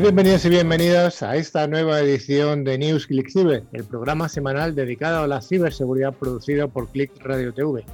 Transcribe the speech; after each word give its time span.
bienvenidos 0.00 0.46
y 0.46 0.48
bienvenidas 0.48 1.22
a 1.22 1.36
esta 1.36 1.66
nueva 1.66 2.00
edición 2.00 2.64
de 2.64 2.78
News 2.78 3.06
Click 3.06 3.30
Cyber, 3.30 3.64
el 3.72 3.84
programa 3.84 4.30
semanal 4.30 4.74
dedicado 4.74 5.22
a 5.22 5.26
la 5.26 5.42
ciberseguridad 5.42 6.14
producido 6.14 6.68
por 6.70 6.88
Click 6.88 7.12
Radio 7.22 7.52
TV. 7.52 7.84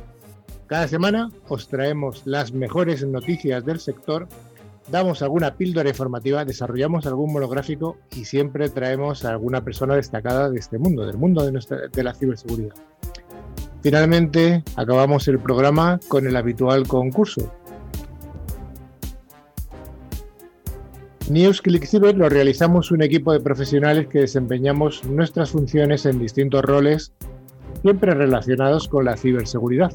Cada 0.69 0.87
semana 0.87 1.33
os 1.48 1.66
traemos 1.66 2.23
las 2.24 2.52
mejores 2.52 3.05
noticias 3.05 3.64
del 3.64 3.80
sector, 3.80 4.28
damos 4.88 5.20
alguna 5.20 5.56
píldora 5.56 5.88
informativa, 5.88 6.45
desarrollamos 6.45 7.06
algún 7.06 7.33
monográfico 7.33 7.97
y 8.14 8.25
siempre 8.25 8.69
traemos 8.69 9.25
a 9.25 9.30
alguna 9.30 9.64
persona 9.64 9.97
destacada 9.97 10.48
de 10.48 10.61
este 10.61 10.78
mundo, 10.78 11.05
del 11.06 11.19
mundo 11.19 11.45
de, 11.45 11.88
de 11.92 12.02
la 12.05 12.14
ciberseguridad. 12.14 12.75
Finalmente, 13.83 14.62
acabamos 14.77 15.27
el 15.27 15.41
programa 15.41 15.98
con 16.06 16.28
el 16.28 16.36
habitual 16.36 16.86
concurso, 16.86 17.52
News 21.28 21.60
Cyber 21.60 22.16
lo 22.16 22.28
realizamos 22.28 22.92
un 22.92 23.02
equipo 23.02 23.32
de 23.32 23.41
profesionales 23.41 24.06
que 24.06 24.20
desempeñamos 24.20 25.05
nuestras 25.06 25.50
funciones 25.50 26.06
en 26.06 26.20
distintos 26.20 26.62
roles, 26.62 27.12
siempre 27.82 28.14
relacionados 28.14 28.86
con 28.86 29.06
la 29.06 29.16
ciberseguridad. 29.16 29.91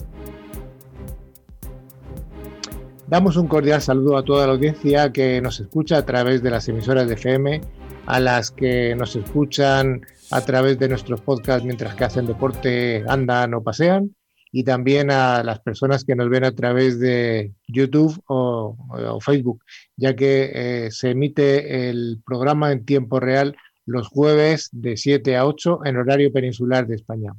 Damos 3.07 3.37
un 3.37 3.47
cordial 3.47 3.81
saludo 3.81 4.17
a 4.17 4.25
toda 4.25 4.45
la 4.45 4.53
audiencia 4.53 5.13
que 5.13 5.39
nos 5.41 5.61
escucha 5.61 5.97
a 5.97 6.05
través 6.05 6.43
de 6.43 6.51
las 6.51 6.67
emisoras 6.67 7.07
de 7.07 7.13
FM, 7.13 7.61
a 8.07 8.19
las 8.19 8.51
que 8.51 8.93
nos 8.95 9.15
escuchan 9.15 10.01
a 10.31 10.41
través 10.41 10.79
de 10.79 10.89
nuestros 10.89 11.21
podcasts 11.21 11.63
mientras 11.63 11.95
que 11.95 12.03
hacen 12.03 12.25
deporte, 12.25 13.05
andan 13.07 13.53
o 13.53 13.63
pasean, 13.63 14.13
y 14.51 14.63
también 14.63 15.11
a 15.11 15.43
las 15.43 15.59
personas 15.59 16.03
que 16.03 16.15
nos 16.15 16.29
ven 16.29 16.43
a 16.43 16.53
través 16.53 16.99
de 16.99 17.53
YouTube 17.67 18.21
o, 18.27 18.75
Facebook, 19.21 19.63
ya 19.95 20.15
que 20.15 20.51
eh, 20.53 20.91
se 20.91 21.11
emite 21.11 21.89
el 21.89 22.21
programa 22.25 22.71
en 22.71 22.85
tiempo 22.85 23.19
real 23.19 23.55
los 23.85 24.07
jueves 24.07 24.69
de 24.71 24.97
7 24.97 25.37
a 25.37 25.45
8 25.45 25.81
en 25.85 25.97
horario 25.97 26.31
peninsular 26.31 26.85
de 26.85 26.95
España. 26.95 27.33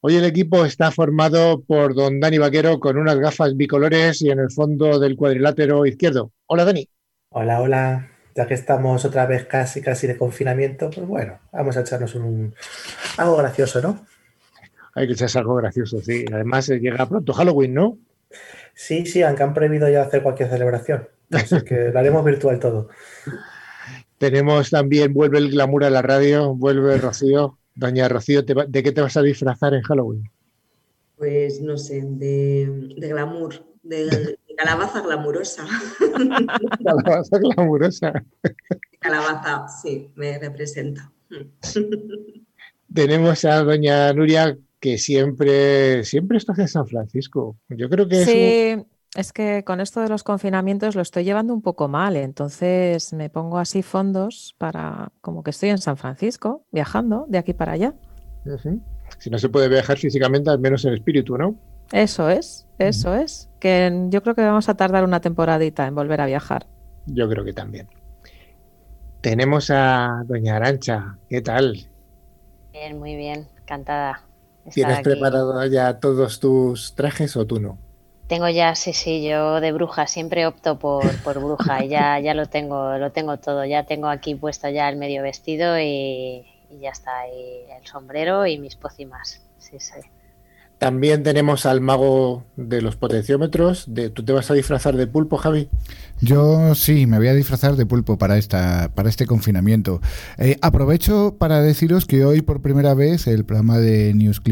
Hoy 0.00 0.16
el 0.16 0.24
equipo 0.24 0.64
está 0.64 0.90
formado 0.90 1.62
por 1.62 1.94
don 1.94 2.18
Dani 2.18 2.38
Vaquero 2.38 2.80
con 2.80 2.98
unas 2.98 3.18
gafas 3.18 3.56
bicolores 3.56 4.20
y 4.20 4.30
en 4.30 4.40
el 4.40 4.50
fondo 4.50 4.98
del 4.98 5.16
cuadrilátero 5.16 5.86
izquierdo. 5.86 6.32
Hola 6.46 6.64
Dani. 6.64 6.88
Hola, 7.30 7.60
hola. 7.60 8.08
Ya 8.34 8.46
que 8.46 8.54
estamos 8.54 9.04
otra 9.04 9.26
vez 9.26 9.44
casi, 9.44 9.80
casi 9.80 10.06
de 10.06 10.16
confinamiento, 10.16 10.90
pues 10.90 11.06
bueno, 11.06 11.38
vamos 11.52 11.76
a 11.76 11.82
echarnos 11.82 12.14
un 12.14 12.54
algo 13.18 13.36
gracioso, 13.36 13.80
¿no? 13.80 14.06
Hay 14.94 15.06
que 15.06 15.14
echarse 15.14 15.38
algo 15.38 15.54
gracioso, 15.54 16.00
sí. 16.00 16.24
Además, 16.32 16.68
eh, 16.68 16.78
llega 16.78 17.08
pronto 17.08 17.32
Halloween, 17.32 17.74
¿no? 17.74 17.98
Sí, 18.74 19.06
sí, 19.06 19.22
aunque 19.22 19.42
han 19.42 19.54
prohibido 19.54 19.88
ya 19.88 20.02
hacer 20.02 20.22
cualquier 20.22 20.50
celebración. 20.50 21.08
Así 21.30 21.62
que 21.62 21.90
lo 21.90 21.98
haremos 21.98 22.24
virtual 22.24 22.58
todo. 22.58 22.88
Tenemos 24.18 24.70
también, 24.70 25.12
vuelve 25.12 25.38
el 25.38 25.50
glamour 25.50 25.84
a 25.84 25.90
la 25.90 26.02
radio, 26.02 26.54
vuelve 26.54 26.98
Rocío. 26.98 27.58
Doña 27.74 28.08
Rocío, 28.08 28.42
¿de 28.42 28.82
qué 28.82 28.92
te 28.92 29.00
vas 29.00 29.16
a 29.16 29.22
disfrazar 29.22 29.74
en 29.74 29.82
Halloween? 29.82 30.30
Pues 31.16 31.60
no 31.60 31.78
sé, 31.78 32.02
de, 32.04 32.94
glamour, 32.98 33.64
de, 33.82 34.38
calabaza 34.56 35.00
glamurosa. 35.00 35.66
calabaza 36.84 37.38
glamurosa. 37.38 38.12
Calabaza, 38.98 39.68
sí, 39.68 40.10
me 40.14 40.38
representa. 40.38 41.10
Tenemos 42.94 43.44
a 43.44 43.62
doña 43.64 44.12
Nuria 44.12 44.56
que 44.82 44.98
siempre, 44.98 46.02
siempre 46.02 46.36
estás 46.36 46.58
en 46.58 46.66
San 46.66 46.88
Francisco. 46.88 47.56
Yo 47.68 47.88
creo 47.88 48.08
que 48.08 48.24
sí, 48.26 48.84
es 49.14 49.32
que 49.32 49.62
con 49.64 49.80
esto 49.80 50.00
de 50.00 50.08
los 50.08 50.24
confinamientos 50.24 50.96
lo 50.96 51.02
estoy 51.02 51.22
llevando 51.22 51.54
un 51.54 51.62
poco 51.62 51.86
mal, 51.86 52.16
entonces 52.16 53.12
me 53.12 53.30
pongo 53.30 53.58
así 53.58 53.82
fondos 53.82 54.56
para 54.58 55.12
como 55.20 55.44
que 55.44 55.50
estoy 55.50 55.68
en 55.68 55.78
San 55.78 55.96
Francisco, 55.96 56.66
viajando 56.72 57.26
de 57.28 57.38
aquí 57.38 57.54
para 57.54 57.72
allá. 57.72 57.94
Si 59.18 59.30
no 59.30 59.38
se 59.38 59.48
puede 59.48 59.68
viajar 59.68 59.98
físicamente, 59.98 60.50
al 60.50 60.58
menos 60.58 60.84
en 60.84 60.94
espíritu, 60.94 61.38
¿no? 61.38 61.54
Eso 61.92 62.28
es, 62.28 62.66
eso 62.78 63.14
es. 63.14 63.48
Que 63.60 64.08
yo 64.08 64.20
creo 64.24 64.34
que 64.34 64.42
vamos 64.42 64.68
a 64.68 64.74
tardar 64.74 65.04
una 65.04 65.20
temporadita 65.20 65.86
en 65.86 65.94
volver 65.94 66.20
a 66.20 66.26
viajar. 66.26 66.66
Yo 67.06 67.28
creo 67.28 67.44
que 67.44 67.52
también. 67.52 67.86
Tenemos 69.20 69.70
a 69.70 70.24
Doña 70.26 70.56
Arancha. 70.56 71.18
¿Qué 71.28 71.40
tal? 71.40 71.86
Bien, 72.72 72.98
muy 72.98 73.14
bien, 73.14 73.46
encantada. 73.60 74.22
¿Tienes 74.70 75.00
preparado 75.00 75.64
ya 75.66 75.98
todos 75.98 76.38
tus 76.40 76.94
trajes 76.94 77.36
o 77.36 77.46
tú 77.46 77.60
no? 77.60 77.78
Tengo 78.28 78.48
ya, 78.48 78.74
sí, 78.74 78.92
sí, 78.92 79.22
yo 79.22 79.60
de 79.60 79.72
bruja 79.72 80.06
siempre 80.06 80.46
opto 80.46 80.78
por, 80.78 81.04
por 81.22 81.38
bruja, 81.38 81.84
ya, 81.84 82.18
ya 82.20 82.34
lo 82.34 82.46
tengo, 82.46 82.96
lo 82.96 83.10
tengo 83.10 83.36
todo, 83.36 83.64
ya 83.64 83.84
tengo 83.84 84.08
aquí 84.08 84.34
puesto 84.34 84.68
ya 84.68 84.88
el 84.88 84.96
medio 84.96 85.22
vestido 85.22 85.78
y, 85.78 86.46
ya 86.80 86.90
está, 86.90 87.28
y 87.28 87.70
el 87.70 87.86
sombrero 87.86 88.46
y 88.46 88.58
mis 88.58 88.76
pócimas, 88.76 89.42
sí, 89.58 89.78
sí. 89.78 90.00
También 90.82 91.22
tenemos 91.22 91.64
al 91.64 91.80
mago 91.80 92.42
de 92.56 92.82
los 92.82 92.96
potenciómetros. 92.96 93.88
¿Tú 94.14 94.24
te 94.24 94.32
vas 94.32 94.50
a 94.50 94.54
disfrazar 94.54 94.96
de 94.96 95.06
pulpo, 95.06 95.36
Javi? 95.36 95.68
Yo 96.20 96.74
sí, 96.74 97.06
me 97.06 97.18
voy 97.18 97.28
a 97.28 97.34
disfrazar 97.34 97.76
de 97.76 97.86
pulpo 97.86 98.18
para, 98.18 98.36
esta, 98.36 98.90
para 98.92 99.08
este 99.08 99.24
confinamiento. 99.24 100.00
Eh, 100.38 100.56
aprovecho 100.60 101.36
para 101.38 101.62
deciros 101.62 102.04
que 102.04 102.24
hoy 102.24 102.42
por 102.42 102.62
primera 102.62 102.94
vez 102.94 103.28
el 103.28 103.44
programa 103.44 103.78
de 103.78 104.12
News 104.12 104.42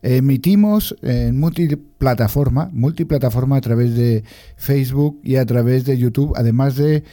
emitimos 0.00 0.96
en 1.02 1.38
multiplataforma, 1.38 2.70
multiplataforma 2.72 3.58
a 3.58 3.60
través 3.60 3.94
de 3.94 4.24
Facebook 4.56 5.20
y 5.22 5.36
a 5.36 5.44
través 5.44 5.84
de 5.84 5.98
YouTube, 5.98 6.32
además 6.36 6.76
de 6.76 7.04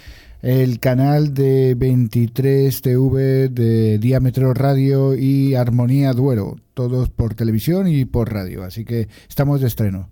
el 0.42 0.80
canal 0.80 1.34
de 1.34 1.76
23 1.76 2.82
TV 2.82 3.50
de 3.50 3.98
Diámetro 3.98 4.54
Radio 4.54 5.14
y 5.16 5.56
Armonía 5.56 6.14
Duero, 6.14 6.56
todos 6.74 7.10
por 7.10 7.34
televisión 7.34 7.88
y 7.88 8.06
por 8.06 8.32
radio, 8.32 8.64
así 8.64 8.86
que 8.86 9.10
estamos 9.28 9.60
de 9.60 9.68
estreno. 9.68 10.10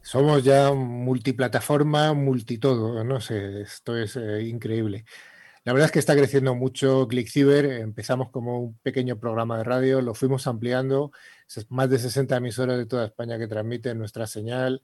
Somos 0.00 0.42
ya 0.42 0.72
multiplataforma, 0.72 2.14
multitodo, 2.14 3.04
no 3.04 3.20
sé, 3.20 3.60
esto 3.60 3.96
es 3.96 4.16
eh, 4.16 4.42
increíble. 4.44 5.04
La 5.64 5.74
verdad 5.74 5.86
es 5.86 5.92
que 5.92 5.98
está 5.98 6.16
creciendo 6.16 6.54
mucho 6.54 7.06
ClickCiber, 7.06 7.66
empezamos 7.66 8.30
como 8.30 8.58
un 8.58 8.78
pequeño 8.78 9.18
programa 9.18 9.58
de 9.58 9.64
radio, 9.64 10.00
lo 10.00 10.14
fuimos 10.14 10.46
ampliando, 10.46 11.12
más 11.68 11.90
de 11.90 11.98
60 11.98 12.38
emisoras 12.38 12.78
de 12.78 12.86
toda 12.86 13.04
España 13.04 13.38
que 13.38 13.48
transmiten 13.48 13.98
nuestra 13.98 14.26
señal, 14.26 14.82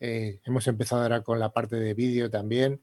eh, 0.00 0.40
hemos 0.44 0.66
empezado 0.66 1.02
ahora 1.02 1.22
con 1.22 1.38
la 1.38 1.52
parte 1.52 1.76
de 1.76 1.94
vídeo 1.94 2.28
también 2.30 2.80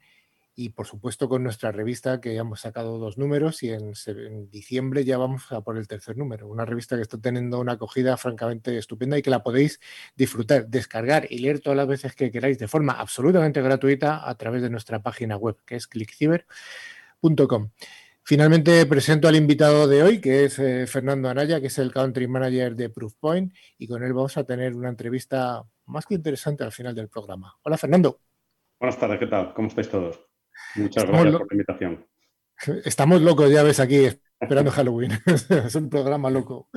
y 0.55 0.69
por 0.69 0.85
supuesto 0.85 1.29
con 1.29 1.43
nuestra 1.43 1.71
revista 1.71 2.19
que 2.19 2.35
hemos 2.35 2.61
sacado 2.61 2.97
dos 2.97 3.17
números 3.17 3.63
y 3.63 3.71
en, 3.71 3.93
diciembre 4.49 5.05
ya 5.05 5.17
vamos 5.17 5.51
a 5.51 5.61
por 5.61 5.77
el 5.77 5.87
tercer 5.87 6.17
número. 6.17 6.47
Una 6.47 6.65
revista 6.65 6.95
que 6.95 7.01
está 7.01 7.17
teniendo 7.17 7.59
una 7.59 7.73
acogida 7.73 8.17
francamente 8.17 8.77
estupenda 8.77 9.17
y 9.17 9.21
que 9.21 9.29
la 9.29 9.43
podéis 9.43 9.79
disfrutar, 10.15 10.67
descargar 10.67 11.27
y 11.29 11.39
leer 11.39 11.59
todas 11.59 11.77
las 11.77 11.87
veces 11.87 12.15
que 12.15 12.31
queráis 12.31 12.59
de 12.59 12.67
forma 12.67 12.93
absolutamente 12.93 13.61
gratuita 13.61 14.27
a 14.27 14.35
través 14.35 14.61
de 14.61 14.69
nuestra 14.69 15.01
página 15.01 15.37
web 15.37 15.57
que 15.65 15.75
es 15.75 15.87
clickciber.com. 15.87 17.69
Finalmente 18.23 18.85
presento 18.85 19.27
al 19.27 19.35
invitado 19.35 19.87
de 19.87 20.03
hoy, 20.03 20.21
que 20.21 20.45
es 20.45 20.59
eh, 20.59 20.85
Fernando 20.85 21.27
Anaya, 21.27 21.59
que 21.59 21.67
es 21.67 21.77
el 21.79 21.91
Country 21.91 22.27
Manager 22.27 22.75
de 22.75 22.89
Proofpoint, 22.89 23.53
y 23.79 23.87
con 23.87 24.03
él 24.03 24.13
vamos 24.13 24.37
a 24.37 24.43
tener 24.43 24.75
una 24.75 24.89
entrevista 24.89 25.63
más 25.87 26.05
que 26.05 26.15
interesante 26.15 26.63
al 26.63 26.71
final 26.71 26.93
del 26.93 27.09
programa. 27.09 27.57
Hola, 27.63 27.77
Fernando. 27.77 28.19
Buenas 28.79 28.99
tardes, 28.99 29.19
¿qué 29.19 29.27
tal? 29.27 29.53
¿Cómo 29.53 29.67
estáis 29.67 29.89
todos? 29.89 30.30
Muchas 30.75 31.05
gracias 31.05 31.35
por 31.37 31.47
la 31.47 31.55
invitación. 31.55 32.05
Estamos 32.85 33.21
locos 33.21 33.49
ya 33.51 33.63
ves 33.63 33.79
aquí 33.79 34.07
esperando 34.39 34.71
Halloween. 34.71 35.11
es 35.65 35.75
un 35.75 35.89
programa 35.89 36.29
loco. 36.29 36.69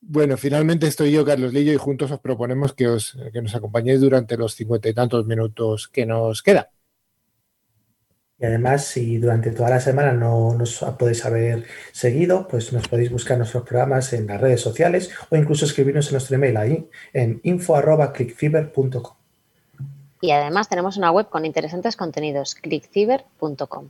Bueno, 0.00 0.36
finalmente 0.36 0.86
estoy 0.86 1.12
yo, 1.12 1.24
Carlos 1.24 1.52
Lillo, 1.52 1.72
y 1.72 1.76
juntos 1.76 2.10
os 2.10 2.20
proponemos 2.20 2.72
que, 2.72 2.88
os, 2.88 3.16
que 3.32 3.42
nos 3.42 3.54
acompañéis 3.54 4.00
durante 4.00 4.36
los 4.36 4.54
cincuenta 4.54 4.88
y 4.88 4.94
tantos 4.94 5.26
minutos 5.26 5.88
que 5.88 6.06
nos 6.06 6.42
queda. 6.42 6.70
Y 8.38 8.46
además, 8.46 8.86
si 8.86 9.18
durante 9.18 9.50
toda 9.50 9.68
la 9.68 9.80
semana 9.80 10.12
no 10.12 10.54
nos 10.54 10.82
podéis 10.98 11.26
haber 11.26 11.66
seguido, 11.92 12.48
pues 12.48 12.72
nos 12.72 12.88
podéis 12.88 13.10
buscar 13.10 13.36
nuestros 13.36 13.64
programas 13.64 14.14
en 14.14 14.26
las 14.26 14.40
redes 14.40 14.62
sociales 14.62 15.10
o 15.28 15.36
incluso 15.36 15.66
escribirnos 15.66 16.06
en 16.06 16.12
nuestro 16.12 16.36
email 16.36 16.56
ahí 16.56 16.88
en 17.12 17.40
info.clickfiber.com. 17.42 19.19
Y 20.20 20.32
además 20.32 20.68
tenemos 20.68 20.96
una 20.96 21.10
web 21.10 21.28
con 21.28 21.46
interesantes 21.46 21.96
contenidos, 21.96 22.54
clickciber.com. 22.54 23.88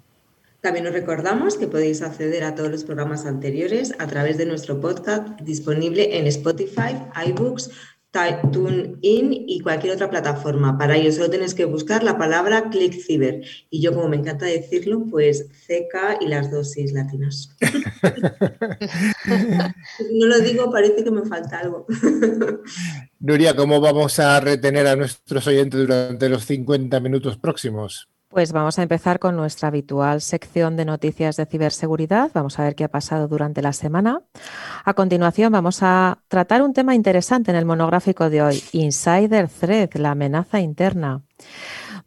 También 0.60 0.86
os 0.86 0.92
recordamos 0.92 1.56
que 1.56 1.66
podéis 1.66 2.02
acceder 2.02 2.44
a 2.44 2.54
todos 2.54 2.70
los 2.70 2.84
programas 2.84 3.24
anteriores 3.24 3.94
a 3.98 4.06
través 4.06 4.36
de 4.36 4.44
nuestro 4.44 4.78
podcast 4.80 5.40
disponible 5.40 6.18
en 6.18 6.26
Spotify, 6.26 6.96
iBooks, 7.28 7.70
TuneIn 8.12 9.32
y 9.48 9.60
cualquier 9.60 9.94
otra 9.94 10.10
plataforma. 10.10 10.76
Para 10.76 10.96
ello 10.96 11.12
solo 11.12 11.30
tenéis 11.30 11.54
que 11.54 11.64
buscar 11.64 12.02
la 12.02 12.18
palabra 12.18 12.68
ClickCiber. 12.70 13.42
Y 13.70 13.80
yo, 13.80 13.94
como 13.94 14.08
me 14.08 14.16
encanta 14.16 14.46
decirlo, 14.46 15.06
pues 15.08 15.46
CK 15.66 16.20
y 16.20 16.26
las 16.26 16.50
dosis 16.50 16.92
latinas. 16.92 17.56
no 20.12 20.26
lo 20.26 20.40
digo, 20.40 20.70
parece 20.70 21.04
que 21.04 21.10
me 21.10 21.24
falta 21.24 21.60
algo. 21.60 21.86
Nuria, 23.20 23.54
¿cómo 23.54 23.80
vamos 23.80 24.18
a 24.18 24.40
retener 24.40 24.86
a 24.86 24.96
nuestros 24.96 25.46
oyentes 25.46 25.80
durante 25.80 26.28
los 26.28 26.44
50 26.46 26.98
minutos 27.00 27.36
próximos? 27.36 28.08
Pues 28.30 28.52
vamos 28.52 28.78
a 28.78 28.84
empezar 28.84 29.18
con 29.18 29.34
nuestra 29.34 29.66
habitual 29.66 30.20
sección 30.20 30.76
de 30.76 30.84
noticias 30.84 31.34
de 31.34 31.46
ciberseguridad. 31.46 32.30
Vamos 32.32 32.60
a 32.60 32.62
ver 32.62 32.76
qué 32.76 32.84
ha 32.84 32.88
pasado 32.88 33.26
durante 33.26 33.60
la 33.60 33.72
semana. 33.72 34.22
A 34.84 34.94
continuación 34.94 35.50
vamos 35.50 35.82
a 35.82 36.20
tratar 36.28 36.62
un 36.62 36.72
tema 36.72 36.94
interesante 36.94 37.50
en 37.50 37.56
el 37.56 37.64
monográfico 37.64 38.30
de 38.30 38.40
hoy, 38.40 38.62
Insider 38.70 39.48
Threat, 39.48 39.96
la 39.96 40.12
amenaza 40.12 40.60
interna. 40.60 41.22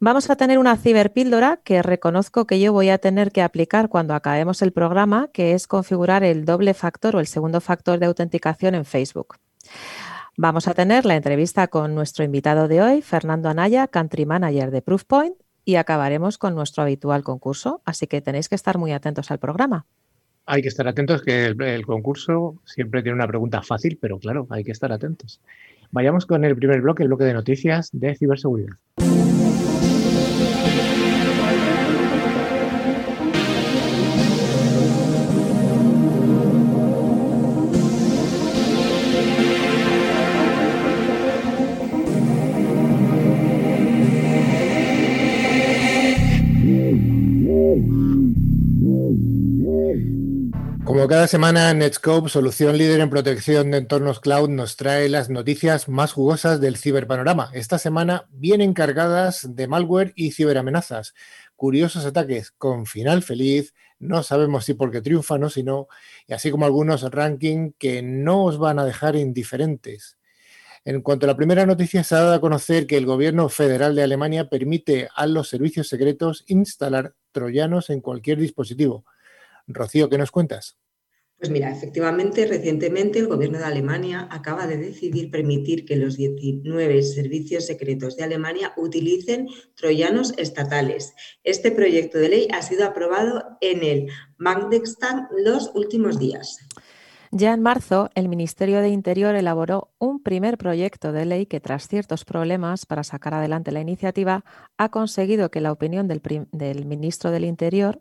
Vamos 0.00 0.30
a 0.30 0.36
tener 0.36 0.58
una 0.58 0.78
ciberpíldora 0.78 1.60
que 1.62 1.82
reconozco 1.82 2.46
que 2.46 2.58
yo 2.58 2.72
voy 2.72 2.88
a 2.88 2.96
tener 2.96 3.30
que 3.30 3.42
aplicar 3.42 3.90
cuando 3.90 4.14
acabemos 4.14 4.62
el 4.62 4.72
programa, 4.72 5.28
que 5.30 5.52
es 5.52 5.66
configurar 5.66 6.24
el 6.24 6.46
doble 6.46 6.72
factor 6.72 7.16
o 7.16 7.20
el 7.20 7.26
segundo 7.26 7.60
factor 7.60 7.98
de 7.98 8.06
autenticación 8.06 8.74
en 8.74 8.86
Facebook. 8.86 9.36
Vamos 10.38 10.68
a 10.68 10.74
tener 10.74 11.04
la 11.04 11.16
entrevista 11.16 11.68
con 11.68 11.94
nuestro 11.94 12.24
invitado 12.24 12.66
de 12.66 12.80
hoy, 12.80 13.02
Fernando 13.02 13.50
Anaya, 13.50 13.86
Country 13.86 14.24
Manager 14.24 14.70
de 14.70 14.80
Proofpoint, 14.80 15.36
y 15.64 15.76
acabaremos 15.76 16.38
con 16.38 16.54
nuestro 16.54 16.82
habitual 16.82 17.22
concurso, 17.22 17.82
así 17.84 18.06
que 18.06 18.20
tenéis 18.20 18.48
que 18.48 18.54
estar 18.54 18.78
muy 18.78 18.92
atentos 18.92 19.30
al 19.30 19.38
programa. 19.38 19.86
Hay 20.46 20.60
que 20.60 20.68
estar 20.68 20.86
atentos 20.86 21.22
que 21.22 21.46
el, 21.46 21.86
concurso 21.86 22.56
siempre 22.64 23.02
tiene 23.02 23.16
una 23.16 23.26
pregunta 23.26 23.62
fácil, 23.62 23.98
pero 24.00 24.18
claro, 24.18 24.46
hay 24.50 24.62
que 24.62 24.72
estar 24.72 24.92
atentos. 24.92 25.40
Vayamos 25.90 26.26
con 26.26 26.44
el 26.44 26.54
primer 26.54 26.82
bloque, 26.82 27.02
el 27.02 27.08
bloque 27.08 27.24
de 27.24 27.32
noticias 27.32 27.88
de 27.92 28.14
ciberseguridad. 28.14 28.74
Como 50.94 51.08
cada 51.08 51.26
semana, 51.26 51.74
Netscope, 51.74 52.28
solución 52.28 52.78
líder 52.78 53.00
en 53.00 53.10
protección 53.10 53.72
de 53.72 53.78
entornos 53.78 54.20
cloud, 54.20 54.48
nos 54.48 54.76
trae 54.76 55.08
las 55.08 55.28
noticias 55.28 55.88
más 55.88 56.12
jugosas 56.12 56.60
del 56.60 56.76
ciberpanorama. 56.76 57.50
Esta 57.52 57.78
semana 57.78 58.28
vienen 58.30 58.74
cargadas 58.74 59.56
de 59.56 59.66
malware 59.66 60.12
y 60.14 60.30
ciberamenazas, 60.30 61.14
curiosos 61.56 62.04
ataques 62.06 62.52
con 62.52 62.86
final 62.86 63.24
feliz, 63.24 63.74
no 63.98 64.22
sabemos 64.22 64.66
si 64.66 64.74
porque 64.74 65.02
triunfan 65.02 65.42
o 65.42 65.50
si 65.50 65.64
no, 65.64 65.88
y 66.28 66.32
así 66.32 66.52
como 66.52 66.64
algunos 66.64 67.02
rankings 67.02 67.74
que 67.76 68.00
no 68.00 68.44
os 68.44 68.58
van 68.58 68.78
a 68.78 68.84
dejar 68.84 69.16
indiferentes. 69.16 70.16
En 70.84 71.02
cuanto 71.02 71.26
a 71.26 71.30
la 71.30 71.36
primera 71.36 71.66
noticia, 71.66 72.04
se 72.04 72.14
ha 72.14 72.20
dado 72.20 72.34
a 72.34 72.40
conocer 72.40 72.86
que 72.86 72.96
el 72.96 73.04
gobierno 73.04 73.48
federal 73.48 73.96
de 73.96 74.04
Alemania 74.04 74.48
permite 74.48 75.08
a 75.16 75.26
los 75.26 75.48
servicios 75.48 75.88
secretos 75.88 76.44
instalar 76.46 77.16
troyanos 77.32 77.90
en 77.90 78.00
cualquier 78.00 78.38
dispositivo. 78.38 79.04
Rocío, 79.66 80.08
¿qué 80.08 80.18
nos 80.18 80.30
cuentas? 80.30 80.76
Pues 81.44 81.52
mira, 81.52 81.70
efectivamente, 81.70 82.46
recientemente 82.46 83.18
el 83.18 83.26
gobierno 83.26 83.58
de 83.58 83.66
Alemania 83.66 84.26
acaba 84.30 84.66
de 84.66 84.78
decidir 84.78 85.30
permitir 85.30 85.84
que 85.84 85.94
los 85.94 86.16
19 86.16 87.02
servicios 87.02 87.66
secretos 87.66 88.16
de 88.16 88.24
Alemania 88.24 88.72
utilicen 88.78 89.48
troyanos 89.74 90.32
estatales. 90.38 91.12
Este 91.42 91.70
proyecto 91.70 92.16
de 92.16 92.30
ley 92.30 92.48
ha 92.50 92.62
sido 92.62 92.86
aprobado 92.86 93.58
en 93.60 93.84
el 93.84 94.06
Bundestag 94.38 95.28
los 95.36 95.70
últimos 95.74 96.18
días. 96.18 96.66
Ya 97.36 97.52
en 97.52 97.62
marzo, 97.62 98.10
el 98.14 98.28
Ministerio 98.28 98.80
de 98.80 98.90
Interior 98.90 99.34
elaboró 99.34 99.92
un 99.98 100.22
primer 100.22 100.56
proyecto 100.56 101.10
de 101.10 101.24
ley 101.24 101.46
que, 101.46 101.58
tras 101.58 101.88
ciertos 101.88 102.24
problemas 102.24 102.86
para 102.86 103.02
sacar 103.02 103.34
adelante 103.34 103.72
la 103.72 103.80
iniciativa, 103.80 104.44
ha 104.78 104.88
conseguido 104.90 105.50
que 105.50 105.60
la 105.60 105.72
opinión 105.72 106.06
del, 106.06 106.22
ministro 106.86 107.32
del 107.32 107.44
Interior, 107.44 108.00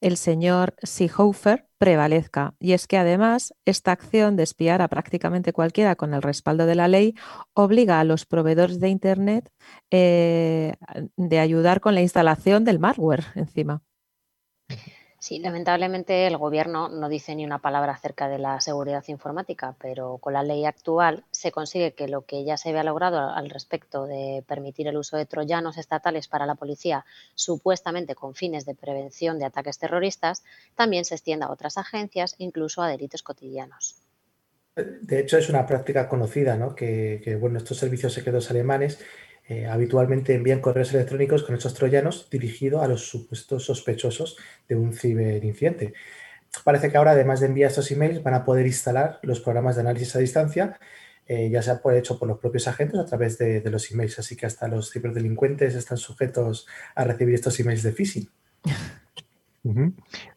el 0.00 0.16
señor 0.16 0.74
Seehofer, 0.82 1.68
prevalezca. 1.82 2.54
Y 2.60 2.74
es 2.74 2.86
que 2.86 2.96
además, 2.96 3.54
esta 3.64 3.90
acción 3.90 4.36
de 4.36 4.44
espiar 4.44 4.82
a 4.82 4.88
prácticamente 4.88 5.52
cualquiera 5.52 5.96
con 5.96 6.14
el 6.14 6.22
respaldo 6.22 6.64
de 6.64 6.76
la 6.76 6.86
ley 6.86 7.16
obliga 7.54 7.98
a 7.98 8.04
los 8.04 8.24
proveedores 8.24 8.78
de 8.78 8.88
Internet 8.88 9.50
eh, 9.90 10.74
de 11.16 11.38
ayudar 11.40 11.80
con 11.80 11.96
la 11.96 12.00
instalación 12.00 12.64
del 12.64 12.78
malware 12.78 13.24
encima. 13.34 13.82
Sí, 15.22 15.38
lamentablemente 15.38 16.26
el 16.26 16.36
Gobierno 16.36 16.88
no 16.88 17.08
dice 17.08 17.36
ni 17.36 17.44
una 17.44 17.60
palabra 17.60 17.92
acerca 17.92 18.28
de 18.28 18.40
la 18.40 18.60
seguridad 18.60 19.04
informática, 19.06 19.76
pero 19.80 20.18
con 20.18 20.32
la 20.32 20.42
ley 20.42 20.64
actual 20.64 21.22
se 21.30 21.52
consigue 21.52 21.92
que 21.92 22.08
lo 22.08 22.22
que 22.22 22.42
ya 22.42 22.56
se 22.56 22.70
había 22.70 22.82
logrado 22.82 23.30
al 23.30 23.48
respecto 23.48 24.08
de 24.08 24.42
permitir 24.48 24.88
el 24.88 24.96
uso 24.96 25.16
de 25.16 25.24
troyanos 25.24 25.78
estatales 25.78 26.26
para 26.26 26.44
la 26.44 26.56
policía, 26.56 27.04
supuestamente 27.36 28.16
con 28.16 28.34
fines 28.34 28.66
de 28.66 28.74
prevención 28.74 29.38
de 29.38 29.44
ataques 29.44 29.78
terroristas, 29.78 30.42
también 30.74 31.04
se 31.04 31.14
extienda 31.14 31.46
a 31.46 31.52
otras 31.52 31.78
agencias, 31.78 32.34
incluso 32.38 32.82
a 32.82 32.88
delitos 32.88 33.22
cotidianos. 33.22 34.02
De 34.74 35.20
hecho, 35.20 35.38
es 35.38 35.48
una 35.48 35.66
práctica 35.66 36.08
conocida, 36.08 36.56
¿no? 36.56 36.74
que, 36.74 37.20
que 37.22 37.36
bueno, 37.36 37.58
estos 37.58 37.78
servicios 37.78 38.12
secretos 38.12 38.50
alemanes 38.50 38.98
eh, 39.48 39.66
habitualmente 39.66 40.34
envían 40.34 40.60
correos 40.60 40.94
electrónicos 40.94 41.42
con 41.42 41.54
estos 41.54 41.74
troyanos 41.74 42.28
dirigidos 42.30 42.82
a 42.82 42.88
los 42.88 43.08
supuestos 43.08 43.64
sospechosos 43.64 44.36
de 44.68 44.76
un 44.76 44.92
ciberincidente. 44.92 45.94
Parece 46.64 46.90
que 46.90 46.96
ahora, 46.96 47.12
además 47.12 47.40
de 47.40 47.46
enviar 47.46 47.70
estos 47.70 47.90
emails, 47.90 48.22
van 48.22 48.34
a 48.34 48.44
poder 48.44 48.66
instalar 48.66 49.18
los 49.22 49.40
programas 49.40 49.74
de 49.74 49.80
análisis 49.80 50.14
a 50.14 50.20
distancia, 50.20 50.78
eh, 51.26 51.50
ya 51.50 51.62
sea 51.62 51.80
por 51.80 51.94
hecho 51.94 52.18
por 52.18 52.28
los 52.28 52.38
propios 52.38 52.68
agentes 52.68 53.00
a 53.00 53.06
través 53.06 53.38
de, 53.38 53.62
los 53.70 53.90
emails. 53.90 54.18
Así 54.18 54.36
que 54.36 54.46
hasta 54.46 54.68
los 54.68 54.92
ciberdelincuentes 54.92 55.74
están 55.74 55.98
sujetos 55.98 56.66
a 56.94 57.04
recibir 57.04 57.34
estos 57.34 57.58
emails 57.58 57.82
de 57.82 57.92
phishing. 57.92 58.28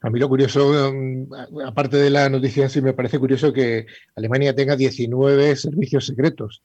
A 0.02 0.10
mí 0.10 0.20
lo 0.20 0.30
curioso, 0.30 0.92
mm, 0.94 1.62
aparte 1.66 1.98
de 1.98 2.10
la 2.10 2.30
noticia 2.30 2.70
sí 2.70 2.82
me 2.82 2.94
parece 2.94 3.20
curioso 3.20 3.52
que 3.52 3.86
Alemania 4.16 4.56
tenga 4.56 4.76
19 4.76 5.56
servicios 5.56 6.06
secretos. 6.08 6.62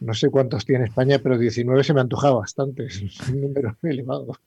No 0.00 0.14
sé 0.14 0.30
cuántos 0.30 0.64
tiene 0.64 0.86
España, 0.86 1.18
pero 1.22 1.38
19 1.38 1.84
se 1.84 1.94
me 1.94 2.00
antoja 2.00 2.30
bastante, 2.30 2.86
es 2.86 3.02
un 3.28 3.40
número 3.42 3.76
elevado. 3.82 4.38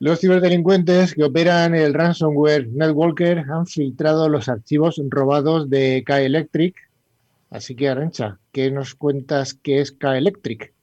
Los 0.00 0.18
ciberdelincuentes 0.18 1.14
que 1.14 1.22
operan 1.22 1.76
el 1.76 1.94
ransomware 1.94 2.66
Netwalker 2.66 3.38
han 3.38 3.66
filtrado 3.66 4.28
los 4.28 4.48
archivos 4.48 5.00
robados 5.08 5.70
de 5.70 6.02
K-Electric. 6.04 6.74
Así 7.50 7.76
que, 7.76 7.88
Arancha, 7.88 8.40
¿qué 8.50 8.72
nos 8.72 8.96
cuentas 8.96 9.54
que 9.54 9.80
es 9.80 9.92
K-Electric? 9.92 10.74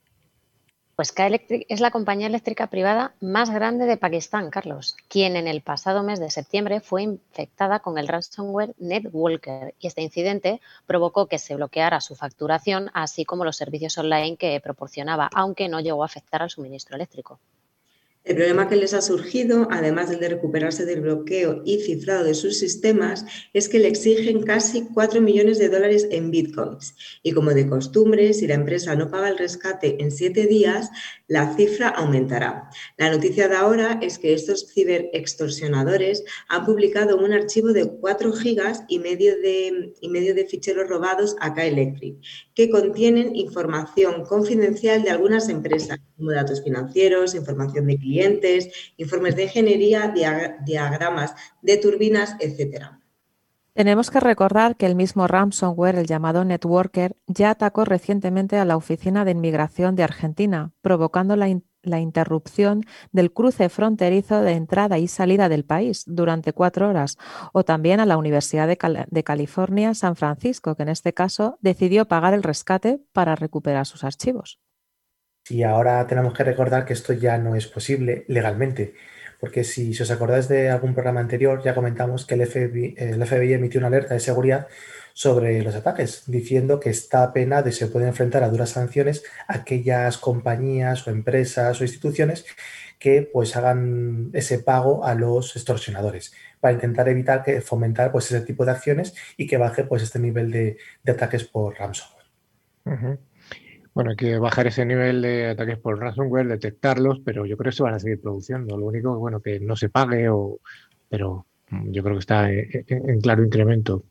Pues 1.00 1.12
K-Electric 1.12 1.64
es 1.70 1.80
la 1.80 1.90
compañía 1.90 2.26
eléctrica 2.26 2.66
privada 2.66 3.14
más 3.22 3.48
grande 3.48 3.86
de 3.86 3.96
Pakistán, 3.96 4.50
Carlos, 4.50 4.98
quien 5.08 5.34
en 5.34 5.48
el 5.48 5.62
pasado 5.62 6.02
mes 6.02 6.20
de 6.20 6.28
septiembre 6.28 6.82
fue 6.82 7.04
infectada 7.04 7.78
con 7.78 7.96
el 7.96 8.06
ransomware 8.06 8.74
NetWalker 8.76 9.74
y 9.80 9.86
este 9.86 10.02
incidente 10.02 10.60
provocó 10.84 11.24
que 11.24 11.38
se 11.38 11.54
bloqueara 11.54 12.02
su 12.02 12.16
facturación, 12.16 12.90
así 12.92 13.24
como 13.24 13.46
los 13.46 13.56
servicios 13.56 13.96
online 13.96 14.36
que 14.36 14.60
proporcionaba, 14.60 15.30
aunque 15.34 15.70
no 15.70 15.80
llegó 15.80 16.02
a 16.02 16.04
afectar 16.04 16.42
al 16.42 16.50
suministro 16.50 16.96
eléctrico. 16.96 17.40
El 18.22 18.36
problema 18.36 18.68
que 18.68 18.76
les 18.76 18.92
ha 18.92 19.00
surgido, 19.00 19.66
además 19.70 20.10
del 20.10 20.20
de 20.20 20.28
recuperarse 20.28 20.84
del 20.84 21.00
bloqueo 21.00 21.62
y 21.64 21.78
cifrado 21.78 22.22
de 22.22 22.34
sus 22.34 22.58
sistemas, 22.58 23.24
es 23.54 23.66
que 23.70 23.78
le 23.78 23.88
exigen 23.88 24.42
casi 24.42 24.86
4 24.92 25.22
millones 25.22 25.58
de 25.58 25.70
dólares 25.70 26.06
en 26.10 26.30
bitcoins. 26.30 26.94
Y 27.22 27.32
como 27.32 27.52
de 27.54 27.66
costumbre, 27.66 28.34
si 28.34 28.46
la 28.46 28.56
empresa 28.56 28.94
no 28.94 29.10
paga 29.10 29.30
el 29.30 29.38
rescate 29.38 30.02
en 30.02 30.10
7 30.10 30.46
días, 30.46 30.90
la 31.28 31.54
cifra 31.56 31.88
aumentará. 31.88 32.68
La 32.98 33.10
noticia 33.10 33.48
de 33.48 33.56
ahora 33.56 33.98
es 34.02 34.18
que 34.18 34.34
estos 34.34 34.70
ciberextorsionadores 34.70 36.22
han 36.48 36.66
publicado 36.66 37.16
un 37.16 37.32
archivo 37.32 37.68
de 37.68 37.88
4 37.88 38.32
gigas 38.34 38.84
y 38.86 38.98
medio 38.98 39.36
de, 39.40 39.94
y 39.98 40.08
medio 40.10 40.34
de 40.34 40.44
ficheros 40.44 40.90
robados 40.90 41.36
a 41.40 41.54
K-Electric, 41.54 42.18
que 42.54 42.68
contienen 42.68 43.34
información 43.34 44.24
confidencial 44.24 45.02
de 45.04 45.10
algunas 45.10 45.48
empresas, 45.48 45.98
como 46.18 46.32
datos 46.32 46.62
financieros, 46.62 47.34
información 47.34 47.86
de 47.86 47.96
clientes 47.96 48.09
clientes, 48.10 48.92
informes 48.96 49.36
de 49.36 49.44
ingeniería, 49.44 50.12
diagramas 50.64 51.34
de 51.62 51.76
turbinas, 51.76 52.34
etc. 52.40 52.86
Tenemos 53.72 54.10
que 54.10 54.18
recordar 54.18 54.76
que 54.76 54.86
el 54.86 54.96
mismo 54.96 55.28
ransomware, 55.28 55.96
el 55.96 56.06
llamado 56.06 56.44
Networker, 56.44 57.16
ya 57.28 57.50
atacó 57.50 57.84
recientemente 57.84 58.56
a 58.56 58.64
la 58.64 58.76
Oficina 58.76 59.24
de 59.24 59.30
Inmigración 59.30 59.94
de 59.94 60.02
Argentina, 60.02 60.72
provocando 60.82 61.36
la, 61.36 61.48
interrupción 62.00 62.82
del 63.12 63.32
cruce 63.32 63.68
fronterizo 63.68 64.42
de 64.42 64.52
entrada 64.52 64.98
y 64.98 65.06
salida 65.06 65.48
del 65.48 65.64
país 65.64 66.02
durante 66.06 66.52
cuatro 66.52 66.88
horas, 66.88 67.16
o 67.52 67.64
también 67.64 68.00
a 68.00 68.06
la 68.06 68.16
Universidad 68.16 68.66
de 68.66 69.22
California, 69.22 69.94
San 69.94 70.16
Francisco, 70.16 70.74
que 70.74 70.82
en 70.82 70.88
este 70.88 71.14
caso 71.14 71.58
decidió 71.60 72.06
pagar 72.06 72.34
el 72.34 72.42
rescate 72.42 73.00
para 73.12 73.36
recuperar 73.36 73.86
sus 73.86 74.02
archivos. 74.02 74.58
Y 75.50 75.64
ahora 75.64 76.06
tenemos 76.06 76.32
que 76.32 76.44
recordar 76.44 76.84
que 76.84 76.92
esto 76.92 77.12
ya 77.12 77.36
no 77.38 77.56
es 77.56 77.66
posible 77.66 78.24
legalmente, 78.28 78.94
porque 79.40 79.64
si, 79.64 79.90
os 80.00 80.10
acordáis 80.10 80.48
de 80.48 80.70
algún 80.70 80.94
programa 80.94 81.20
anterior, 81.20 81.62
ya 81.62 81.74
comentamos 81.74 82.26
que 82.26 82.34
el 82.34 82.46
FBI, 82.46 82.94
el 82.96 83.26
FBI 83.26 83.54
emitió 83.54 83.80
una 83.80 83.88
alerta 83.88 84.14
de 84.14 84.20
seguridad 84.20 84.68
sobre 85.12 85.62
los 85.62 85.74
ataques, 85.74 86.24
diciendo 86.26 86.78
que 86.78 86.90
esta 86.90 87.32
pena 87.32 87.62
de 87.62 87.72
se 87.72 87.88
puede 87.88 88.06
enfrentar 88.06 88.44
a 88.44 88.48
duras 88.48 88.70
sanciones 88.70 89.24
aquellas 89.48 90.18
compañías 90.18 91.06
o 91.06 91.10
empresas 91.10 91.80
o 91.80 91.84
instituciones 91.84 92.44
que 92.98 93.28
pues 93.32 93.56
hagan 93.56 94.30
ese 94.34 94.58
pago 94.58 95.04
a 95.04 95.14
los 95.14 95.56
extorsionadores 95.56 96.32
para 96.60 96.74
intentar 96.74 97.08
evitar 97.08 97.42
que 97.42 97.60
fomentar 97.62 98.12
pues 98.12 98.30
ese 98.30 98.42
tipo 98.44 98.64
de 98.64 98.72
acciones 98.72 99.14
y 99.36 99.46
que 99.46 99.56
baje 99.56 99.84
pues 99.84 100.02
este 100.02 100.18
nivel 100.18 100.50
de, 100.50 100.76
ataques 101.08 101.44
por 101.44 101.76
ransomware. 101.76 103.18
Bueno, 104.00 104.12
hay 104.12 104.16
que 104.16 104.38
bajar 104.38 104.66
ese 104.66 104.86
nivel 104.86 105.20
de 105.20 105.48
ataques 105.48 105.76
por 105.76 105.98
ransomware, 106.00 106.48
detectarlos, 106.48 107.20
pero 107.22 107.44
yo 107.44 107.58
creo 107.58 107.70
que 107.70 107.76
se 107.76 107.82
van 107.82 107.92
a 107.92 107.98
seguir 107.98 108.18
produciendo. 108.18 108.78
Lo 108.78 108.86
único 108.86 109.14
bueno 109.18 109.42
que 109.42 109.60
no 109.60 109.76
se 109.76 109.90
pague 109.90 110.30
o 110.30 110.60
pero 111.10 111.44
mm, 111.68 111.90
yo 111.90 112.02
creo 112.02 112.14
que 112.14 112.20
está 112.20 112.50
en, 112.50 113.20
claro 113.20 113.44
incremento. 113.44 114.04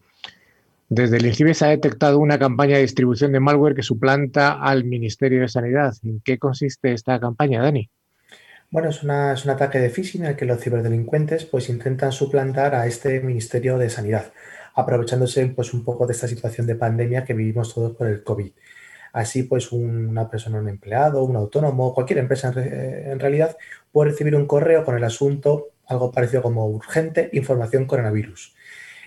Desde 0.89 1.17
el 1.17 1.25
INCIBE 1.25 1.55
se 1.55 1.65
ha 1.65 1.69
detectado 1.69 2.19
una 2.19 2.37
campaña 2.37 2.75
de 2.75 2.83
distribución 2.83 3.31
de 3.31 3.39
malware 3.39 3.73
que 3.73 3.81
suplanta 3.81 4.61
al 4.61 4.83
Ministerio 4.83 5.41
de 5.41 5.47
Sanidad. 5.47 5.95
¿En 6.03 6.19
qué 6.19 6.37
consiste 6.37 6.93
esta 6.93 7.19
campaña, 7.19 7.63
Dani? 7.63 7.89
Bueno, 8.69 8.89
es, 8.89 9.01
un 9.01 9.09
ataque 9.09 9.79
de 9.79 9.89
phishing 9.89 10.21
en 10.21 10.27
el 10.27 10.35
que 10.35 10.45
los 10.45 10.61
ciberdelincuentes 10.61 11.45
pues, 11.45 11.67
intentan 11.67 12.11
suplantar 12.11 12.75
a 12.75 12.85
este 12.85 13.21
Ministerio 13.21 13.79
de 13.79 13.89
Sanidad, 13.89 14.33
aprovechándose 14.75 15.47
pues, 15.47 15.73
un 15.73 15.83
poco 15.83 16.05
de 16.05 16.13
esta 16.13 16.27
situación 16.27 16.67
de 16.67 16.75
pandemia 16.75 17.25
que 17.25 17.33
vivimos 17.33 17.73
todos 17.73 17.95
por 17.95 18.05
el 18.05 18.21
COVID. 18.23 18.51
Así, 19.13 19.43
pues, 19.43 19.71
una 19.71 20.29
persona, 20.29 20.59
un 20.59 20.69
empleado, 20.69 21.23
un 21.23 21.35
autónomo, 21.35 21.93
cualquier 21.93 22.19
empresa 22.19 22.53
en, 22.55 23.19
realidad 23.19 23.57
puede 23.91 24.11
recibir 24.11 24.35
un 24.35 24.45
correo 24.45 24.83
con 24.85 24.95
el 24.95 25.03
asunto, 25.03 25.69
algo 25.87 26.11
parecido 26.11 26.41
como 26.41 26.67
urgente, 26.67 27.29
información 27.33 27.85
coronavirus. 27.85 28.55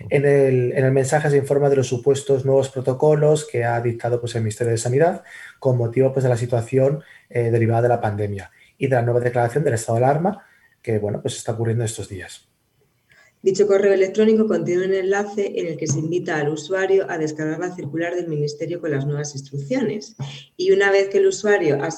En 0.09 0.25
el, 0.25 0.91
mensaje 0.91 1.29
se 1.29 1.37
informa 1.37 1.69
de 1.69 1.77
los 1.77 1.87
supuestos 1.87 2.45
nuevos 2.45 2.69
protocolos 2.69 3.47
que 3.49 3.63
ha 3.63 3.79
dictado 3.79 4.19
pues, 4.19 4.35
el 4.35 4.41
Ministerio 4.41 4.71
de 4.71 4.77
Sanidad 4.77 5.23
con 5.59 5.77
motivo 5.77 6.11
pues, 6.11 6.23
de 6.23 6.29
la 6.29 6.37
situación 6.37 7.03
eh, 7.29 7.51
derivada 7.51 7.83
de 7.83 7.89
la 7.89 8.01
pandemia 8.01 8.51
y 8.77 8.87
de 8.87 8.95
la 8.95 9.01
nueva 9.01 9.21
declaración 9.21 9.63
del 9.63 9.75
estado 9.75 9.99
de 9.99 10.05
alarma 10.05 10.45
que 10.83 10.99
bueno, 10.99 11.21
pues 11.21 11.37
está 11.37 11.53
ocurriendo 11.53 11.85
estos 11.85 12.09
días. 12.09 12.52
Dicho 13.43 13.67
correo 13.67 13.91
electrónico 13.91 14.47
contiene 14.47 14.85
un 14.85 14.93
enlace 14.93 15.59
en 15.59 15.67
el 15.67 15.75
que 15.75 15.85
se 15.85 15.99
invita 15.99 16.37
al 16.37 16.47
usuario 16.47 17.05
a 17.09 17.17
descargar 17.17 17.59
la 17.59 17.75
circular 17.75 18.15
del 18.15 18.29
Ministerio 18.29 18.79
con 18.79 18.91
las 18.91 19.05
nuevas 19.05 19.35
instrucciones. 19.35 20.15
Y 20.55 20.71
una 20.71 20.89
vez 20.91 21.09
que 21.09 21.17
el 21.17 21.27
usuario 21.27 21.77
ha, 21.83 21.91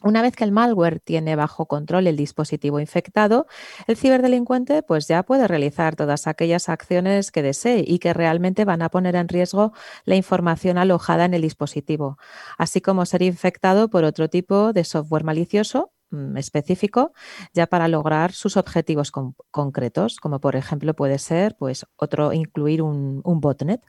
Una 0.03 0.23
vez 0.23 0.37
que 0.37 0.45
el 0.45 0.53
malware 0.53 1.01
tiene 1.01 1.37
bajo 1.37 1.67
control 1.67 2.07
el 2.07 2.17
dispositivo 2.17 2.81
infectado, 2.81 3.47
el 3.87 3.97
ciberdelincuente 3.97 4.83
pues 4.83 5.09
ya 5.09 5.23
puede 5.23 5.49
realizar 5.49 5.97
todas 5.97 6.27
aquellas 6.27 6.69
acciones 6.69 7.31
que 7.31 7.43
desee 7.43 7.85
y 7.87 7.99
que 7.99 8.13
realmente 8.13 8.65
van 8.65 8.83
a 8.83 8.91
poner 8.91 9.17
en 9.17 9.29
riesgo 9.29 9.73
la 10.05 10.17
información 10.17 10.79
alojada 10.79 11.25
en 11.25 11.35
el 11.35 11.43
dispositivo, 11.43 12.19
así 12.59 12.81
como 12.81 13.07
ser 13.07 13.23
infectado 13.23 13.89
por 13.89 14.05
otro 14.05 14.29
tipo 14.29 14.73
de 14.73 14.85
software 14.85 15.25
malicioso 15.25 15.95
Mm, 16.15 16.37
específico 16.37 17.13
ya 17.53 17.67
para 17.67 17.89
lograr 17.89 18.33
sus 18.33 18.57
objetivos 18.57 19.11
concretos, 19.51 20.19
como 20.21 20.41
por 20.41 20.55
ejemplo 20.55 20.95
puede 20.95 21.19
ser 21.19 21.57
pues 21.59 21.87
otro 21.97 22.33
incluir 22.33 22.83
un, 22.83 23.23
botnet. 23.41 23.81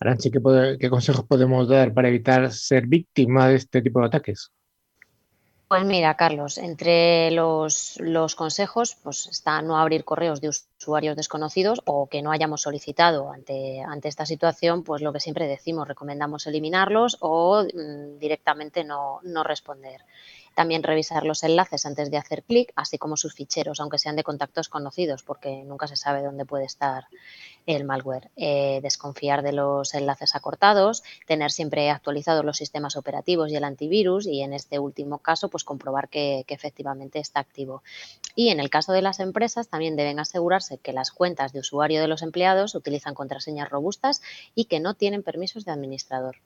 Aranchi, 0.00 0.30
¿qué, 0.30 0.88
consejos 0.88 1.24
podemos 1.26 1.68
dar 1.68 1.92
para 1.92 2.08
evitar 2.08 2.50
ser 2.50 2.86
víctima 2.86 3.48
de 3.48 3.56
este 3.56 3.82
tipo 3.82 4.00
de 4.00 4.06
ataques? 4.06 4.50
Pues 5.68 5.84
mira, 5.84 6.14
Carlos, 6.14 6.58
entre 6.58 7.32
los, 7.32 7.98
consejos 8.36 8.96
pues 9.02 9.26
está 9.26 9.60
no 9.62 9.76
abrir 9.76 10.04
correos 10.04 10.40
de 10.40 10.50
usuarios 10.50 11.16
desconocidos 11.16 11.82
o 11.86 12.06
que 12.08 12.22
no 12.22 12.30
hayamos 12.30 12.62
solicitado 12.62 13.32
ante, 13.32 13.82
ante 13.82 14.06
esta 14.06 14.26
situación, 14.26 14.84
pues 14.84 15.02
lo 15.02 15.12
que 15.12 15.18
siempre 15.18 15.48
decimos, 15.48 15.88
recomendamos 15.88 16.46
eliminarlos 16.46 17.16
o 17.20 17.64
mm, 17.64 18.18
directamente 18.20 18.84
no, 18.84 19.18
no 19.24 19.42
responder. 19.42 20.02
También 20.56 20.82
revisar 20.82 21.26
los 21.26 21.42
enlaces 21.42 21.84
antes 21.84 22.10
de 22.10 22.16
hacer 22.16 22.42
clic, 22.42 22.72
así 22.76 22.96
como 22.96 23.18
sus 23.18 23.34
ficheros, 23.34 23.78
aunque 23.78 23.98
sean 23.98 24.16
de 24.16 24.24
contactos 24.24 24.70
conocidos, 24.70 25.22
porque 25.22 25.62
nunca 25.64 25.86
se 25.86 25.96
sabe 25.96 26.22
dónde 26.22 26.46
puede 26.46 26.64
estar 26.64 27.08
el 27.66 27.84
malware. 27.84 28.30
Eh, 28.36 28.80
desconfiar 28.82 29.42
de 29.42 29.52
los 29.52 29.92
enlaces 29.92 30.34
acortados, 30.34 31.02
tener 31.26 31.52
siempre 31.52 31.90
actualizados 31.90 32.42
los 32.42 32.56
sistemas 32.56 32.96
operativos 32.96 33.52
y 33.52 33.56
el 33.56 33.64
antivirus 33.64 34.26
y 34.26 34.40
en 34.40 34.54
este 34.54 34.78
último 34.78 35.18
caso, 35.18 35.50
pues 35.50 35.62
comprobar 35.62 36.08
que, 36.08 36.44
que 36.46 36.54
efectivamente 36.54 37.18
está 37.18 37.40
activo. 37.40 37.82
Y 38.34 38.48
en 38.48 38.58
el 38.58 38.70
caso 38.70 38.94
de 38.94 39.02
las 39.02 39.20
empresas, 39.20 39.68
también 39.68 39.94
deben 39.94 40.18
asegurarse 40.20 40.78
que 40.78 40.94
las 40.94 41.10
cuentas 41.10 41.52
de 41.52 41.60
usuario 41.60 42.00
de 42.00 42.08
los 42.08 42.22
empleados 42.22 42.74
utilizan 42.74 43.12
contraseñas 43.12 43.68
robustas 43.68 44.22
y 44.54 44.64
que 44.64 44.80
no 44.80 44.94
tienen 44.94 45.22
permisos 45.22 45.66
de 45.66 45.72
administrador. 45.72 46.36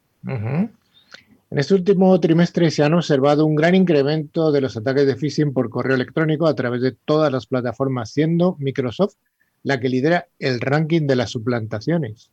En 1.51 1.59
este 1.59 1.75
último 1.75 2.21
trimestre 2.21 2.71
se 2.71 2.85
han 2.85 2.95
observado 2.95 3.45
un 3.45 3.57
gran 3.57 3.75
incremento 3.75 4.53
de 4.53 4.61
los 4.61 4.77
ataques 4.77 5.05
de 5.05 5.17
phishing 5.17 5.53
por 5.53 5.69
correo 5.69 5.97
electrónico 5.97 6.47
a 6.47 6.55
través 6.55 6.81
de 6.81 6.93
todas 6.93 7.33
las 7.33 7.47
plataformas, 7.47 8.13
siendo 8.13 8.55
Microsoft 8.61 9.17
la 9.65 9.81
que 9.81 9.89
lidera 9.89 10.29
el 10.39 10.61
ranking 10.61 11.09
de 11.09 11.17
las 11.17 11.31
suplantaciones. 11.31 12.31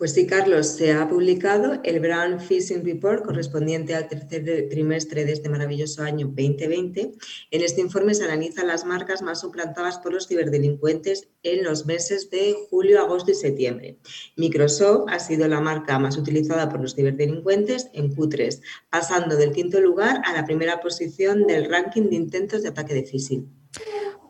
Pues 0.00 0.14
sí, 0.14 0.26
Carlos, 0.26 0.66
se 0.66 0.92
ha 0.92 1.06
publicado 1.06 1.78
el 1.84 2.00
Brand 2.00 2.40
Phishing 2.40 2.82
Report 2.86 3.22
correspondiente 3.22 3.94
al 3.94 4.08
tercer 4.08 4.66
trimestre 4.70 5.26
de 5.26 5.32
este 5.32 5.50
maravilloso 5.50 6.02
año 6.02 6.28
2020. 6.28 7.12
En 7.50 7.62
este 7.62 7.82
informe 7.82 8.14
se 8.14 8.24
analizan 8.24 8.66
las 8.66 8.86
marcas 8.86 9.20
más 9.20 9.42
suplantadas 9.42 9.98
por 9.98 10.14
los 10.14 10.26
ciberdelincuentes 10.26 11.28
en 11.42 11.64
los 11.64 11.84
meses 11.84 12.30
de 12.30 12.56
julio, 12.70 12.98
agosto 12.98 13.32
y 13.32 13.34
septiembre. 13.34 13.98
Microsoft 14.36 15.10
ha 15.10 15.18
sido 15.18 15.46
la 15.48 15.60
marca 15.60 15.98
más 15.98 16.16
utilizada 16.16 16.70
por 16.70 16.80
los 16.80 16.94
ciberdelincuentes 16.94 17.90
en 17.92 18.10
Q3, 18.16 18.62
pasando 18.88 19.36
del 19.36 19.52
quinto 19.52 19.82
lugar 19.82 20.22
a 20.24 20.32
la 20.32 20.46
primera 20.46 20.80
posición 20.80 21.46
del 21.46 21.68
ranking 21.68 22.08
de 22.08 22.16
intentos 22.16 22.62
de 22.62 22.70
ataque 22.70 22.94
de 22.94 23.02
phishing. 23.02 23.52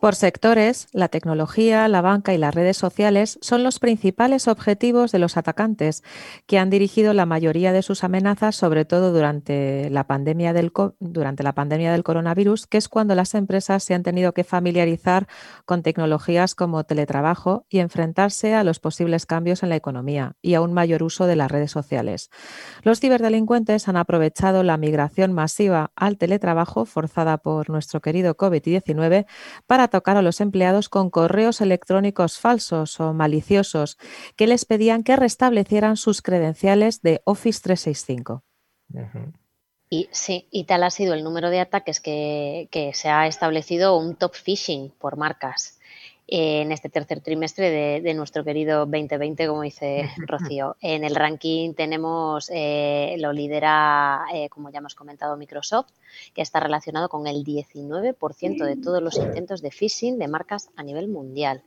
Por 0.01 0.15
sectores, 0.15 0.87
la 0.93 1.09
tecnología, 1.09 1.87
la 1.87 2.01
banca 2.01 2.33
y 2.33 2.39
las 2.39 2.55
redes 2.55 2.75
sociales 2.75 3.37
son 3.43 3.61
los 3.61 3.77
principales 3.77 4.47
objetivos 4.47 5.11
de 5.11 5.19
los 5.19 5.37
atacantes, 5.37 6.03
que 6.47 6.57
han 6.57 6.71
dirigido 6.71 7.13
la 7.13 7.27
mayoría 7.27 7.71
de 7.71 7.83
sus 7.83 8.03
amenazas, 8.03 8.55
sobre 8.55 8.83
todo 8.83 9.13
durante 9.13 9.91
la 9.91 10.07
pandemia 10.07 10.53
del, 10.53 10.71
durante 10.99 11.43
la 11.43 11.53
pandemia 11.53 11.91
del 11.91 12.01
coronavirus, 12.01 12.65
que 12.65 12.79
es 12.79 12.89
cuando 12.89 13.13
las 13.13 13.35
empresas 13.35 13.83
se 13.83 13.93
han 13.93 14.01
tenido 14.01 14.33
que 14.33 14.43
familiarizar 14.43 15.27
con 15.65 15.83
tecnologías 15.83 16.55
como 16.55 16.83
teletrabajo 16.83 17.67
y 17.69 17.77
enfrentarse 17.77 18.55
a 18.55 18.63
los 18.63 18.79
posibles 18.79 19.27
cambios 19.27 19.61
en 19.61 19.69
la 19.69 19.75
economía 19.75 20.35
y 20.41 20.55
a 20.55 20.61
un 20.61 20.73
mayor 20.73 21.03
uso 21.03 21.27
de 21.27 21.35
las 21.35 21.51
redes 21.51 21.69
sociales. 21.69 22.31
Los 22.81 23.01
ciberdelincuentes 23.01 23.87
han 23.87 23.97
aprovechado 23.97 24.63
la 24.63 24.77
migración 24.77 25.31
masiva 25.31 25.91
al 25.95 26.17
teletrabajo 26.17 26.85
forzada 26.85 27.37
por 27.37 27.69
nuestro 27.69 28.01
querido 28.01 28.35
COVID-19 28.35 29.27
para 29.67 29.90
tocar 29.91 30.17
a 30.17 30.23
los 30.23 30.41
empleados 30.41 30.89
con 30.89 31.11
correos 31.11 31.61
electrónicos 31.61 32.39
falsos 32.39 32.99
o 32.99 33.13
maliciosos 33.13 33.99
que 34.35 34.47
les 34.47 34.65
pedían 34.65 35.03
que 35.03 35.15
restablecieran 35.15 35.97
sus 35.97 36.23
credenciales 36.23 37.03
de 37.03 37.21
Office 37.25 37.59
365. 37.61 38.43
Y 39.87 40.09
sí, 40.11 40.47
y 40.49 40.63
tal 40.63 40.83
ha 40.83 40.89
sido 40.89 41.13
el 41.13 41.23
número 41.23 41.51
de 41.51 41.59
ataques 41.59 41.99
que, 41.99 42.67
que 42.71 42.93
se 42.95 43.09
ha 43.09 43.27
establecido 43.27 43.95
un 43.97 44.15
top 44.15 44.33
phishing 44.33 44.89
por 44.97 45.17
marcas 45.17 45.77
en 46.33 46.71
este 46.71 46.87
tercer 46.87 47.19
trimestre 47.19 47.99
de, 48.01 48.13
nuestro 48.13 48.45
querido 48.45 48.85
2020, 48.85 49.47
como 49.47 49.63
dice 49.63 50.09
Rocío. 50.27 50.77
En 50.79 51.03
el 51.03 51.13
ranking 51.13 51.73
tenemos, 51.73 52.49
eh, 52.53 53.17
lo 53.19 53.33
lidera, 53.33 54.21
eh, 54.33 54.47
como 54.47 54.69
ya 54.71 54.79
hemos 54.79 54.95
comentado, 54.95 55.35
Microsoft, 55.35 55.89
que 56.33 56.41
está 56.41 56.61
relacionado 56.61 57.09
con 57.09 57.27
el 57.27 57.43
19% 57.43 58.63
de 58.63 58.77
todos 58.77 59.03
los 59.03 59.17
intentos 59.17 59.61
de 59.61 59.71
phishing 59.71 60.17
de 60.17 60.29
marcas 60.29 60.69
a 60.77 60.83
nivel 60.83 61.09
mundial. 61.09 61.63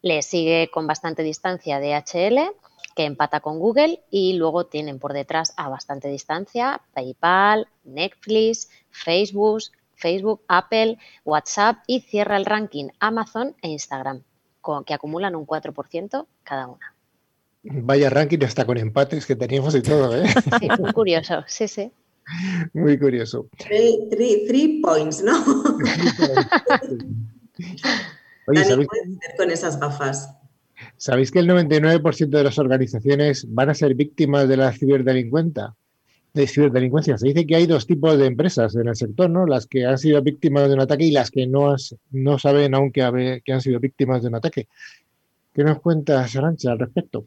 Le 0.00 0.22
sigue 0.22 0.70
con 0.72 0.86
bastante 0.86 1.22
distancia 1.22 1.78
DHL 1.78 2.54
que 2.96 3.04
empata 3.04 3.40
con 3.40 3.58
Google 3.58 4.02
y 4.10 4.32
luego 4.32 4.64
tienen 4.64 4.98
por 4.98 5.12
detrás 5.12 5.52
a 5.58 5.68
bastante 5.68 6.08
distancia 6.08 6.80
PayPal, 6.94 7.68
Netflix, 7.84 8.70
Facebook, 8.90 9.64
Facebook, 9.98 10.42
Apple, 10.48 10.98
WhatsApp 11.24 11.78
y 11.86 12.00
cierra 12.00 12.36
el 12.36 12.46
ranking 12.46 12.88
Amazon 13.00 13.54
e 13.62 13.68
Instagram, 13.68 14.22
que 14.86 14.94
acumulan 14.94 15.36
un 15.36 15.46
4% 15.46 16.26
cada 16.44 16.68
una. 16.68 16.94
Vaya 17.62 18.08
ranking 18.08 18.38
hasta 18.44 18.64
con 18.64 18.78
empates 18.78 19.26
que 19.26 19.36
teníamos 19.36 19.74
y 19.74 19.82
todo, 19.82 20.16
¿eh? 20.16 20.24
Sí, 20.60 20.68
muy 20.78 20.92
curioso, 20.92 21.44
sí, 21.46 21.68
sí. 21.68 21.92
Muy 22.72 22.98
curioso. 22.98 23.48
Three, 23.58 24.80
points, 24.82 25.22
¿no? 25.22 25.32
Oye, 28.46 28.64
¿sabéis? 28.64 28.88
con 29.36 29.50
esas 29.50 29.80
gafas? 29.80 30.34
¿Sabéis 30.96 31.30
que 31.30 31.40
el 31.40 31.48
99% 31.48 32.28
de 32.28 32.44
las 32.44 32.58
organizaciones 32.58 33.46
van 33.48 33.70
a 33.70 33.74
ser 33.74 33.94
víctimas 33.94 34.48
de 34.48 34.56
la 34.56 34.72
ciberdelincuencia? 34.72 35.74
De 36.38 36.46
ciberdelincuencia. 36.46 37.18
Se 37.18 37.26
dice 37.26 37.44
que 37.44 37.56
hay 37.56 37.66
dos 37.66 37.84
tipos 37.84 38.16
de 38.16 38.26
empresas 38.26 38.76
en 38.76 38.86
el 38.86 38.94
sector, 38.94 39.28
¿no? 39.28 39.44
Las 39.44 39.66
que 39.66 39.84
han 39.84 39.98
sido 39.98 40.22
víctimas 40.22 40.68
de 40.68 40.74
un 40.74 40.80
ataque 40.80 41.02
y 41.02 41.10
las 41.10 41.32
que 41.32 41.48
no, 41.48 41.74
no 42.12 42.38
saben 42.38 42.76
aún 42.76 42.92
que, 42.92 43.42
que 43.44 43.52
han 43.52 43.60
sido 43.60 43.80
víctimas 43.80 44.22
de 44.22 44.28
un 44.28 44.36
ataque. 44.36 44.68
¿Qué 45.52 45.64
nos 45.64 45.80
cuentas, 45.80 46.36
Arancha, 46.36 46.70
al 46.70 46.78
respecto? 46.78 47.26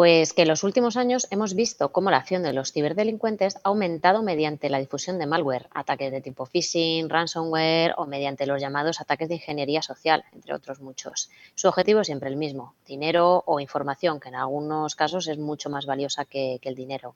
Pues 0.00 0.32
que 0.32 0.42
en 0.42 0.48
los 0.48 0.64
últimos 0.64 0.96
años 0.96 1.26
hemos 1.30 1.52
visto 1.52 1.92
cómo 1.92 2.10
la 2.10 2.16
acción 2.16 2.42
de 2.42 2.54
los 2.54 2.72
ciberdelincuentes 2.72 3.56
ha 3.56 3.68
aumentado 3.68 4.22
mediante 4.22 4.70
la 4.70 4.78
difusión 4.78 5.18
de 5.18 5.26
malware, 5.26 5.68
ataques 5.74 6.10
de 6.10 6.22
tipo 6.22 6.46
phishing, 6.46 7.10
ransomware 7.10 7.92
o 7.98 8.06
mediante 8.06 8.46
los 8.46 8.62
llamados 8.62 9.02
ataques 9.02 9.28
de 9.28 9.34
ingeniería 9.34 9.82
social, 9.82 10.24
entre 10.32 10.54
otros 10.54 10.80
muchos. 10.80 11.28
Su 11.54 11.68
objetivo 11.68 12.00
es 12.00 12.06
siempre 12.06 12.30
el 12.30 12.36
mismo, 12.36 12.74
dinero 12.86 13.44
o 13.44 13.60
información, 13.60 14.20
que 14.20 14.30
en 14.30 14.36
algunos 14.36 14.94
casos 14.94 15.28
es 15.28 15.36
mucho 15.36 15.68
más 15.68 15.84
valiosa 15.84 16.24
que, 16.24 16.58
el 16.62 16.74
dinero. 16.74 17.14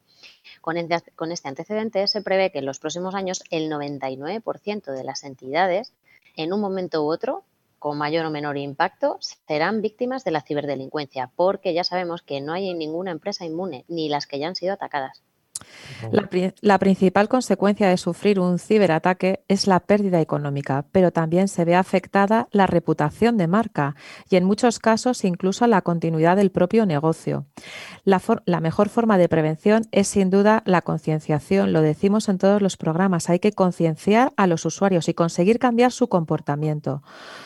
Con, 0.60 0.76
con 1.16 1.32
este 1.32 1.48
antecedente 1.48 2.06
se 2.06 2.20
prevé 2.20 2.52
que 2.52 2.58
en 2.58 2.66
los 2.66 2.80
próximos 2.80 3.14
años 3.14 3.42
el 3.48 3.70
99% 3.70 4.92
de 4.92 5.04
las 5.04 5.24
entidades, 5.24 5.94
en 6.36 6.52
un 6.52 6.60
momento 6.60 7.02
u 7.02 7.10
otro, 7.10 7.44
con 7.84 7.98
mayor 7.98 8.24
o 8.24 8.30
menor 8.30 8.56
impacto 8.56 9.18
serán 9.20 9.82
víctimas 9.82 10.24
de 10.24 10.30
la 10.30 10.40
ciberdelincuencia, 10.40 11.30
porque 11.36 11.74
ya 11.74 11.84
sabemos 11.84 12.22
que 12.22 12.40
no 12.40 12.54
hay 12.54 12.72
ninguna 12.72 13.10
empresa 13.10 13.44
inmune, 13.44 13.84
ni 13.88 14.08
las 14.08 14.26
que 14.26 14.38
ya 14.38 14.48
han 14.48 14.56
sido 14.56 14.72
atacadas. 14.72 15.22
La, 16.62 16.78
principal 16.78 17.28
consecuencia 17.28 17.88
de 17.88 17.96
sufrir 17.96 18.40
un 18.40 18.58
ciberataque 18.58 19.44
es 19.48 19.66
la 19.66 19.80
pérdida 19.80 20.20
económica, 20.20 20.86
pero 20.92 21.12
también 21.12 21.48
se 21.48 21.64
ve 21.64 21.74
afectada 21.74 22.48
la 22.50 22.66
reputación 22.66 23.36
de 23.36 23.46
marca 23.46 23.96
y 24.28 24.36
en 24.36 24.44
muchos 24.44 24.78
casos 24.78 25.24
incluso 25.24 25.66
la 25.66 25.82
continuidad 25.82 26.36
del 26.36 26.50
propio 26.50 26.86
negocio. 26.86 27.46
La, 28.04 28.20
la 28.44 28.60
mejor 28.60 28.88
forma 28.88 29.18
de 29.18 29.28
prevención 29.28 29.86
es 29.92 30.08
sin 30.08 30.30
duda 30.30 30.62
la 30.66 30.82
concienciación, 30.82 31.72
lo 31.72 31.80
decimos 31.80 32.28
en 32.28 32.38
todos 32.38 32.60
los 32.60 32.76
programas, 32.76 33.30
hay 33.30 33.38
que 33.38 33.52
concienciar 33.52 34.32
a 34.36 34.46
los 34.46 34.64
usuarios 34.64 35.08
y 35.08 35.14
conseguir 35.14 35.58
cambiar 35.58 35.92
su 35.92 36.08
comportamiento. 36.08 37.02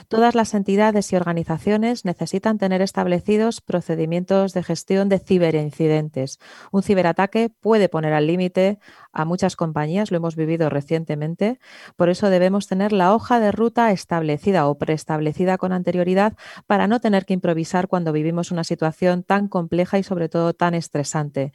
Todas 0.08 0.34
las 0.34 0.54
entidades 0.54 1.12
y 1.12 1.16
organizaciones 1.16 2.04
necesitan 2.04 2.58
tener 2.58 2.82
establecidos 2.82 3.60
procedimientos 3.60 4.52
de 4.52 4.62
gestión 4.62 5.08
de 5.08 5.19
ciberincidentes. 5.19 6.38
Un 6.73 6.82
ciberataque 6.82 7.50
puede 7.60 7.88
poner 7.88 8.07
al 8.12 8.26
límite 8.26 8.78
a 9.12 9.25
muchas 9.25 9.56
compañías, 9.56 10.10
lo 10.10 10.16
hemos 10.16 10.36
vivido 10.36 10.71
recientemente, 10.71 11.58
por 11.97 12.08
eso 12.08 12.30
debemos 12.30 12.66
tener 12.66 12.92
la 12.92 13.14
hoja 13.14 13.40
de 13.40 13.52
ruta 13.52 13.90
establecida 13.92 14.68
o 14.68 14.78
preestablecida 14.78 15.58
con 15.58 15.73
anterioridad 15.73 16.34
para 16.66 16.86
no 16.86 17.00
tener 17.00 17.25
que 17.25 17.34
improvisar 17.34 17.88
cuando 17.88 18.12
vivimos 18.12 18.50
una 18.50 18.64
situación 18.64 19.23
tan 19.23 19.49
compleja 19.49 19.99
y 19.99 20.02
sobre 20.02 20.28
todo 20.28 20.54
tan 20.54 20.75
estresante 20.75 21.52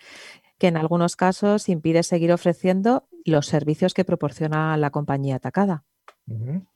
que 0.57 0.67
en 0.67 0.77
algunos 0.77 1.15
casos 1.15 1.67
impide 1.69 2.03
seguir 2.03 2.31
ofreciendo 2.31 3.07
los 3.25 3.47
servicios 3.47 3.93
que 3.93 4.05
proporciona 4.05 4.77
la 4.77 4.91
compañía 4.91 5.35
atacada. 5.35 5.83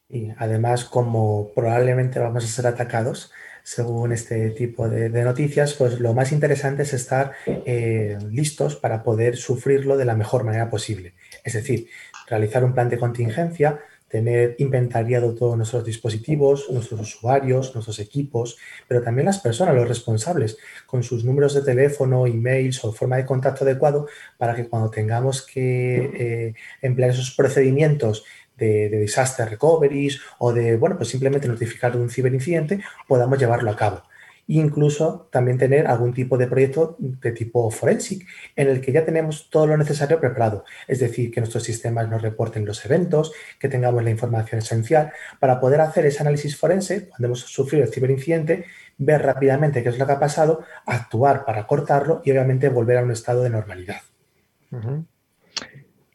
Y 0.09 0.29
además, 0.37 0.85
como 0.85 1.49
probablemente 1.55 2.19
vamos 2.19 2.43
a 2.43 2.47
ser 2.47 2.67
atacados, 2.67 3.31
según 3.67 4.13
este 4.13 4.51
tipo 4.51 4.87
de, 4.87 5.09
noticias, 5.09 5.73
pues 5.73 5.99
lo 5.99 6.13
más 6.13 6.31
interesante 6.31 6.83
es 6.83 6.93
estar 6.93 7.33
eh, 7.45 8.17
listos 8.31 8.77
para 8.77 9.03
poder 9.03 9.35
sufrirlo 9.35 9.97
de 9.97 10.05
la 10.05 10.15
mejor 10.15 10.45
manera 10.45 10.69
posible. 10.69 11.15
Es 11.43 11.51
decir, 11.51 11.89
realizar 12.29 12.63
un 12.63 12.73
plan 12.73 12.87
de 12.87 12.97
contingencia, 12.97 13.81
tener 14.07 14.55
inventariado 14.59 15.35
todos 15.35 15.57
nuestros 15.57 15.83
dispositivos, 15.83 16.69
nuestros 16.69 17.01
usuarios, 17.01 17.73
nuestros 17.75 17.99
equipos, 17.99 18.57
pero 18.87 19.01
también 19.01 19.25
las 19.25 19.39
personas, 19.39 19.75
los 19.75 19.89
responsables, 19.89 20.57
con 20.85 21.03
sus 21.03 21.25
números 21.25 21.53
de 21.53 21.61
teléfono, 21.61 22.25
emails 22.25 22.85
o 22.85 22.93
forma 22.93 23.17
de 23.17 23.25
contacto 23.25 23.65
adecuado 23.65 24.07
para 24.37 24.55
que 24.55 24.69
cuando 24.69 24.89
tengamos 24.89 25.45
que 25.45 25.97
eh, 25.97 26.53
emplear 26.81 27.11
esos 27.11 27.31
procedimientos 27.31 28.23
de, 28.57 28.89
disaster 28.89 29.49
recoveries 29.49 30.19
o 30.39 30.53
de, 30.53 30.77
bueno, 30.77 30.97
pues 30.97 31.09
simplemente 31.09 31.47
notificar 31.47 31.93
de 31.93 31.99
un 31.99 32.09
ciberincidente, 32.09 32.81
podamos 33.07 33.39
llevarlo 33.39 33.71
a 33.71 33.75
cabo. 33.75 34.03
incluso 34.49 35.27
también 35.29 35.57
tener 35.57 35.87
algún 35.87 36.13
tipo 36.13 36.37
de 36.37 36.47
proyecto 36.47 36.95
de 36.99 37.33
tipo 37.33 37.69
forensic, 37.69 38.25
en 38.55 38.69
el 38.69 38.79
que 38.79 38.93
ya 38.93 39.03
tenemos 39.03 39.49
todo 39.49 39.67
lo 39.67 39.75
necesario 39.75 40.21
preparado. 40.21 40.63
Es 40.87 40.99
decir, 40.99 41.31
que 41.31 41.41
nuestros 41.41 41.63
sistemas 41.63 42.07
nos 42.07 42.21
reporten 42.21 42.65
los 42.65 42.85
eventos, 42.85 43.33
que 43.59 43.67
tengamos 43.67 44.03
la 44.05 44.09
información 44.09 44.59
esencial 44.59 45.11
para 45.39 45.59
poder 45.59 45.81
hacer 45.81 46.05
ese 46.05 46.21
análisis 46.21 46.55
forense 46.55 47.09
cuando 47.09 47.27
hemos 47.27 47.41
sufrido 47.41 47.83
el 47.83 47.91
ciberincidente, 47.91 48.65
ver 48.97 49.21
rápidamente 49.21 49.83
qué 49.83 49.89
es 49.89 49.99
lo 49.99 50.05
que 50.05 50.13
ha 50.13 50.19
pasado, 50.19 50.63
actuar 50.85 51.43
para 51.43 51.67
cortarlo 51.67 52.21
y 52.23 52.31
obviamente 52.31 52.69
volver 52.69 52.99
a 52.99 53.03
un 53.03 53.11
estado 53.11 53.43
de 53.43 53.49
normalidad. 53.49 54.01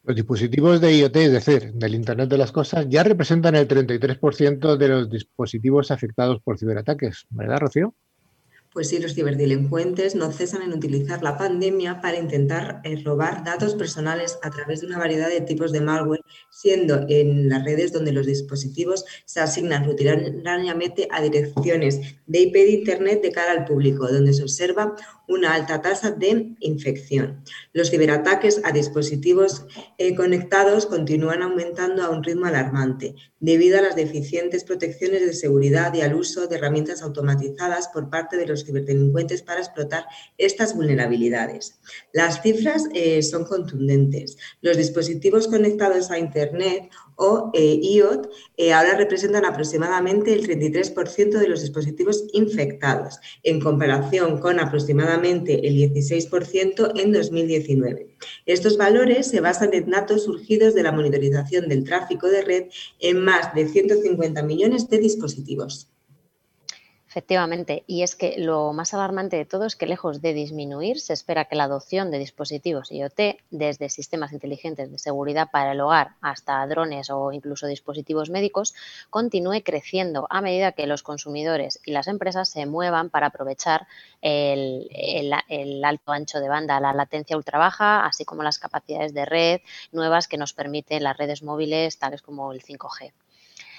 Los 0.05 0.17
dispositivos 0.17 0.81
de 0.81 0.97
IoT, 0.97 1.17
es 1.17 1.33
decir, 1.33 1.73
del 1.75 1.95
Internet 1.95 2.29
de 2.29 2.37
las 2.38 2.51
Cosas, 2.51 2.87
ya 2.88 3.05
representan 3.05 3.55
el 3.55 3.69
33% 3.69 4.77
de 4.77 4.88
los 4.88 5.09
dispositivos 5.09 5.93
afectados 5.93 6.41
por 6.43 6.59
ciberataques, 6.59 7.27
¿verdad, 7.31 7.61
Rocío? 7.61 7.95
Pues 8.73 8.89
sí, 8.89 8.99
los 8.99 9.15
ciberdelincuentes 9.15 10.15
no 10.15 10.33
cesan 10.33 10.63
en 10.63 10.73
utilizar 10.73 11.23
la 11.23 11.37
pandemia 11.37 12.01
para 12.01 12.17
intentar 12.17 12.81
eh, 12.85 13.03
robar 13.05 13.45
datos 13.45 13.75
personales 13.75 14.39
a 14.43 14.49
través 14.49 14.81
de 14.81 14.87
una 14.87 14.99
variedad 14.99 15.29
de 15.29 15.43
tipos 15.43 15.73
de 15.73 15.83
malware, 15.83 16.25
siendo 16.49 17.05
en 17.07 17.51
las 17.51 17.65
redes 17.65 17.93
donde 17.93 18.13
los 18.13 18.25
dispositivos 18.25 19.05
se 19.27 19.41
asignan 19.41 19.85
rutinariamente 19.85 21.07
a 21.11 21.21
direcciones 21.21 22.01
de 22.27 22.41
IP 22.41 22.55
de 22.55 22.71
Internet 22.71 23.21
de 23.21 23.33
cara 23.33 23.53
al 23.53 23.67
público, 23.67 24.09
donde 24.09 24.33
se 24.33 24.43
observa 24.43 24.97
una 25.29 25.55
alta 25.55 25.83
tasa 25.83 26.11
de 26.11 26.55
infección. 26.61 27.45
Los 27.75 27.91
ciberataques 27.91 28.63
a 28.65 28.73
dispositivos 28.73 29.67
eh, 29.99 30.15
conectados 30.15 30.87
continúan 30.87 31.43
aumentando 31.43 32.03
a 32.03 32.11
un 32.11 32.23
ritmo 32.23 32.47
alarmante 32.47 33.15
debido 33.39 33.79
a 33.79 33.83
las 33.83 33.97
deficientes 33.97 34.65
protecciones 34.65 35.27
de 35.27 35.33
seguridad 35.33 35.93
y 35.95 36.01
al 36.01 36.15
uso 36.15 36.47
de 36.47 36.57
herramientas 36.57 37.03
automatizadas 37.03 37.89
por 37.89 38.09
parte 38.09 38.37
de 38.37 38.47
los 38.47 38.62
ciberdelincuentes 38.64 39.42
para 39.42 39.61
explotar 39.61 40.07
estas 40.38 40.75
vulnerabilidades. 40.75 41.79
Las 42.12 42.42
cifras 42.42 42.88
eh, 42.94 43.22
son 43.22 43.44
contundentes. 43.44 44.37
Los 44.61 44.77
dispositivos 44.77 45.48
conectados 45.48 46.11
a 46.11 46.18
Internet 46.18 46.90
o 47.16 47.51
eh, 47.55 47.79
IoT 47.83 48.29
eh, 48.57 48.72
ahora 48.72 48.96
representan 48.96 49.44
aproximadamente 49.44 50.33
el 50.33 50.46
33% 50.46 51.38
de 51.38 51.48
los 51.48 51.61
dispositivos 51.61 52.25
infectados, 52.33 53.18
en 53.42 53.61
comparación 53.61 54.38
con 54.38 54.59
aproximadamente 54.59 55.66
el 55.66 55.77
16% 55.77 56.92
en 57.01 57.12
2019. 57.12 58.16
Estos 58.46 58.77
valores 58.77 59.27
se 59.27 59.40
basan 59.40 59.75
en 59.75 59.90
datos 59.90 60.25
surgidos 60.25 60.75
de 60.75 60.83
la 60.83 60.92
monitorización 60.92 61.68
del 61.68 61.85
tráfico 61.85 62.29
de 62.29 62.42
red 62.42 62.64
en 62.98 63.20
más 63.20 63.55
de 63.55 63.68
150 63.68 64.42
millones 64.42 64.88
de 64.88 64.98
dispositivos. 64.98 65.91
Efectivamente, 67.12 67.85
y 67.87 68.05
es 68.05 68.16
que 68.16 68.37
lo 68.38 68.72
más 68.72 68.94
alarmante 68.94 69.37
de 69.37 69.44
todo 69.44 69.66
es 69.66 69.77
que 69.77 69.85
lejos 69.85 70.22
de 70.22 70.33
disminuir, 70.33 70.98
se 70.98 71.12
espera 71.12 71.44
que 71.44 71.57
la 71.57 71.64
adopción 71.64 72.11
de 72.11 72.18
dispositivos 72.18 72.90
IoT, 72.90 73.37
desde 73.51 73.90
sistemas 73.90 74.33
inteligentes 74.33 74.90
de 74.90 74.98
seguridad 74.98 75.51
para 75.53 75.72
el 75.72 75.81
hogar 75.83 76.12
hasta 76.22 76.66
drones 76.66 77.11
o 77.11 77.31
incluso 77.33 77.66
dispositivos 77.66 78.31
médicos, 78.31 78.72
continúe 79.11 79.62
creciendo 79.62 80.27
a 80.31 80.40
medida 80.40 80.72
que 80.72 80.87
los 80.87 81.03
consumidores 81.03 81.81
y 81.85 81.92
las 81.92 82.09
empresas 82.09 82.48
se 82.48 82.64
muevan 82.64 83.11
para 83.11 83.27
aprovechar 83.27 83.87
el, 84.22 85.85
alto 85.85 86.12
ancho 86.12 86.40
de 86.40 86.48
banda, 86.48 86.81
la 86.81 86.94
latencia 86.94 87.37
ultra 87.37 87.59
baja, 87.59 88.07
así 88.07 88.25
como 88.25 88.42
las 88.42 88.59
capacidades 88.59 89.12
de 89.12 89.27
red 89.27 89.61
nuevas 89.92 90.29
que 90.29 90.38
nos 90.38 90.55
permiten 90.55 91.03
las 91.03 91.18
redes 91.18 91.42
móviles 91.42 91.98
tales 91.98 92.22
como 92.22 92.53
el 92.53 92.62
5G. 92.62 93.12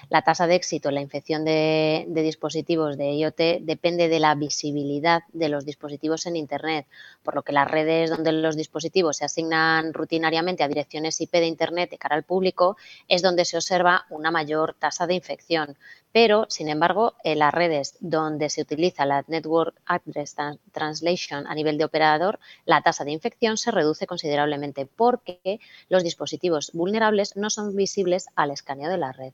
La 0.09 0.21
tasa 0.21 0.47
de 0.47 0.55
éxito 0.55 0.89
en 0.89 0.95
la 0.95 1.01
infección 1.01 1.45
de, 1.45 2.05
dispositivos 2.07 2.97
de 2.97 3.13
IoT 3.13 3.61
depende 3.61 4.09
de 4.09 4.19
la 4.19 4.35
visibilidad 4.35 5.23
de 5.31 5.49
los 5.49 5.65
dispositivos 5.65 6.25
en 6.25 6.35
Internet, 6.35 6.87
por 7.23 7.35
lo 7.35 7.43
que 7.43 7.53
las 7.53 7.71
redes 7.71 8.09
donde 8.09 8.33
los 8.33 8.57
dispositivos 8.57 9.17
se 9.17 9.25
asignan 9.25 9.93
rutinariamente 9.93 10.63
a 10.63 10.67
direcciones 10.67 11.21
IP 11.21 11.31
de 11.31 11.47
Internet 11.47 11.89
de 11.89 11.97
cara 11.97 12.15
al 12.15 12.23
público 12.23 12.75
es 13.07 13.21
donde 13.21 13.45
se 13.45 13.55
observa 13.55 14.05
una 14.09 14.29
mayor 14.29 14.75
tasa 14.77 15.07
de 15.07 15.15
infección. 15.15 15.77
Pero, 16.11 16.45
sin 16.49 16.69
embargo, 16.69 17.15
en 17.23 17.39
las 17.39 17.53
redes 17.53 17.95
donde 17.99 18.49
se 18.49 18.61
utiliza 18.61 19.05
la 19.05 19.23
Network 19.27 19.75
Address 19.85 20.35
Translation 20.71 21.47
a 21.47 21.55
nivel 21.55 21.77
de 21.77 21.85
operador, 21.85 22.39
la 22.65 22.81
tasa 22.81 23.03
de 23.05 23.11
infección 23.11 23.57
se 23.57 23.71
reduce 23.71 24.05
considerablemente 24.05 24.85
porque 24.85 25.59
los 25.87 26.03
dispositivos 26.03 26.71
vulnerables 26.73 27.35
no 27.35 27.49
son 27.49 27.75
visibles 27.75 28.27
al 28.35 28.51
escaneo 28.51 28.91
de 28.91 28.97
la 28.97 29.11
red. 29.11 29.33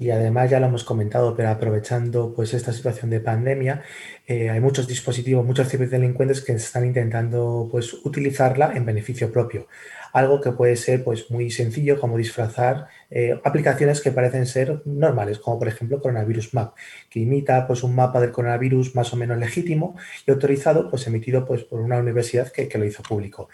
Y 0.00 0.08
además 0.10 0.48
ya 0.48 0.60
lo 0.60 0.66
hemos 0.66 0.82
comentado, 0.82 1.36
pero 1.36 1.50
aprovechando 1.50 2.32
pues 2.34 2.54
esta 2.54 2.72
situación 2.72 3.10
de 3.10 3.20
pandemia, 3.20 3.82
eh, 4.26 4.48
hay 4.48 4.58
muchos 4.58 4.88
dispositivos, 4.88 5.44
muchos 5.44 5.68
ciberdelincuentes 5.68 6.40
que 6.40 6.52
están 6.52 6.86
intentando 6.86 7.68
pues 7.70 7.92
utilizarla 7.92 8.72
en 8.74 8.86
beneficio 8.86 9.30
propio. 9.30 9.66
Algo 10.14 10.40
que 10.40 10.52
puede 10.52 10.76
ser 10.76 11.04
pues 11.04 11.30
muy 11.30 11.50
sencillo 11.50 12.00
como 12.00 12.16
disfrazar 12.16 12.88
eh, 13.10 13.38
aplicaciones 13.44 14.00
que 14.00 14.10
parecen 14.10 14.46
ser 14.46 14.80
normales, 14.86 15.38
como 15.38 15.58
por 15.58 15.68
ejemplo 15.68 16.00
Coronavirus 16.00 16.54
Map, 16.54 16.74
que 17.10 17.20
imita 17.20 17.66
pues 17.66 17.82
un 17.82 17.94
mapa 17.94 18.22
del 18.22 18.32
coronavirus 18.32 18.94
más 18.94 19.12
o 19.12 19.16
menos 19.16 19.36
legítimo 19.36 19.96
y 20.26 20.30
autorizado, 20.30 20.88
pues 20.88 21.06
emitido 21.08 21.44
pues 21.44 21.64
por 21.64 21.78
una 21.78 21.98
universidad 21.98 22.50
que, 22.50 22.68
que 22.68 22.78
lo 22.78 22.86
hizo 22.86 23.02
público 23.02 23.50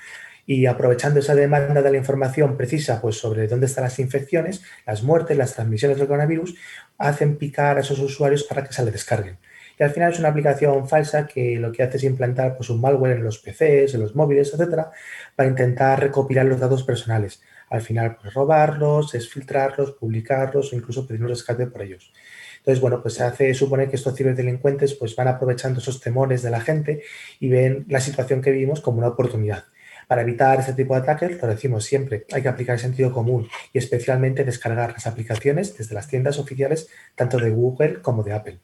y 0.47 0.67
aprovechando 0.67 1.21
esa 1.21 1.35
demanda 1.35 1.83
de 1.83 1.91
la 1.91 1.97
información 1.97 2.57
precisa 2.57 3.01
pues, 3.03 3.19
sobre 3.19 3.49
dónde 3.49 3.67
están 3.67 3.85
las 3.85 3.99
infecciones, 3.99 4.63
las 4.87 5.03
muertes, 5.03 5.37
las 5.37 5.55
transmisiones 5.55 5.99
del 5.99 6.07
coronavirus, 6.07 6.55
hacen 6.99 7.37
picar 7.37 7.77
a 7.77 7.81
esos 7.81 7.99
usuarios 7.99 8.45
para 8.45 8.65
que 8.65 8.73
se 8.73 8.85
le 8.85 8.93
descarguen. 8.93 9.39
Y 9.79 9.83
al 9.83 9.91
final 9.91 10.13
es 10.13 10.19
una 10.19 10.29
aplicación 10.29 10.89
falsa 10.89 11.27
que 11.27 11.57
lo 11.57 11.71
que 11.71 11.83
hace 11.83 11.99
es 11.99 12.05
implantar 12.05 12.57
pues, 12.57 12.71
un 12.71 12.81
malware 12.81 13.17
en 13.17 13.25
los 13.25 13.39
PCs, 13.39 13.95
en 13.95 14.01
los 14.01 14.15
móviles, 14.15 14.55
etcétera, 14.55 14.91
para 15.35 15.49
intentar 15.49 16.01
recopilar 16.01 16.47
los 16.47 16.61
datos 16.61 16.83
personales. 16.85 17.43
Al 17.69 17.83
final, 17.83 18.17
pues 18.17 18.33
robarlos, 18.33 19.13
filtrarlos, 19.29 19.93
publicarlos 19.93 20.73
o 20.73 20.77
incluso 20.77 21.07
pedir 21.07 21.23
un 21.23 21.29
rescate 21.29 21.67
por 21.67 21.83
ellos. 21.83 22.13
Entonces, 22.59 22.81
bueno, 22.81 23.03
pues 23.03 23.15
se 23.15 23.25
hace 23.25 23.53
suponer 23.55 23.89
que 23.89 23.97
estos 23.97 24.17
ciberdelincuentes 24.17 24.95
pues 24.95 25.15
van 25.15 25.29
aprovechando 25.29 25.81
esos 25.81 26.01
temores 26.01 26.43
de 26.43 26.51
la 26.51 26.61
gente 26.61 27.03
y 27.39 27.49
ven 27.49 27.85
la 27.89 28.01
situación 28.01 28.41
que 28.41 28.51
vivimos 28.51 28.81
como 28.81 28.99
una 28.99 29.09
oportunidad. 29.09 29.65
Para 30.07 30.23
evitar 30.23 30.61
este 30.61 30.75
tipo 30.75 30.95
de 30.95 31.01
ataques, 31.01 31.41
lo 31.41 31.49
decimos 31.49 31.85
siempre, 31.85 32.27
hay 32.33 32.43
que 32.43 32.49
aplicar 32.49 32.75
el 32.75 32.81
sentido 32.81 33.13
común 33.13 33.49
y 33.73 33.79
especialmente 33.79 34.45
descargar 34.45 34.93
las 34.93 35.07
aplicaciones 35.07 35.77
desde 35.77 35.95
las 35.95 36.09
tiendas 36.09 36.39
oficiales 36.39 36.89
tanto 37.15 37.39
de 37.39 37.51
Google 37.51 38.01
como 38.03 38.23
de 38.23 38.33
Apple. 38.33 38.61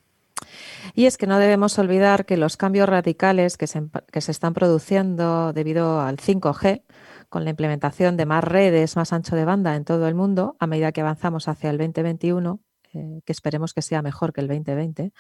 Y 0.95 1.07
es 1.07 1.17
que 1.17 1.27
no 1.27 1.39
debemos 1.39 1.79
olvidar 1.79 2.25
que 2.27 2.37
los 2.37 2.57
cambios 2.57 2.89
radicales 2.89 3.57
que 3.57 3.67
se, 3.67 3.83
que 4.11 4.21
se 4.21 4.33
están 4.33 4.55
produciendo 4.55 5.53
debido 5.53 6.01
al 6.01 6.17
5G, 6.17 6.83
con 7.29 7.45
la 7.45 7.51
implementación 7.51 8.17
de 8.17 8.27
más 8.27 8.45
redes, 8.45 8.95
más 8.97 9.13
ancho 9.13 9.37
de 9.37 9.45
banda 9.45 9.75
en 9.75 9.85
todo 9.85 10.07
el 10.07 10.15
mundo, 10.15 10.57
a 10.61 10.67
medida 10.67 10.93
que 10.93 11.01
avanzamos 11.01 11.49
hacia 11.49 11.71
el 11.71 11.79
2021, 11.79 12.61
eh, 12.93 13.23
que 13.25 13.33
esperemos 13.33 13.73
que 13.73 13.81
sea 13.81 14.03
mejor 14.03 14.35
que 14.35 14.43
el 14.43 14.49
2020, 14.49 15.13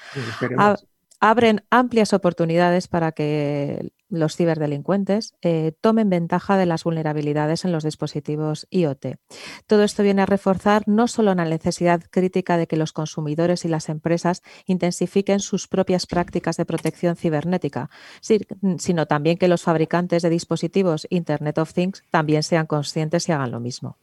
abren 1.22 1.62
amplias 1.70 2.12
oportunidades 2.12 2.88
para 2.88 3.12
que 3.12 3.92
los 4.08 4.36
ciberdelincuentes 4.36 5.34
eh, 5.40 5.72
tomen 5.80 6.10
ventaja 6.10 6.56
de 6.56 6.66
las 6.66 6.82
vulnerabilidades 6.82 7.64
en 7.64 7.70
los 7.70 7.84
dispositivos 7.84 8.66
IoT. 8.70 9.18
Todo 9.68 9.84
esto 9.84 10.02
viene 10.02 10.22
a 10.22 10.26
reforzar 10.26 10.82
no 10.86 11.06
solo 11.06 11.32
la 11.36 11.44
necesidad 11.44 12.02
crítica 12.10 12.56
de 12.56 12.66
que 12.66 12.76
los 12.76 12.92
consumidores 12.92 13.64
y 13.64 13.68
las 13.68 13.88
empresas 13.88 14.42
intensifiquen 14.66 15.38
sus 15.38 15.68
propias 15.68 16.06
prácticas 16.06 16.56
de 16.56 16.66
protección 16.66 17.14
cibernética, 17.14 17.88
sino 18.78 19.06
también 19.06 19.38
que 19.38 19.46
los 19.46 19.62
fabricantes 19.62 20.22
de 20.22 20.28
dispositivos 20.28 21.06
Internet 21.08 21.58
of 21.58 21.72
Things 21.72 22.02
también 22.10 22.42
sean 22.42 22.66
conscientes 22.66 23.28
y 23.28 23.32
hagan 23.32 23.52
lo 23.52 23.60
mismo. 23.60 23.96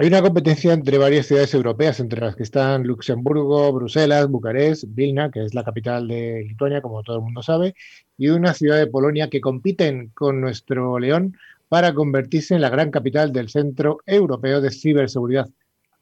Hay 0.00 0.06
una 0.06 0.22
competencia 0.22 0.72
entre 0.72 0.96
varias 0.96 1.26
ciudades 1.26 1.52
europeas, 1.54 1.98
entre 1.98 2.20
las 2.20 2.36
que 2.36 2.44
están 2.44 2.84
Luxemburgo, 2.84 3.72
Bruselas, 3.72 4.28
Bucarest, 4.28 4.84
Vilna, 4.86 5.28
que 5.32 5.44
es 5.44 5.54
la 5.54 5.64
capital 5.64 6.06
de 6.06 6.44
Lituania, 6.46 6.80
como 6.80 7.02
todo 7.02 7.16
el 7.16 7.22
mundo 7.22 7.42
sabe, 7.42 7.74
y 8.16 8.28
una 8.28 8.54
ciudad 8.54 8.78
de 8.78 8.86
Polonia 8.86 9.28
que 9.28 9.40
compiten 9.40 10.12
con 10.14 10.40
nuestro 10.40 11.00
León 11.00 11.36
para 11.68 11.94
convertirse 11.94 12.54
en 12.54 12.60
la 12.60 12.70
gran 12.70 12.92
capital 12.92 13.32
del 13.32 13.48
Centro 13.48 13.98
Europeo 14.06 14.60
de 14.60 14.70
Ciberseguridad. 14.70 15.48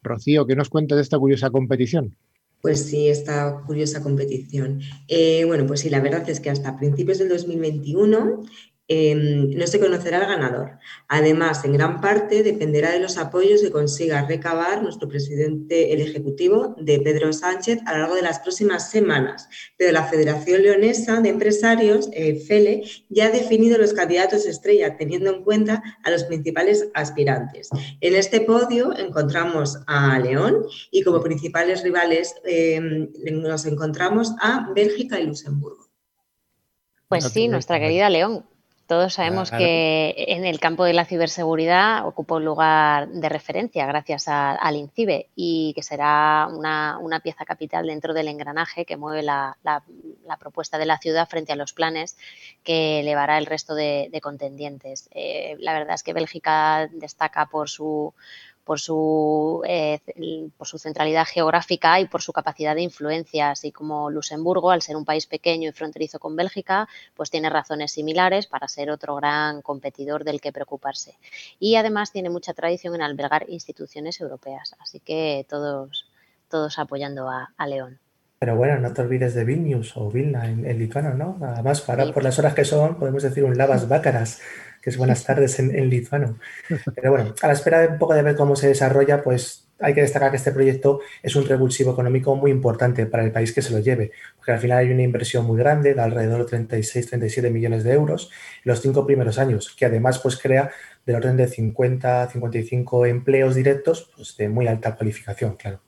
Rocío, 0.02 0.46
¿qué 0.46 0.56
nos 0.56 0.68
cuenta 0.68 0.94
de 0.94 1.00
esta 1.00 1.18
curiosa 1.18 1.48
competición? 1.48 2.14
Pues 2.60 2.84
sí, 2.84 3.08
esta 3.08 3.62
curiosa 3.66 4.02
competición. 4.02 4.82
Eh, 5.08 5.46
bueno, 5.46 5.66
pues 5.66 5.80
sí, 5.80 5.88
la 5.88 6.00
verdad 6.00 6.28
es 6.28 6.40
que 6.40 6.50
hasta 6.50 6.76
principios 6.76 7.16
del 7.16 7.30
2021 7.30 8.42
Em, 8.88 9.50
no 9.50 9.66
se 9.66 9.80
conocerá 9.80 10.18
el 10.18 10.26
ganador. 10.26 10.78
Además, 11.08 11.64
en 11.64 11.72
gran 11.72 12.00
parte 12.00 12.44
dependerá 12.44 12.92
de 12.92 13.00
los 13.00 13.18
apoyos 13.18 13.60
que 13.60 13.72
consiga 13.72 14.24
recabar 14.26 14.80
nuestro 14.80 15.08
presidente, 15.08 15.92
el 15.92 16.00
Ejecutivo, 16.00 16.76
de 16.78 17.00
Pedro 17.00 17.32
Sánchez, 17.32 17.80
a 17.84 17.94
lo 17.94 17.98
largo 18.00 18.14
de 18.14 18.22
las 18.22 18.38
próximas 18.38 18.88
semanas. 18.88 19.48
Pero 19.76 19.90
la 19.90 20.04
Federación 20.04 20.62
Leonesa 20.62 21.20
de 21.20 21.30
Empresarios, 21.30 22.08
eh, 22.12 22.36
FELE, 22.36 22.84
ya 23.08 23.26
ha 23.26 23.30
definido 23.30 23.76
los 23.76 23.92
candidatos 23.92 24.46
estrella, 24.46 24.96
teniendo 24.96 25.34
en 25.34 25.42
cuenta 25.42 25.82
a 26.04 26.10
los 26.10 26.22
principales 26.22 26.88
aspirantes. 26.94 27.70
En 28.00 28.14
este 28.14 28.40
podio 28.40 28.96
encontramos 28.96 29.78
a 29.88 30.16
León 30.20 30.64
y 30.92 31.02
como 31.02 31.20
principales 31.22 31.82
rivales 31.82 32.36
em, 32.44 33.10
nos 33.32 33.66
encontramos 33.66 34.32
a 34.40 34.70
Bélgica 34.76 35.18
y 35.18 35.26
Luxemburgo. 35.26 35.88
Pues 37.08 37.24
sí, 37.24 37.48
nuestra 37.48 37.78
querida 37.78 38.10
León, 38.10 38.44
todos 38.86 39.14
sabemos 39.14 39.50
que 39.50 40.14
en 40.28 40.44
el 40.44 40.60
campo 40.60 40.84
de 40.84 40.92
la 40.92 41.04
ciberseguridad 41.04 42.06
ocupa 42.06 42.36
un 42.36 42.44
lugar 42.44 43.08
de 43.08 43.28
referencia 43.28 43.84
gracias 43.84 44.28
al 44.28 44.76
INCIBE 44.76 45.28
y 45.34 45.72
que 45.74 45.82
será 45.82 46.48
una, 46.50 47.20
pieza 47.22 47.44
capital 47.44 47.86
dentro 47.86 48.14
del 48.14 48.28
engranaje 48.28 48.84
que 48.84 48.96
mueve 48.96 49.22
la, 49.22 49.56
propuesta 50.38 50.78
de 50.78 50.86
la 50.86 50.98
ciudad 50.98 51.28
frente 51.28 51.52
a 51.52 51.56
los 51.56 51.72
planes 51.72 52.16
que 52.62 53.00
elevará 53.00 53.38
el 53.38 53.46
resto 53.46 53.74
de, 53.74 54.20
contendientes. 54.22 55.08
Eh, 55.12 55.56
la 55.58 55.72
verdad 55.72 55.94
es 55.94 56.02
que 56.02 56.12
Bélgica 56.12 56.88
destaca 56.92 57.46
por 57.46 57.68
su 57.68 58.14
por 58.66 58.80
su, 58.80 59.62
eh, 59.64 60.00
por 60.58 60.66
su 60.66 60.76
centralidad 60.76 61.24
geográfica 61.24 62.00
y 62.00 62.08
por 62.08 62.20
su 62.20 62.32
capacidad 62.32 62.74
de 62.74 62.82
influencia, 62.82 63.52
así 63.52 63.70
como 63.70 64.10
Luxemburgo, 64.10 64.72
al 64.72 64.82
ser 64.82 64.96
un 64.96 65.04
país 65.04 65.26
pequeño 65.28 65.68
y 65.68 65.72
fronterizo 65.72 66.18
con 66.18 66.34
Bélgica, 66.34 66.88
pues 67.14 67.30
tiene 67.30 67.48
razones 67.48 67.92
similares 67.92 68.48
para 68.48 68.66
ser 68.66 68.90
otro 68.90 69.14
gran 69.14 69.62
competidor 69.62 70.24
del 70.24 70.40
que 70.40 70.50
preocuparse. 70.50 71.16
Y 71.60 71.76
además 71.76 72.10
tiene 72.10 72.28
mucha 72.28 72.54
tradición 72.54 72.96
en 72.96 73.02
albergar 73.02 73.46
instituciones 73.48 74.20
europeas, 74.20 74.74
así 74.80 74.98
que 74.98 75.46
todos, 75.48 76.10
todos 76.50 76.80
apoyando 76.80 77.30
a, 77.30 77.66
León. 77.68 78.00
Pero 78.38 78.56
bueno, 78.56 78.78
no 78.78 78.92
te 78.92 79.02
olvides 79.02 79.34
de 79.34 79.44
Vilnius 79.44 79.96
o 79.96 80.10
Vilna 80.10 80.48
en, 80.48 80.78
lituano, 80.78 81.14
¿no? 81.14 81.38
Además, 81.42 81.80
para, 81.80 82.12
por 82.12 82.22
las 82.22 82.38
horas 82.38 82.54
que 82.54 82.64
son, 82.64 82.96
podemos 82.98 83.22
decir 83.22 83.44
un 83.44 83.56
lavas 83.56 83.88
bácaras 83.88 84.40
que 84.86 84.90
es 84.90 84.98
buenas 84.98 85.24
tardes 85.24 85.58
en, 85.58 85.90
lituano. 85.90 86.38
Pero 86.94 87.10
bueno, 87.10 87.34
a 87.42 87.46
la 87.48 87.54
espera 87.54 87.80
de 87.80 87.88
un 87.88 87.98
poco 87.98 88.14
de 88.14 88.22
ver 88.22 88.36
cómo 88.36 88.54
se 88.54 88.68
desarrolla, 88.68 89.20
pues 89.20 89.66
hay 89.80 89.94
que 89.94 90.00
destacar 90.00 90.30
que 90.30 90.36
este 90.36 90.52
proyecto 90.52 91.00
es 91.24 91.34
un 91.34 91.44
revulsivo 91.44 91.92
económico 91.92 92.36
muy 92.36 92.52
importante 92.52 93.04
para 93.06 93.24
el 93.24 93.32
país 93.32 93.52
que 93.52 93.62
se 93.62 93.72
lo 93.72 93.80
lleve, 93.80 94.12
porque 94.36 94.52
al 94.52 94.60
final 94.60 94.78
hay 94.78 94.92
una 94.92 95.02
inversión 95.02 95.44
muy 95.44 95.58
grande 95.58 95.94
de 95.94 96.00
alrededor 96.00 96.48
de 96.48 96.68
36-37 96.68 97.50
millones 97.50 97.82
de 97.82 97.94
euros 97.94 98.30
en 98.64 98.70
los 98.70 98.80
cinco 98.80 99.04
primeros 99.04 99.38
años, 99.38 99.74
que 99.76 99.86
además 99.86 100.20
pues 100.20 100.38
crea 100.38 100.70
del 101.04 101.16
orden 101.16 101.36
de 101.36 101.48
50-55 101.48 103.08
empleos 103.08 103.56
directos 103.56 104.12
pues, 104.14 104.36
de 104.36 104.48
muy 104.48 104.68
alta 104.68 104.94
cualificación, 104.94 105.56
claro. 105.56 105.80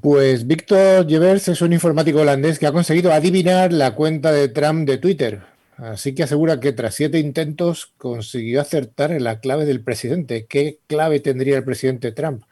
Pues 0.00 0.46
Víctor 0.46 1.06
Jevers 1.06 1.48
es 1.48 1.60
un 1.60 1.74
informático 1.74 2.20
holandés 2.20 2.58
que 2.58 2.66
ha 2.66 2.72
conseguido 2.72 3.12
adivinar 3.12 3.70
la 3.70 3.94
cuenta 3.94 4.32
de 4.32 4.48
Trump 4.48 4.88
de 4.88 4.96
Twitter. 4.96 5.42
Así 5.76 6.14
que 6.14 6.22
asegura 6.22 6.58
que 6.58 6.72
tras 6.72 6.94
siete 6.94 7.18
intentos 7.18 7.92
consiguió 7.98 8.62
acertar 8.62 9.12
en 9.12 9.24
la 9.24 9.40
clave 9.40 9.66
del 9.66 9.82
presidente. 9.82 10.46
¿Qué 10.46 10.78
clave 10.86 11.20
tendría 11.20 11.58
el 11.58 11.64
presidente 11.64 12.12
Trump? 12.12 12.44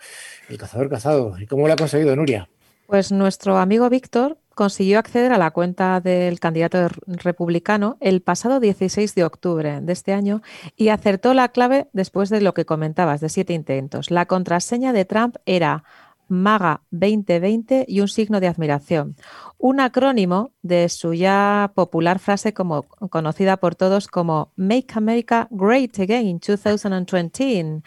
El 0.51 0.59
cazador 0.59 0.91
cazado. 0.91 1.39
¿Y 1.39 1.47
cómo 1.47 1.67
lo 1.67 1.73
ha 1.73 1.77
conseguido, 1.77 2.15
Nuria? 2.17 2.51
Pues 2.87 3.13
nuestro 3.13 3.57
amigo 3.57 3.89
Víctor 3.89 4.37
consiguió 4.55 4.99
acceder 4.99 5.33
a 5.33 5.39
la 5.39 5.51
cuenta 5.51 6.01
del 6.01 6.41
candidato 6.41 6.89
republicano 7.07 7.97
el 8.01 8.21
pasado 8.23 8.61
16 8.61 9.15
de 9.15 9.25
octubre 9.25 9.81
de 9.81 9.93
este 9.93 10.13
año 10.13 10.43
y 10.77 10.89
acertó 10.89 11.33
la 11.33 11.49
clave 11.49 11.87
después 11.93 12.29
de 12.29 12.41
lo 12.41 12.55
que 12.55 12.67
comentabas, 12.67 13.21
de 13.21 13.29
siete 13.29 13.55
intentos. 13.55 14.11
La 14.11 14.27
contraseña 14.27 14.93
de 14.93 15.05
Trump 15.05 15.37
era 15.47 15.85
MAGA 16.29 16.83
2020 16.91 17.87
y 17.89 18.01
un 18.01 18.09
signo 18.09 18.41
de 18.41 18.49
admiración. 18.49 19.17
Un 19.57 19.81
acrónimo 19.81 20.53
de 20.63 20.89
su 20.89 21.15
ya 21.15 21.73
popular 21.75 22.19
frase 22.19 22.53
como, 22.53 22.83
conocida 22.83 23.57
por 23.57 23.75
todos 23.75 24.07
como 24.07 24.53
Make 24.57 24.95
America 24.95 25.49
Great 25.51 25.99
Again 25.99 26.41
2020. 26.41 27.83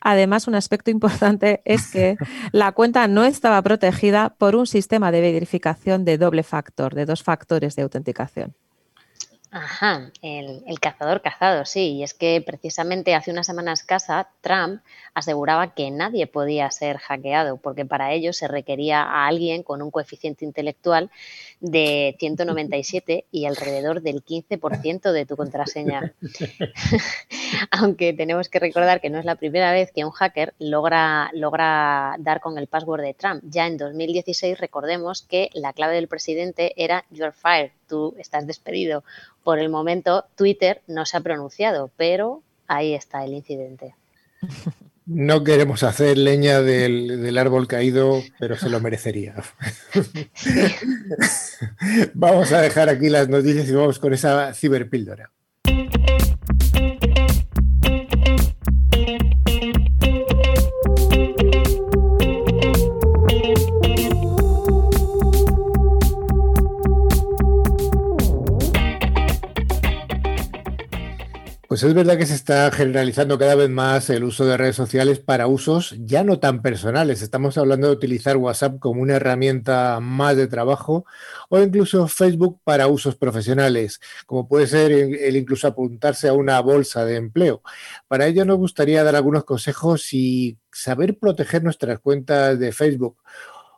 Además, 0.00 0.48
un 0.48 0.54
aspecto 0.54 0.90
importante 0.90 1.62
es 1.64 1.90
que 1.90 2.16
la 2.52 2.72
cuenta 2.72 3.08
no 3.08 3.24
estaba 3.24 3.60
protegida 3.62 4.34
por 4.38 4.54
un 4.54 4.66
sistema 4.66 5.10
de 5.10 5.20
verificación 5.20 6.04
de 6.04 6.18
doble 6.18 6.42
factor, 6.42 6.94
de 6.94 7.06
dos 7.06 7.22
factores 7.22 7.74
de 7.76 7.82
autenticación. 7.82 8.54
Ajá, 9.50 10.12
el, 10.20 10.78
cazador 10.78 11.22
cazado, 11.22 11.64
sí. 11.64 11.94
Y 11.94 12.02
es 12.02 12.12
que 12.12 12.42
precisamente 12.44 13.14
hace 13.14 13.30
unas 13.30 13.46
semanas 13.46 13.82
casa, 13.82 14.28
Trump 14.42 14.82
aseguraba 15.14 15.74
que 15.74 15.90
nadie 15.90 16.26
podía 16.26 16.70
ser 16.70 16.98
hackeado, 16.98 17.56
porque 17.56 17.86
para 17.86 18.12
ello 18.12 18.34
se 18.34 18.46
requería 18.46 19.02
a 19.02 19.26
alguien 19.26 19.62
con 19.62 19.80
un 19.80 19.90
coeficiente 19.90 20.44
intelectual 20.44 21.10
de 21.60 22.14
197 22.18 23.24
y 23.30 23.46
alrededor 23.46 24.02
del 24.02 24.22
15% 24.22 25.12
de 25.12 25.24
tu 25.24 25.36
contraseña. 25.36 26.14
Aunque 27.70 28.12
tenemos 28.12 28.50
que 28.50 28.58
recordar 28.58 29.00
que 29.00 29.08
no 29.08 29.18
es 29.18 29.24
la 29.24 29.36
primera 29.36 29.72
vez 29.72 29.90
que 29.92 30.04
un 30.04 30.10
hacker 30.10 30.54
logra, 30.58 31.30
logra 31.32 32.16
dar 32.18 32.40
con 32.40 32.58
el 32.58 32.66
password 32.66 33.02
de 33.02 33.14
Trump. 33.14 33.42
Ya 33.46 33.66
en 33.66 33.78
2016 33.78 34.58
recordemos 34.58 35.22
que 35.22 35.48
la 35.54 35.72
clave 35.72 35.94
del 35.94 36.08
presidente 36.08 36.74
era 36.76 37.06
You're 37.10 37.32
fired, 37.32 37.72
tú 37.88 38.14
estás 38.18 38.46
despedido. 38.46 39.04
Por 39.44 39.58
el 39.58 39.68
momento 39.68 40.26
Twitter 40.36 40.82
no 40.86 41.06
se 41.06 41.16
ha 41.16 41.20
pronunciado, 41.20 41.90
pero 41.96 42.42
ahí 42.66 42.94
está 42.94 43.24
el 43.24 43.32
incidente. 43.32 43.94
No 45.06 45.42
queremos 45.42 45.82
hacer 45.84 46.18
leña 46.18 46.60
del, 46.60 47.38
árbol 47.38 47.66
caído, 47.66 48.22
pero 48.38 48.58
se 48.58 48.68
lo 48.68 48.78
merecería. 48.80 49.34
vamos 52.14 52.52
a 52.52 52.60
dejar 52.60 52.90
aquí 52.90 53.08
las 53.08 53.28
noticias 53.28 53.68
y 53.68 53.72
vamos 53.72 53.98
con 53.98 54.12
esa 54.12 54.52
ciberpíldora. 54.52 55.30
Pues 71.68 71.82
es 71.82 71.92
verdad 71.92 72.16
que 72.16 72.24
se 72.24 72.34
está 72.34 72.70
generalizando 72.70 73.38
cada 73.38 73.54
vez 73.54 73.68
más 73.68 74.08
el 74.08 74.24
uso 74.24 74.46
de 74.46 74.56
redes 74.56 74.74
sociales 74.74 75.18
para 75.18 75.46
usos 75.48 75.94
ya 75.98 76.24
no 76.24 76.40
tan 76.40 76.62
personales. 76.62 77.20
Estamos 77.20 77.58
hablando 77.58 77.88
de 77.88 77.92
utilizar 77.92 78.38
WhatsApp 78.38 78.78
como 78.78 79.02
una 79.02 79.16
herramienta 79.16 80.00
más 80.00 80.34
de 80.38 80.46
trabajo 80.46 81.04
o 81.50 81.60
incluso 81.60 82.08
Facebook 82.08 82.58
para 82.64 82.86
usos 82.86 83.16
profesionales, 83.16 84.00
como 84.24 84.48
puede 84.48 84.66
ser 84.66 84.92
el 84.92 85.36
incluso 85.36 85.66
apuntarse 85.68 86.28
a 86.28 86.32
una 86.32 86.58
bolsa 86.60 87.04
de 87.04 87.16
empleo. 87.16 87.60
Para 88.08 88.26
ello 88.26 88.46
nos 88.46 88.56
gustaría 88.56 89.04
dar 89.04 89.14
algunos 89.16 89.44
consejos 89.44 90.14
y 90.14 90.56
saber 90.72 91.18
proteger 91.18 91.62
nuestras 91.62 92.00
cuentas 92.00 92.58
de 92.58 92.72
Facebook 92.72 93.18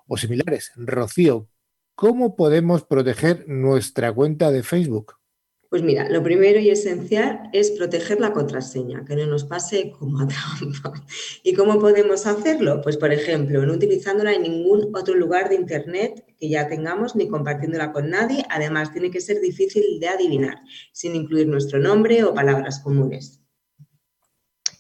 o 0.06 0.16
similares. 0.16 0.70
Rocío, 0.76 1.48
¿cómo 1.96 2.36
podemos 2.36 2.84
proteger 2.84 3.48
nuestra 3.48 4.12
cuenta 4.12 4.52
de 4.52 4.62
Facebook? 4.62 5.19
Pues 5.70 5.84
mira, 5.84 6.08
lo 6.08 6.20
primero 6.20 6.58
y 6.58 6.68
esencial 6.68 7.48
es 7.52 7.70
proteger 7.70 8.18
la 8.20 8.32
contraseña, 8.32 9.04
que 9.04 9.14
no 9.14 9.24
nos 9.26 9.44
pase 9.44 9.92
como 9.96 10.18
a 10.18 10.26
trampa. 10.26 11.06
¿Y 11.44 11.54
cómo 11.54 11.78
podemos 11.78 12.26
hacerlo? 12.26 12.80
Pues 12.82 12.96
por 12.96 13.12
ejemplo, 13.12 13.64
no 13.64 13.74
utilizándola 13.74 14.32
en 14.32 14.42
ningún 14.42 14.90
otro 14.96 15.14
lugar 15.14 15.48
de 15.48 15.54
Internet 15.54 16.24
que 16.40 16.48
ya 16.48 16.66
tengamos 16.66 17.14
ni 17.14 17.28
compartiéndola 17.28 17.92
con 17.92 18.10
nadie. 18.10 18.44
Además, 18.50 18.92
tiene 18.92 19.12
que 19.12 19.20
ser 19.20 19.40
difícil 19.40 20.00
de 20.00 20.08
adivinar, 20.08 20.56
sin 20.90 21.14
incluir 21.14 21.46
nuestro 21.46 21.78
nombre 21.78 22.24
o 22.24 22.34
palabras 22.34 22.80
comunes. 22.80 23.39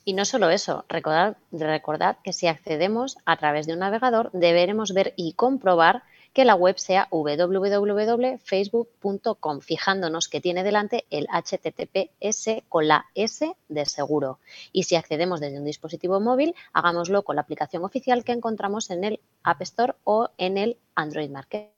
Y 0.04 0.14
no 0.14 0.24
solo 0.24 0.50
eso, 0.50 0.84
recordad, 0.88 1.36
recordad 1.52 2.16
que 2.24 2.32
si 2.32 2.46
accedemos 2.46 3.18
a 3.26 3.36
través 3.36 3.66
de 3.66 3.74
un 3.74 3.80
navegador, 3.80 4.30
deberemos 4.32 4.92
ver 4.92 5.12
y 5.16 5.34
comprobar 5.34 6.02
que 6.32 6.44
la 6.44 6.54
web 6.54 6.78
sea 6.78 7.08
www.facebook.com, 7.10 9.60
fijándonos 9.60 10.28
que 10.28 10.40
tiene 10.40 10.62
delante 10.62 11.04
el 11.10 11.26
HTTPS 11.26 12.62
con 12.68 12.86
la 12.88 13.06
S 13.14 13.54
de 13.68 13.84
seguro. 13.84 14.38
Y 14.72 14.84
si 14.84 14.96
accedemos 14.96 15.40
desde 15.40 15.58
un 15.58 15.64
dispositivo 15.64 16.20
móvil, 16.20 16.54
hagámoslo 16.72 17.22
con 17.22 17.36
la 17.36 17.42
aplicación 17.42 17.84
oficial 17.84 18.24
que 18.24 18.32
encontramos 18.32 18.90
en 18.90 19.04
el 19.04 19.20
App 19.42 19.60
Store 19.62 19.94
o 20.04 20.30
en 20.38 20.56
el 20.56 20.76
Android 20.94 21.30
Market. 21.30 21.70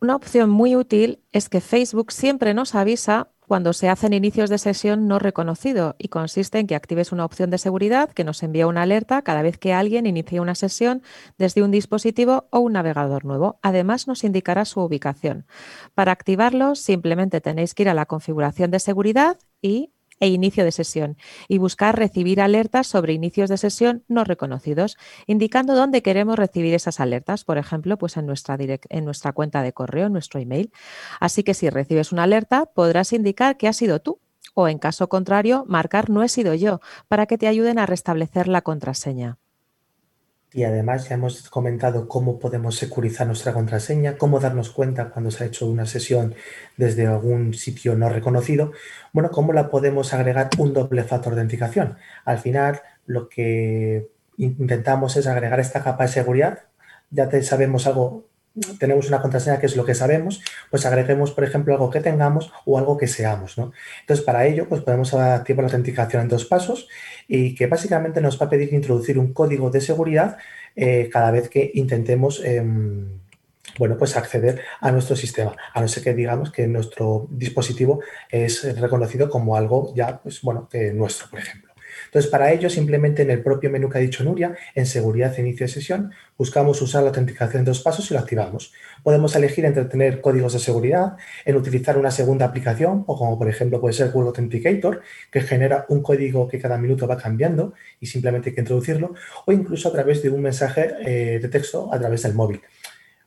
Una 0.00 0.14
opción 0.14 0.50
muy 0.50 0.76
útil 0.76 1.18
es 1.32 1.48
que 1.48 1.60
Facebook 1.60 2.12
siempre 2.12 2.54
nos 2.54 2.76
avisa 2.76 3.32
cuando 3.48 3.72
se 3.72 3.88
hacen 3.88 4.12
inicios 4.12 4.50
de 4.50 4.58
sesión 4.58 5.08
no 5.08 5.18
reconocido 5.18 5.96
y 5.98 6.08
consiste 6.08 6.58
en 6.58 6.66
que 6.66 6.74
actives 6.74 7.12
una 7.12 7.24
opción 7.24 7.48
de 7.48 7.56
seguridad 7.56 8.10
que 8.10 8.22
nos 8.22 8.42
envía 8.42 8.66
una 8.66 8.82
alerta 8.82 9.22
cada 9.22 9.40
vez 9.40 9.56
que 9.56 9.72
alguien 9.72 10.06
inicie 10.06 10.38
una 10.38 10.54
sesión 10.54 11.02
desde 11.38 11.62
un 11.62 11.70
dispositivo 11.70 12.46
o 12.50 12.60
un 12.60 12.74
navegador 12.74 13.24
nuevo. 13.24 13.58
Además, 13.62 14.06
nos 14.06 14.22
indicará 14.22 14.66
su 14.66 14.80
ubicación. 14.80 15.46
Para 15.94 16.12
activarlo, 16.12 16.74
simplemente 16.74 17.40
tenéis 17.40 17.74
que 17.74 17.84
ir 17.84 17.88
a 17.88 17.94
la 17.94 18.06
configuración 18.06 18.70
de 18.70 18.80
seguridad 18.80 19.38
y 19.62 19.92
e 20.20 20.28
inicio 20.28 20.64
de 20.64 20.72
sesión 20.72 21.16
y 21.48 21.58
buscar 21.58 21.96
recibir 21.96 22.40
alertas 22.40 22.86
sobre 22.86 23.12
inicios 23.12 23.48
de 23.48 23.56
sesión 23.56 24.04
no 24.08 24.24
reconocidos, 24.24 24.96
indicando 25.26 25.74
dónde 25.74 26.02
queremos 26.02 26.36
recibir 26.36 26.74
esas 26.74 27.00
alertas, 27.00 27.44
por 27.44 27.58
ejemplo, 27.58 27.98
pues 27.98 28.16
en 28.16 28.26
nuestra, 28.26 28.56
en 28.58 29.04
nuestra 29.04 29.32
cuenta 29.32 29.62
de 29.62 29.72
correo, 29.72 30.06
en 30.06 30.12
nuestro 30.12 30.40
email. 30.40 30.72
Así 31.20 31.42
que 31.42 31.54
si 31.54 31.70
recibes 31.70 32.12
una 32.12 32.24
alerta, 32.24 32.66
podrás 32.66 33.12
indicar 33.12 33.56
que 33.56 33.68
ha 33.68 33.72
sido 33.72 34.00
tú 34.00 34.20
o, 34.54 34.68
en 34.68 34.78
caso 34.78 35.08
contrario, 35.08 35.64
marcar 35.68 36.10
no 36.10 36.22
he 36.22 36.28
sido 36.28 36.54
yo 36.54 36.80
para 37.06 37.26
que 37.26 37.38
te 37.38 37.46
ayuden 37.46 37.78
a 37.78 37.86
restablecer 37.86 38.48
la 38.48 38.62
contraseña. 38.62 39.38
Y 40.52 40.64
además 40.64 41.08
ya 41.08 41.14
hemos 41.14 41.48
comentado 41.50 42.08
cómo 42.08 42.38
podemos 42.38 42.76
securizar 42.76 43.26
nuestra 43.26 43.52
contraseña, 43.52 44.16
cómo 44.16 44.40
darnos 44.40 44.70
cuenta 44.70 45.10
cuando 45.10 45.30
se 45.30 45.44
ha 45.44 45.46
hecho 45.46 45.66
una 45.66 45.84
sesión 45.84 46.34
desde 46.76 47.06
algún 47.06 47.52
sitio 47.52 47.94
no 47.96 48.08
reconocido. 48.08 48.72
Bueno, 49.12 49.30
cómo 49.30 49.52
la 49.52 49.70
podemos 49.70 50.14
agregar 50.14 50.48
un 50.58 50.72
doble 50.72 51.04
factor 51.04 51.34
de 51.34 51.42
autenticación. 51.42 51.98
Al 52.24 52.38
final, 52.38 52.80
lo 53.06 53.28
que 53.28 54.08
intentamos 54.38 55.16
es 55.16 55.26
agregar 55.26 55.60
esta 55.60 55.82
capa 55.84 56.04
de 56.04 56.10
seguridad. 56.10 56.60
Ya 57.10 57.30
sabemos 57.42 57.86
algo 57.86 58.26
tenemos 58.78 59.08
una 59.08 59.20
contraseña 59.20 59.58
que 59.58 59.66
es 59.66 59.76
lo 59.76 59.84
que 59.84 59.94
sabemos, 59.94 60.42
pues 60.70 60.86
agreguemos, 60.86 61.32
por 61.32 61.44
ejemplo, 61.44 61.74
algo 61.74 61.90
que 61.90 62.00
tengamos 62.00 62.52
o 62.64 62.78
algo 62.78 62.96
que 62.96 63.06
seamos, 63.06 63.58
¿no? 63.58 63.72
Entonces, 64.00 64.24
para 64.24 64.46
ello, 64.46 64.68
pues 64.68 64.82
podemos 64.82 65.12
activar 65.14 65.64
la 65.64 65.68
autenticación 65.68 66.22
en 66.22 66.28
dos 66.28 66.44
pasos 66.44 66.88
y 67.26 67.54
que 67.54 67.66
básicamente 67.66 68.20
nos 68.20 68.40
va 68.40 68.46
a 68.46 68.50
pedir 68.50 68.72
introducir 68.72 69.18
un 69.18 69.32
código 69.32 69.70
de 69.70 69.80
seguridad 69.80 70.38
eh, 70.76 71.08
cada 71.12 71.30
vez 71.30 71.48
que 71.48 71.70
intentemos, 71.74 72.42
em, 72.44 73.18
bueno, 73.78 73.96
pues 73.98 74.16
acceder 74.16 74.62
a 74.80 74.90
nuestro 74.90 75.16
sistema, 75.16 75.54
a 75.74 75.80
no 75.80 75.88
ser 75.88 76.02
que 76.02 76.14
digamos 76.14 76.50
que 76.50 76.66
nuestro 76.66 77.28
dispositivo 77.30 78.00
es 78.30 78.78
reconocido 78.80 79.28
como 79.30 79.56
algo 79.56 79.92
ya, 79.94 80.20
pues 80.20 80.40
bueno, 80.42 80.68
nuestro, 80.94 81.28
por 81.30 81.40
ejemplo. 81.40 81.67
Entonces, 82.08 82.30
para 82.30 82.52
ello, 82.52 82.70
simplemente 82.70 83.22
en 83.22 83.30
el 83.30 83.42
propio 83.42 83.70
menú 83.70 83.88
que 83.88 83.98
ha 83.98 84.00
dicho 84.00 84.24
Nuria, 84.24 84.56
en 84.74 84.86
seguridad 84.86 85.34
e 85.36 85.42
inicio 85.42 85.66
de 85.66 85.72
sesión, 85.72 86.12
buscamos 86.36 86.80
usar 86.80 87.02
la 87.02 87.08
autenticación 87.08 87.60
en 87.60 87.66
dos 87.66 87.80
pasos 87.80 88.10
y 88.10 88.14
lo 88.14 88.20
activamos. 88.20 88.72
Podemos 89.02 89.36
elegir 89.36 89.64
entre 89.64 89.84
tener 89.84 90.20
códigos 90.20 90.54
de 90.54 90.58
seguridad, 90.58 91.16
en 91.44 91.56
utilizar 91.56 91.98
una 91.98 92.10
segunda 92.10 92.46
aplicación, 92.46 93.04
o 93.06 93.18
como 93.18 93.38
por 93.38 93.48
ejemplo 93.48 93.80
puede 93.80 93.92
ser 93.92 94.10
Google 94.10 94.28
Authenticator, 94.28 95.02
que 95.30 95.40
genera 95.42 95.84
un 95.88 96.02
código 96.02 96.48
que 96.48 96.58
cada 96.58 96.78
minuto 96.78 97.06
va 97.06 97.16
cambiando 97.16 97.74
y 98.00 98.06
simplemente 98.06 98.50
hay 98.50 98.54
que 98.54 98.62
introducirlo, 98.62 99.14
o 99.44 99.52
incluso 99.52 99.88
a 99.88 99.92
través 99.92 100.22
de 100.22 100.30
un 100.30 100.40
mensaje 100.42 100.94
eh, 101.04 101.38
de 101.40 101.48
texto 101.48 101.92
a 101.92 101.98
través 101.98 102.22
del 102.22 102.34
móvil 102.34 102.60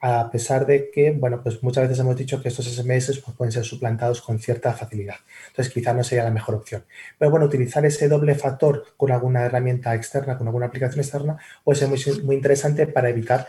a 0.04 0.32
pesar 0.32 0.66
de 0.66 0.90
que, 0.90 1.12
bueno, 1.12 1.42
pues 1.44 1.62
muchas 1.62 1.84
veces 1.84 2.00
hemos 2.00 2.16
dicho 2.16 2.42
que 2.42 2.50
estos 2.50 2.66
SMS 2.66 3.20
pues, 3.24 3.38
pueden 3.38 3.52
ser 3.52 3.64
suplantados 3.64 4.22
con 4.22 4.40
cierta 4.40 4.74
facilidad. 4.74 5.18
Entonces, 5.50 5.72
quizá 5.72 5.94
no 5.94 6.04
sería 6.04 6.24
la 6.24 6.32
mejor 6.32 6.56
opción. 6.56 6.84
Pero 7.20 7.30
bueno, 7.30 7.46
utilizar 7.46 7.86
ese 7.86 8.10
doble 8.10 8.34
factor 8.34 8.84
con 8.98 9.12
alguna 9.12 9.46
herramienta 9.46 9.94
externa, 9.94 10.40
con 10.40 10.48
alguna 10.48 10.66
aplicación 10.66 11.02
externa, 11.02 11.38
puede 11.64 11.80
ser 11.80 11.88
muy, 11.88 12.00
muy 12.24 12.36
interesante 12.36 12.88
para 12.88 13.10
evitar 13.10 13.48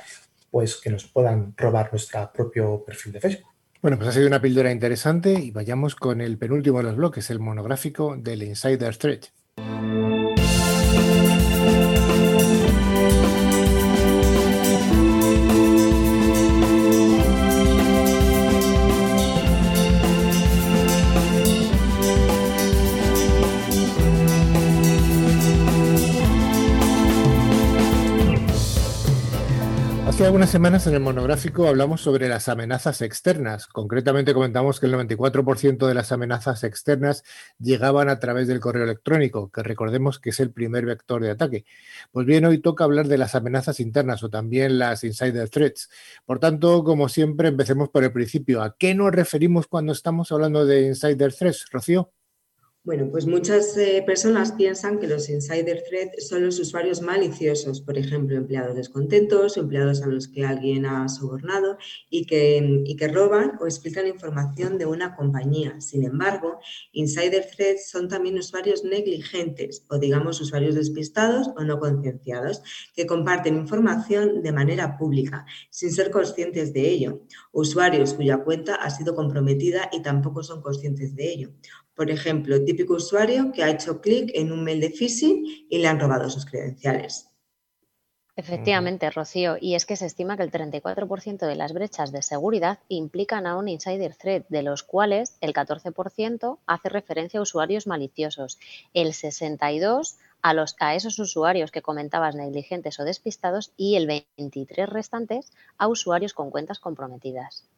pues, 0.50 0.76
que 0.76 0.90
nos 0.90 1.04
puedan 1.06 1.54
robar 1.56 1.88
nuestro 1.90 2.30
propio 2.30 2.84
perfil 2.84 3.14
de 3.14 3.20
Facebook. 3.20 3.50
Bueno, 3.80 3.96
pues 3.96 4.10
ha 4.10 4.12
sido 4.12 4.26
una 4.26 4.40
píldora 4.40 4.70
interesante 4.70 5.32
y 5.32 5.50
vayamos 5.50 5.96
con 5.96 6.20
el 6.20 6.36
penúltimo 6.36 6.78
de 6.78 6.84
los 6.84 6.96
bloques, 6.96 7.30
el 7.30 7.40
monográfico 7.40 8.16
del 8.16 8.42
Insider 8.42 8.96
Threat. 8.96 9.26
Hace 30.12 30.26
algunas 30.26 30.50
semanas 30.50 30.86
en 30.86 30.92
el 30.92 31.00
monográfico 31.00 31.66
hablamos 31.66 32.02
sobre 32.02 32.28
las 32.28 32.50
amenazas 32.50 33.00
externas. 33.00 33.66
Concretamente 33.66 34.34
comentamos 34.34 34.78
que 34.78 34.84
el 34.84 34.92
94% 34.92 35.86
de 35.86 35.94
las 35.94 36.12
amenazas 36.12 36.64
externas 36.64 37.24
llegaban 37.58 38.10
a 38.10 38.20
través 38.20 38.46
del 38.46 38.60
correo 38.60 38.84
electrónico, 38.84 39.50
que 39.50 39.62
recordemos 39.62 40.20
que 40.20 40.28
es 40.28 40.40
el 40.40 40.52
primer 40.52 40.84
vector 40.84 41.22
de 41.22 41.30
ataque. 41.30 41.64
Pues 42.12 42.26
bien, 42.26 42.44
hoy 42.44 42.58
toca 42.58 42.84
hablar 42.84 43.08
de 43.08 43.16
las 43.16 43.34
amenazas 43.34 43.80
internas 43.80 44.22
o 44.22 44.28
también 44.28 44.78
las 44.78 45.02
insider 45.02 45.48
threats. 45.48 45.88
Por 46.26 46.38
tanto, 46.38 46.84
como 46.84 47.08
siempre, 47.08 47.48
empecemos 47.48 47.88
por 47.88 48.04
el 48.04 48.12
principio. 48.12 48.62
¿A 48.62 48.76
qué 48.76 48.94
nos 48.94 49.12
referimos 49.12 49.66
cuando 49.66 49.92
estamos 49.92 50.30
hablando 50.30 50.66
de 50.66 50.88
insider 50.88 51.32
threats, 51.32 51.70
Rocío? 51.72 52.12
Bueno, 52.84 53.08
pues 53.12 53.26
muchas 53.26 53.76
eh, 53.76 54.02
personas 54.04 54.50
piensan 54.50 54.98
que 54.98 55.06
los 55.06 55.30
insider 55.30 55.84
threats 55.88 56.26
son 56.26 56.44
los 56.44 56.58
usuarios 56.58 57.00
maliciosos, 57.00 57.80
por 57.80 57.96
ejemplo, 57.96 58.36
empleados 58.36 58.74
descontentos, 58.74 59.56
empleados 59.56 60.02
a 60.02 60.08
los 60.08 60.26
que 60.26 60.44
alguien 60.44 60.84
ha 60.86 61.08
sobornado 61.08 61.78
y 62.10 62.26
que, 62.26 62.82
y 62.84 62.96
que 62.96 63.06
roban 63.06 63.52
o 63.60 63.66
explican 63.66 64.08
información 64.08 64.78
de 64.78 64.86
una 64.86 65.14
compañía. 65.14 65.80
Sin 65.80 66.02
embargo, 66.02 66.58
insider 66.90 67.46
threats 67.54 67.88
son 67.88 68.08
también 68.08 68.36
usuarios 68.36 68.82
negligentes 68.82 69.86
o 69.88 70.00
digamos 70.00 70.40
usuarios 70.40 70.74
despistados 70.74 71.50
o 71.56 71.62
no 71.62 71.78
concienciados 71.78 72.62
que 72.96 73.06
comparten 73.06 73.54
información 73.54 74.42
de 74.42 74.50
manera 74.50 74.98
pública 74.98 75.46
sin 75.70 75.92
ser 75.92 76.10
conscientes 76.10 76.72
de 76.72 76.88
ello. 76.88 77.22
Usuarios 77.52 78.14
cuya 78.14 78.38
cuenta 78.38 78.74
ha 78.74 78.90
sido 78.90 79.14
comprometida 79.14 79.88
y 79.92 80.02
tampoco 80.02 80.42
son 80.42 80.60
conscientes 80.62 81.14
de 81.14 81.32
ello 81.32 81.52
por 81.94 82.10
ejemplo, 82.10 82.64
típico 82.64 82.94
usuario 82.94 83.52
que 83.52 83.62
ha 83.62 83.70
hecho 83.70 84.00
clic 84.00 84.30
en 84.34 84.52
un 84.52 84.64
mail 84.64 84.80
de 84.80 84.90
phishing 84.90 85.66
y 85.68 85.78
le 85.78 85.88
han 85.88 86.00
robado 86.00 86.28
sus 86.30 86.46
credenciales. 86.46 87.28
Efectivamente, 88.34 89.10
Rocío, 89.10 89.58
y 89.60 89.74
es 89.74 89.84
que 89.84 89.96
se 89.96 90.06
estima 90.06 90.38
que 90.38 90.42
el 90.42 90.50
34% 90.50 91.46
de 91.46 91.54
las 91.54 91.74
brechas 91.74 92.12
de 92.12 92.22
seguridad 92.22 92.78
implican 92.88 93.46
a 93.46 93.58
un 93.58 93.68
insider 93.68 94.16
threat, 94.16 94.46
de 94.48 94.62
los 94.62 94.82
cuales 94.82 95.36
el 95.42 95.52
14% 95.52 96.58
hace 96.66 96.88
referencia 96.88 97.40
a 97.40 97.42
usuarios 97.42 97.86
maliciosos, 97.86 98.58
el 98.94 99.08
62% 99.08 100.16
a, 100.40 100.54
a 100.80 100.94
esos 100.94 101.18
usuarios 101.18 101.70
que 101.70 101.82
comentabas 101.82 102.34
negligentes 102.34 102.98
o 102.98 103.04
despistados 103.04 103.72
y 103.76 103.96
el 103.96 104.08
23% 104.08 104.86
restantes 104.86 105.52
a 105.76 105.88
usuarios 105.88 106.32
con 106.32 106.50
cuentas 106.50 106.78
comprometidas. 106.78 107.68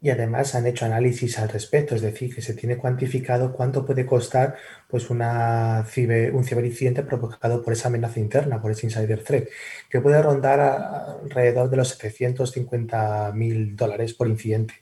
Y 0.00 0.10
además 0.10 0.54
han 0.54 0.64
hecho 0.68 0.84
análisis 0.84 1.40
al 1.40 1.48
respecto, 1.48 1.96
es 1.96 2.02
decir, 2.02 2.32
que 2.32 2.40
se 2.40 2.54
tiene 2.54 2.76
cuantificado 2.76 3.52
cuánto 3.52 3.84
puede 3.84 4.06
costar 4.06 4.54
pues 4.88 5.10
una 5.10 5.84
un 6.32 6.44
ciberincidente 6.44 7.02
provocado 7.02 7.64
por 7.64 7.72
esa 7.72 7.88
amenaza 7.88 8.20
interna, 8.20 8.62
por 8.62 8.70
ese 8.70 8.86
insider 8.86 9.24
threat, 9.24 9.48
que 9.90 10.00
puede 10.00 10.22
rondar 10.22 10.60
alrededor 10.60 11.68
de 11.68 11.78
los 11.78 11.88
750 11.88 13.32
mil 13.34 13.74
dólares 13.74 14.14
por 14.14 14.28
incidente, 14.28 14.74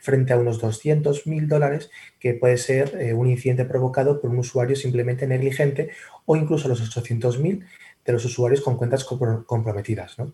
frente 0.00 0.32
a 0.32 0.38
unos 0.38 0.58
200 0.58 1.26
mil 1.26 1.48
dólares 1.48 1.90
que 2.18 2.32
puede 2.32 2.56
ser 2.56 2.96
eh, 2.98 3.12
un 3.12 3.28
incidente 3.28 3.66
provocado 3.66 4.22
por 4.22 4.30
un 4.30 4.38
usuario 4.38 4.74
simplemente 4.74 5.26
negligente 5.26 5.90
o 6.24 6.34
incluso 6.34 6.68
los 6.68 6.80
800 6.80 7.38
mil 7.40 7.66
de 8.06 8.12
los 8.12 8.24
usuarios 8.24 8.62
con 8.62 8.78
cuentas 8.78 9.04
comprometidas. 9.04 10.18
¿no? 10.18 10.32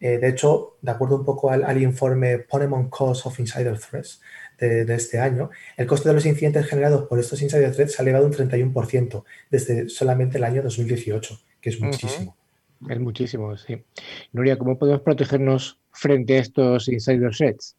Eh, 0.00 0.18
de 0.18 0.28
hecho, 0.28 0.78
de 0.80 0.90
acuerdo 0.90 1.16
un 1.16 1.24
poco 1.24 1.50
al, 1.50 1.80
informe 1.80 2.38
Ponemon 2.38 2.88
Cost 2.88 3.26
of 3.26 3.38
Insider 3.38 3.78
Threats 3.78 4.20
de, 4.58 4.94
este 4.94 5.18
año, 5.18 5.50
el 5.76 5.86
coste 5.86 6.08
de 6.08 6.14
los 6.14 6.26
incidentes 6.26 6.66
generados 6.66 7.08
por 7.08 7.18
estos 7.18 7.40
insider 7.40 7.72
threats 7.72 7.92
se 7.92 8.02
ha 8.02 8.04
elevado 8.04 8.26
un 8.26 8.32
31% 8.32 9.24
desde 9.50 9.88
solamente 9.88 10.36
el 10.38 10.44
año 10.44 10.62
2018, 10.62 11.38
que 11.60 11.70
es 11.70 11.80
muchísimo. 11.80 12.36
Es 12.88 12.98
muchísimo, 12.98 13.56
sí. 13.56 13.82
Nuria, 14.32 14.58
¿cómo 14.58 14.78
podemos 14.78 15.02
protegernos 15.02 15.78
frente 15.92 16.36
a 16.36 16.40
estos 16.40 16.88
insider 16.88 17.34
threats? 17.34 17.76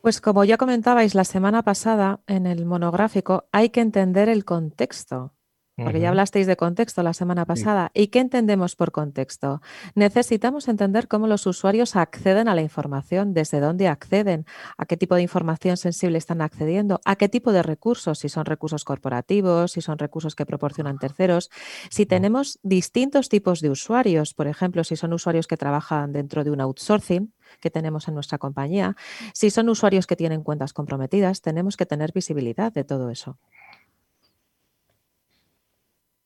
Pues 0.00 0.20
como 0.20 0.44
ya 0.44 0.56
comentabais 0.56 1.14
la 1.14 1.24
semana 1.24 1.62
pasada 1.62 2.20
en 2.26 2.46
el 2.46 2.66
monográfico, 2.66 3.44
hay 3.52 3.70
que 3.70 3.80
entender 3.80 4.28
el 4.28 4.44
contexto 4.44 5.32
porque 5.76 6.00
ya 6.00 6.10
hablasteis 6.10 6.46
de 6.46 6.56
contexto 6.56 7.02
la 7.02 7.14
semana 7.14 7.46
pasada. 7.46 7.90
¿Y 7.94 8.08
qué 8.08 8.20
entendemos 8.20 8.76
por 8.76 8.92
contexto? 8.92 9.62
Necesitamos 9.94 10.68
entender 10.68 11.08
cómo 11.08 11.26
los 11.26 11.46
usuarios 11.46 11.96
acceden 11.96 12.48
a 12.48 12.54
la 12.54 12.62
información, 12.62 13.32
desde 13.32 13.60
dónde 13.60 13.88
acceden, 13.88 14.44
a 14.76 14.84
qué 14.84 14.96
tipo 14.96 15.14
de 15.14 15.22
información 15.22 15.76
sensible 15.76 16.18
están 16.18 16.42
accediendo, 16.42 17.00
a 17.04 17.16
qué 17.16 17.28
tipo 17.28 17.52
de 17.52 17.62
recursos, 17.62 18.18
si 18.18 18.28
son 18.28 18.44
recursos 18.44 18.84
corporativos, 18.84 19.72
si 19.72 19.80
son 19.80 19.98
recursos 19.98 20.34
que 20.34 20.46
proporcionan 20.46 20.98
terceros. 20.98 21.50
Si 21.90 22.06
tenemos 22.06 22.58
distintos 22.62 23.28
tipos 23.28 23.60
de 23.60 23.70
usuarios, 23.70 24.34
por 24.34 24.48
ejemplo, 24.48 24.84
si 24.84 24.96
son 24.96 25.12
usuarios 25.12 25.46
que 25.46 25.56
trabajan 25.56 26.12
dentro 26.12 26.44
de 26.44 26.50
un 26.50 26.60
outsourcing, 26.60 27.32
que 27.60 27.70
tenemos 27.70 28.08
en 28.08 28.14
nuestra 28.14 28.38
compañía, 28.38 28.96
si 29.34 29.50
son 29.50 29.68
usuarios 29.68 30.06
que 30.06 30.16
tienen 30.16 30.42
cuentas 30.42 30.72
comprometidas, 30.72 31.40
tenemos 31.40 31.76
que 31.76 31.86
tener 31.86 32.12
visibilidad 32.12 32.72
de 32.72 32.84
todo 32.84 33.10
eso. 33.10 33.38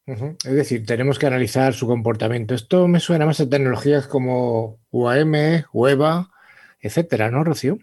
Es 0.07 0.53
decir, 0.53 0.87
tenemos 0.87 1.19
que 1.19 1.27
analizar 1.27 1.75
su 1.75 1.89
comportamiento. 1.89 2.55
Esto 2.55 2.87
me 2.87 3.01
suena 3.01 3.27
más 3.27 3.41
a 3.41 3.49
tecnologías 3.49 4.07
como 4.07 4.79
UAM, 4.93 5.65
UEVA, 5.73 6.31
etcétera, 6.81 7.29
¿no, 7.33 7.43
Rocío? 7.43 7.79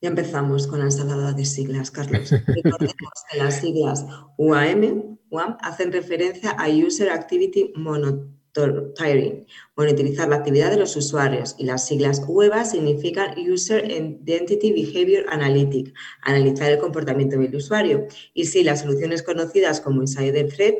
Ya 0.00 0.08
empezamos 0.08 0.68
con 0.68 0.78
la 0.78 0.84
ensalada 0.84 1.32
de 1.32 1.44
siglas, 1.44 1.90
Carlos. 1.90 2.30
Recordemos 2.30 2.94
que 3.30 3.38
las 3.38 3.60
siglas 3.60 4.06
UAM, 4.36 5.18
hacen 5.62 5.92
referencia 5.92 6.50
a 6.52 6.68
User 6.68 7.10
Activity 7.10 7.72
Monitoring, 7.74 9.46
monitorizar 9.76 10.28
la 10.28 10.36
actividad 10.36 10.70
de 10.70 10.76
los 10.76 10.94
usuarios, 10.94 11.56
y 11.58 11.64
las 11.64 11.86
siglas 11.86 12.22
UEVA 12.26 12.64
significan 12.64 13.36
User 13.38 13.84
Identity 13.90 14.72
Behavior 14.72 15.24
Analytic, 15.28 15.92
analizar 16.22 16.70
el 16.70 16.78
comportamiento 16.78 17.36
del 17.36 17.56
usuario. 17.56 18.06
Y 18.34 18.44
sí, 18.44 18.62
las 18.62 18.82
soluciones 18.82 19.22
conocidas 19.24 19.80
como 19.80 20.02
Insider 20.02 20.48
Threat 20.52 20.74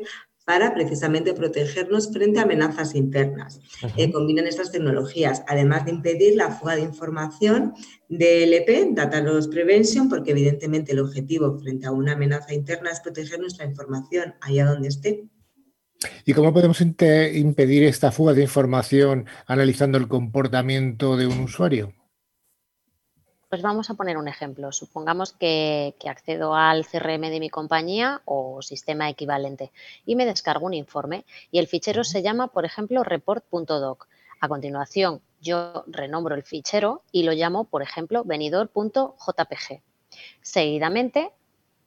para 0.52 0.74
precisamente 0.74 1.32
protegernos 1.32 2.12
frente 2.12 2.38
a 2.38 2.42
amenazas 2.42 2.94
internas. 2.94 3.58
Eh, 3.96 4.12
combinan 4.12 4.46
estas 4.46 4.70
tecnologías, 4.70 5.42
además 5.48 5.86
de 5.86 5.92
impedir 5.92 6.36
la 6.36 6.50
fuga 6.50 6.76
de 6.76 6.82
información 6.82 7.72
del 8.10 8.52
EP, 8.52 8.90
Data 8.90 9.22
Loss 9.22 9.48
Prevention, 9.48 10.10
porque 10.10 10.32
evidentemente 10.32 10.92
el 10.92 10.98
objetivo 10.98 11.58
frente 11.58 11.86
a 11.86 11.92
una 11.92 12.12
amenaza 12.12 12.52
interna 12.52 12.90
es 12.90 13.00
proteger 13.00 13.40
nuestra 13.40 13.64
información 13.64 14.34
allá 14.42 14.66
donde 14.66 14.88
esté. 14.88 15.24
¿Y 16.26 16.34
cómo 16.34 16.52
podemos 16.52 16.82
impedir 16.82 17.84
esta 17.84 18.12
fuga 18.12 18.34
de 18.34 18.42
información 18.42 19.24
analizando 19.46 19.96
el 19.96 20.06
comportamiento 20.06 21.16
de 21.16 21.28
un 21.28 21.40
usuario? 21.40 21.94
Pues 23.52 23.60
vamos 23.60 23.90
a 23.90 23.94
poner 23.94 24.16
un 24.16 24.28
ejemplo. 24.28 24.72
Supongamos 24.72 25.34
que, 25.34 25.94
accedo 26.08 26.54
al 26.54 26.86
CRM 26.86 27.28
de 27.28 27.38
mi 27.38 27.50
compañía 27.50 28.22
o 28.24 28.62
sistema 28.62 29.10
equivalente 29.10 29.72
y 30.06 30.16
me 30.16 30.24
descargo 30.24 30.64
un 30.64 30.72
informe 30.72 31.26
y 31.50 31.58
el 31.58 31.66
fichero 31.66 32.02
se 32.02 32.22
llama, 32.22 32.46
por 32.46 32.64
ejemplo, 32.64 33.04
report.doc. 33.04 34.08
A 34.40 34.48
continuación, 34.48 35.20
yo 35.42 35.84
renombro 35.86 36.34
el 36.34 36.44
fichero 36.44 37.02
y 37.12 37.24
lo 37.24 37.32
llamo, 37.32 37.64
por 37.64 37.82
ejemplo, 37.82 38.24
venidor.jpg. 38.24 39.82
Seguidamente, 40.40 41.30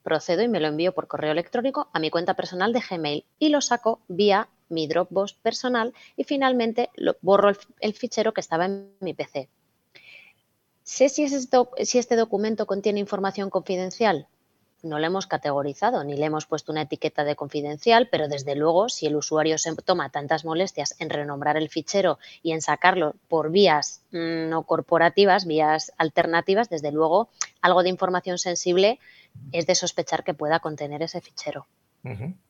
procedo 0.03 0.43
y 0.43 0.47
me 0.47 0.59
lo 0.59 0.67
envío 0.67 0.93
por 0.93 1.07
correo 1.07 1.31
electrónico 1.31 1.89
a 1.93 1.97
mi 1.97 2.11
cuenta 2.11 2.35
personal 2.35 2.73
de 2.73 2.83
Gmail 2.87 3.25
y 3.39 3.49
lo 3.49 3.61
saco 3.61 4.01
vía 4.07 4.49
mi 4.69 4.85
Dropbox 4.85 5.33
personal 5.33 5.95
y 6.15 6.25
finalmente 6.25 6.91
lo, 6.93 7.17
borro 7.21 7.53
el 7.79 7.93
fichero 7.95 8.35
que 8.35 8.41
estaba 8.41 8.65
en 8.65 8.91
mi 8.99 9.15
PC. 9.15 9.49
¿Sé 10.85 11.09
si, 11.09 11.23
este 11.23 12.15
documento 12.15 12.67
contiene 12.67 12.99
información 12.99 13.49
confidencial? 13.49 14.27
No 14.83 14.99
lo 14.99 15.07
hemos 15.07 15.25
categorizado 15.25 16.03
ni 16.03 16.15
le 16.15 16.27
hemos 16.27 16.45
puesto 16.45 16.71
una 16.71 16.83
etiqueta 16.83 17.23
de 17.23 17.35
confidencial, 17.35 18.07
pero 18.11 18.27
desde 18.27 18.53
luego, 18.53 18.87
si 18.87 19.07
el 19.07 19.15
usuario 19.15 19.57
se 19.57 19.75
toma 19.77 20.11
tantas 20.11 20.45
molestias 20.45 20.93
en 20.99 21.09
renombrar 21.09 21.57
el 21.57 21.69
fichero 21.69 22.19
y 22.43 22.51
en 22.51 22.61
sacarlo 22.61 23.15
por 23.27 23.49
vías 23.49 24.03
mm, 24.11 24.47
no 24.49 24.61
corporativas, 24.61 25.47
vías 25.47 25.91
alternativas, 25.97 26.69
desde 26.69 26.91
luego, 26.91 27.29
algo 27.61 27.81
de 27.81 27.89
información 27.89 28.37
sensible 28.37 28.99
es 29.51 29.65
de 29.65 29.73
sospechar 29.73 30.23
que 30.23 30.35
pueda 30.35 30.59
contener 30.59 31.01
ese 31.01 31.19
fichero. 31.19 31.65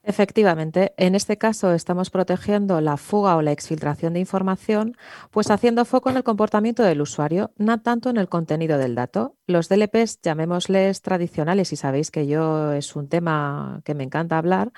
Efectivamente, 0.08 0.94
en 0.98 1.16
este 1.16 1.38
caso 1.38 1.74
estamos 1.74 2.12
protegiendo 2.12 2.80
la 2.80 2.96
fuga 2.96 3.36
o 3.38 3.42
la 3.42 3.52
exfiltración 3.52 4.14
de 4.14 4.20
información, 4.20 4.96
pues 5.32 5.50
haciendo 5.50 5.84
foco 5.84 6.12
en 6.12 6.18
el 6.18 6.24
comportamiento 6.24 6.84
del 6.84 7.02
usuario, 7.02 7.52
no 7.58 7.82
tanto 7.82 8.12
en 8.12 8.18
el 8.18 8.30
contenido 8.30 8.78
del 8.78 8.94
dato. 8.94 9.36
Los 9.48 9.68
DLPs, 9.68 10.22
llamémosles 10.22 11.02
tradicionales, 11.02 11.74
y 11.74 11.76
sabéis 11.76 12.12
que 12.12 12.28
yo 12.28 12.74
es 12.74 12.96
un 12.96 13.08
tema 13.08 13.82
que 13.84 13.96
me 13.96 14.04
encanta 14.04 14.38
hablar, 14.38 14.72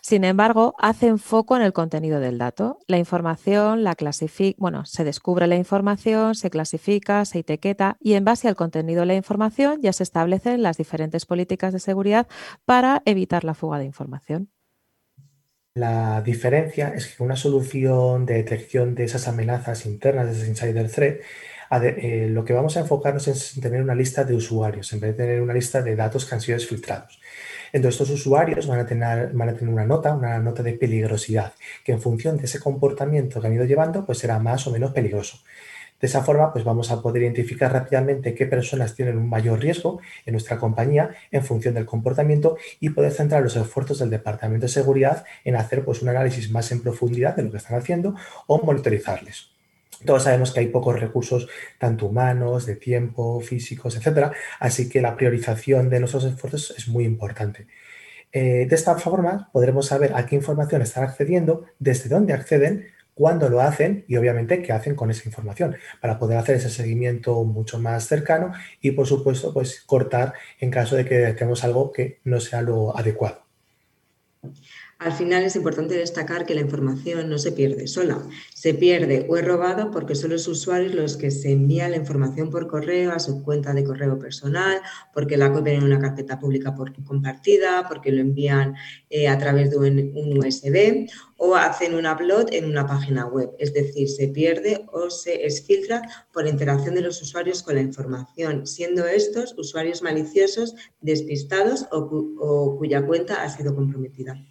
sin 0.00 0.24
embargo, 0.24 0.74
hacen 0.78 1.18
foco 1.18 1.56
en 1.56 1.62
el 1.62 1.72
contenido 1.72 2.18
del 2.18 2.38
dato. 2.38 2.78
La 2.88 2.98
información 2.98 3.84
la 3.84 3.94
clasifica, 3.94 4.56
bueno, 4.58 4.84
se 4.84 5.04
descubre 5.04 5.46
la 5.46 5.56
información, 5.56 6.34
se 6.34 6.50
clasifica, 6.50 7.24
se 7.24 7.40
etiqueta 7.40 7.98
y 8.00 8.14
en 8.14 8.24
base 8.24 8.48
al 8.48 8.56
contenido 8.56 9.00
de 9.00 9.06
la 9.06 9.14
información 9.14 9.80
ya 9.80 9.92
se 9.92 10.02
establecen 10.02 10.62
las 10.62 10.76
diferentes 10.76 11.26
políticas 11.26 11.72
de 11.72 11.78
seguridad 11.78 12.26
para 12.64 13.02
evitar 13.04 13.44
la 13.44 13.54
fuga 13.54 13.78
de 13.78 13.84
información. 13.84 14.05
La 15.74 16.22
diferencia 16.22 16.88
es 16.94 17.14
que 17.14 17.22
una 17.22 17.36
solución 17.36 18.24
de 18.24 18.34
detección 18.34 18.94
de 18.94 19.04
esas 19.04 19.28
amenazas 19.28 19.84
internas, 19.84 20.26
de 20.26 20.32
ese 20.32 20.48
insider 20.48 20.90
threat, 20.90 21.20
eh, 21.70 22.28
lo 22.30 22.44
que 22.44 22.52
vamos 22.52 22.76
a 22.76 22.80
enfocarnos 22.80 23.28
es 23.28 23.56
en 23.56 23.62
tener 23.62 23.82
una 23.82 23.94
lista 23.94 24.24
de 24.24 24.34
usuarios, 24.34 24.92
en 24.92 25.00
vez 25.00 25.16
de 25.16 25.24
tener 25.24 25.42
una 25.42 25.52
lista 25.52 25.82
de 25.82 25.96
datos 25.96 26.24
que 26.24 26.34
han 26.34 26.40
sido 26.40 26.56
desfiltrados. 26.56 27.20
Entonces, 27.72 28.00
estos 28.00 28.20
usuarios 28.20 28.66
van 28.66 28.80
a, 28.80 28.86
tener, 28.86 29.32
van 29.32 29.48
a 29.50 29.54
tener 29.54 29.72
una 29.72 29.84
nota, 29.84 30.14
una 30.14 30.38
nota 30.38 30.62
de 30.62 30.74
peligrosidad, 30.74 31.52
que 31.84 31.92
en 31.92 32.00
función 32.00 32.36
de 32.38 32.44
ese 32.44 32.60
comportamiento 32.60 33.40
que 33.40 33.46
han 33.46 33.54
ido 33.54 33.64
llevando, 33.64 34.06
pues 34.06 34.18
será 34.18 34.38
más 34.38 34.66
o 34.66 34.70
menos 34.70 34.92
peligroso. 34.92 35.38
De 36.00 36.06
esa 36.06 36.22
forma, 36.22 36.52
pues 36.52 36.64
vamos 36.64 36.90
a 36.90 37.00
poder 37.00 37.22
identificar 37.22 37.72
rápidamente 37.72 38.34
qué 38.34 38.46
personas 38.46 38.94
tienen 38.94 39.16
un 39.16 39.28
mayor 39.28 39.60
riesgo 39.60 40.00
en 40.26 40.32
nuestra 40.32 40.58
compañía 40.58 41.10
en 41.30 41.42
función 41.42 41.74
del 41.74 41.86
comportamiento 41.86 42.56
y 42.80 42.90
poder 42.90 43.12
centrar 43.12 43.42
los 43.42 43.56
esfuerzos 43.56 43.98
del 43.98 44.10
Departamento 44.10 44.66
de 44.66 44.72
Seguridad 44.72 45.24
en 45.44 45.56
hacer 45.56 45.84
pues, 45.84 46.02
un 46.02 46.10
análisis 46.10 46.50
más 46.50 46.70
en 46.72 46.82
profundidad 46.82 47.34
de 47.36 47.44
lo 47.44 47.50
que 47.50 47.56
están 47.56 47.78
haciendo 47.78 48.14
o 48.46 48.62
monitorizarles. 48.62 49.50
Todos 50.04 50.24
sabemos 50.24 50.52
que 50.52 50.60
hay 50.60 50.66
pocos 50.66 51.00
recursos, 51.00 51.48
tanto 51.78 52.06
humanos, 52.06 52.66
de 52.66 52.76
tiempo, 52.76 53.40
físicos, 53.40 53.96
etcétera, 53.96 54.32
así 54.60 54.90
que 54.90 55.00
la 55.00 55.16
priorización 55.16 55.88
de 55.88 56.00
nuestros 56.00 56.24
esfuerzos 56.24 56.74
es 56.76 56.88
muy 56.88 57.04
importante. 57.04 57.66
Eh, 58.32 58.66
de 58.68 58.74
esta 58.74 58.96
forma 58.96 59.48
podremos 59.52 59.86
saber 59.86 60.12
a 60.14 60.26
qué 60.26 60.36
información 60.36 60.82
están 60.82 61.04
accediendo, 61.04 61.64
desde 61.78 62.10
dónde 62.10 62.34
acceden, 62.34 62.88
cuándo 63.16 63.48
lo 63.48 63.62
hacen 63.62 64.04
y 64.08 64.16
obviamente 64.18 64.62
qué 64.62 64.72
hacen 64.72 64.94
con 64.94 65.10
esa 65.10 65.22
información 65.26 65.74
para 66.02 66.18
poder 66.18 66.36
hacer 66.36 66.56
ese 66.56 66.68
seguimiento 66.68 67.44
mucho 67.44 67.78
más 67.78 68.06
cercano 68.06 68.52
y 68.82 68.90
por 68.90 69.06
supuesto 69.06 69.54
pues 69.54 69.80
cortar 69.80 70.34
en 70.60 70.70
caso 70.70 70.96
de 70.96 71.06
que 71.06 71.32
tengamos 71.32 71.64
algo 71.64 71.92
que 71.92 72.20
no 72.24 72.40
sea 72.40 72.60
lo 72.60 72.94
adecuado. 72.94 73.40
Al 74.98 75.12
final 75.12 75.44
es 75.44 75.56
importante 75.56 75.94
destacar 75.94 76.46
que 76.46 76.54
la 76.54 76.62
información 76.62 77.28
no 77.28 77.36
se 77.36 77.52
pierde 77.52 77.86
sola, 77.86 78.26
se 78.54 78.72
pierde 78.72 79.26
o 79.28 79.36
es 79.36 79.44
robado 79.44 79.90
porque 79.90 80.14
son 80.14 80.30
los 80.30 80.48
usuarios 80.48 80.94
los 80.94 81.18
que 81.18 81.30
se 81.30 81.52
envían 81.52 81.90
la 81.90 81.98
información 81.98 82.48
por 82.48 82.66
correo 82.66 83.12
a 83.12 83.18
su 83.18 83.42
cuenta 83.42 83.74
de 83.74 83.84
correo 83.84 84.18
personal, 84.18 84.80
porque 85.12 85.36
la 85.36 85.52
copian 85.52 85.76
en 85.76 85.84
una 85.84 85.98
carpeta 85.98 86.38
pública 86.38 86.74
compartida, 87.04 87.86
porque 87.86 88.10
lo 88.10 88.22
envían 88.22 88.74
eh, 89.10 89.28
a 89.28 89.36
través 89.36 89.70
de 89.70 89.76
un, 89.76 90.38
USB 90.38 91.06
o 91.36 91.54
hacen 91.54 91.94
un 91.94 92.06
upload 92.06 92.54
en 92.54 92.64
una 92.64 92.86
página 92.86 93.26
web. 93.26 93.50
Es 93.58 93.74
decir, 93.74 94.08
se 94.08 94.28
pierde 94.28 94.86
o 94.92 95.10
se 95.10 95.44
exfiltra 95.44 96.00
por 96.32 96.46
interacción 96.46 96.94
de 96.94 97.02
los 97.02 97.20
usuarios 97.20 97.62
con 97.62 97.74
la 97.74 97.82
información, 97.82 98.66
siendo 98.66 99.06
estos 99.06 99.54
usuarios 99.58 100.00
maliciosos, 100.00 100.74
despistados 101.02 101.86
o 101.90 102.76
cuya 102.78 103.04
cuenta 103.04 103.42
ha 103.42 103.50
sido 103.50 103.74
comprometida. 103.74 104.42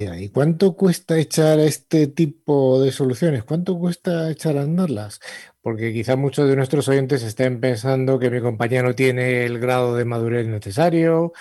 ¿Y 0.00 0.30
cuánto 0.30 0.76
cuesta 0.76 1.18
echar 1.18 1.60
este 1.60 2.06
tipo 2.06 2.80
de 2.80 2.90
soluciones? 2.90 3.44
¿Cuánto 3.44 3.78
cuesta 3.78 4.30
echar 4.30 4.56
a 4.56 4.62
andarlas? 4.62 5.20
Porque 5.60 5.92
quizá 5.92 6.16
muchos 6.16 6.48
de 6.48 6.56
nuestros 6.56 6.88
oyentes 6.88 7.22
estén 7.22 7.60
pensando 7.60 8.18
que 8.18 8.30
mi 8.30 8.40
compañía 8.40 8.82
no 8.82 8.94
tiene 8.94 9.44
el 9.44 9.58
grado 9.58 9.94
de 9.94 10.06
madurez 10.06 10.46
necesario 10.46 11.34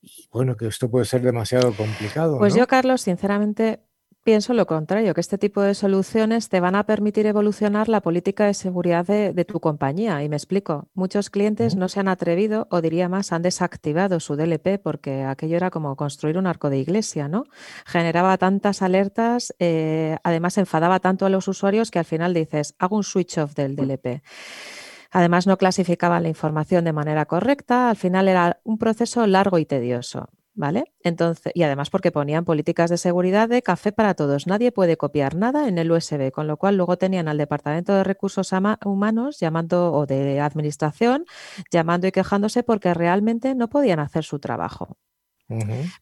y 0.00 0.28
bueno, 0.30 0.56
que 0.56 0.68
esto 0.68 0.88
puede 0.88 1.06
ser 1.06 1.22
demasiado 1.22 1.72
complicado. 1.72 2.38
Pues 2.38 2.54
yo, 2.54 2.68
Carlos, 2.68 3.00
sinceramente 3.00 3.80
Pienso 4.24 4.54
lo 4.54 4.64
contrario, 4.66 5.12
que 5.12 5.20
este 5.20 5.36
tipo 5.36 5.60
de 5.60 5.74
soluciones 5.74 6.48
te 6.48 6.58
van 6.58 6.76
a 6.76 6.86
permitir 6.86 7.26
evolucionar 7.26 7.90
la 7.90 8.00
política 8.00 8.46
de 8.46 8.54
seguridad 8.54 9.04
de, 9.04 9.44
tu 9.44 9.60
compañía. 9.60 10.22
Y 10.22 10.30
me 10.30 10.36
explico, 10.36 10.88
muchos 10.94 11.28
clientes 11.28 11.76
no 11.76 11.90
se 11.90 12.00
han 12.00 12.08
atrevido, 12.08 12.66
o 12.70 12.80
diría 12.80 13.10
más, 13.10 13.32
han 13.32 13.42
desactivado 13.42 14.20
su 14.20 14.34
DLP 14.34 14.80
porque 14.82 15.24
aquello 15.24 15.58
era 15.58 15.70
como 15.70 15.94
construir 15.94 16.38
un 16.38 16.46
arco 16.46 16.70
de 16.70 16.78
iglesia, 16.78 17.28
¿no? 17.28 17.44
Generaba 17.84 18.38
tantas 18.38 18.80
alertas, 18.80 19.54
eh, 19.58 20.16
además 20.24 20.56
enfadaba 20.56 21.00
tanto 21.00 21.26
a 21.26 21.28
los 21.28 21.46
usuarios 21.46 21.90
que 21.90 21.98
al 21.98 22.06
final 22.06 22.32
dices, 22.32 22.74
hago 22.78 22.96
un 22.96 23.04
switch 23.04 23.36
off 23.36 23.54
del 23.54 23.76
DLP. 23.76 24.22
Además, 25.10 25.46
no 25.46 25.58
clasificaban 25.58 26.22
la 26.22 26.30
información 26.30 26.86
de 26.86 26.94
manera 26.94 27.26
correcta, 27.26 27.90
al 27.90 27.96
final 27.96 28.28
era 28.28 28.58
un 28.64 28.78
proceso 28.78 29.26
largo 29.26 29.58
y 29.58 29.66
tedioso. 29.66 30.30
¿Vale? 30.56 30.92
Entonces, 31.02 31.52
y 31.54 31.64
además 31.64 31.90
porque 31.90 32.12
ponían 32.12 32.44
políticas 32.44 32.88
de 32.88 32.96
seguridad 32.96 33.48
de 33.48 33.60
café 33.60 33.90
para 33.90 34.14
todos. 34.14 34.46
Nadie 34.46 34.70
puede 34.70 34.96
copiar 34.96 35.34
nada 35.34 35.66
en 35.66 35.78
el 35.78 35.90
USB, 35.90 36.30
con 36.30 36.46
lo 36.46 36.56
cual 36.56 36.76
luego 36.76 36.96
tenían 36.96 37.26
al 37.26 37.38
Departamento 37.38 37.92
de 37.92 38.04
Recursos 38.04 38.52
Humanos 38.84 39.40
llamando 39.40 39.92
o 39.92 40.06
de 40.06 40.40
Administración 40.40 41.24
llamando 41.72 42.06
y 42.06 42.12
quejándose 42.12 42.62
porque 42.62 42.94
realmente 42.94 43.56
no 43.56 43.68
podían 43.68 43.98
hacer 43.98 44.22
su 44.22 44.38
trabajo. 44.38 44.96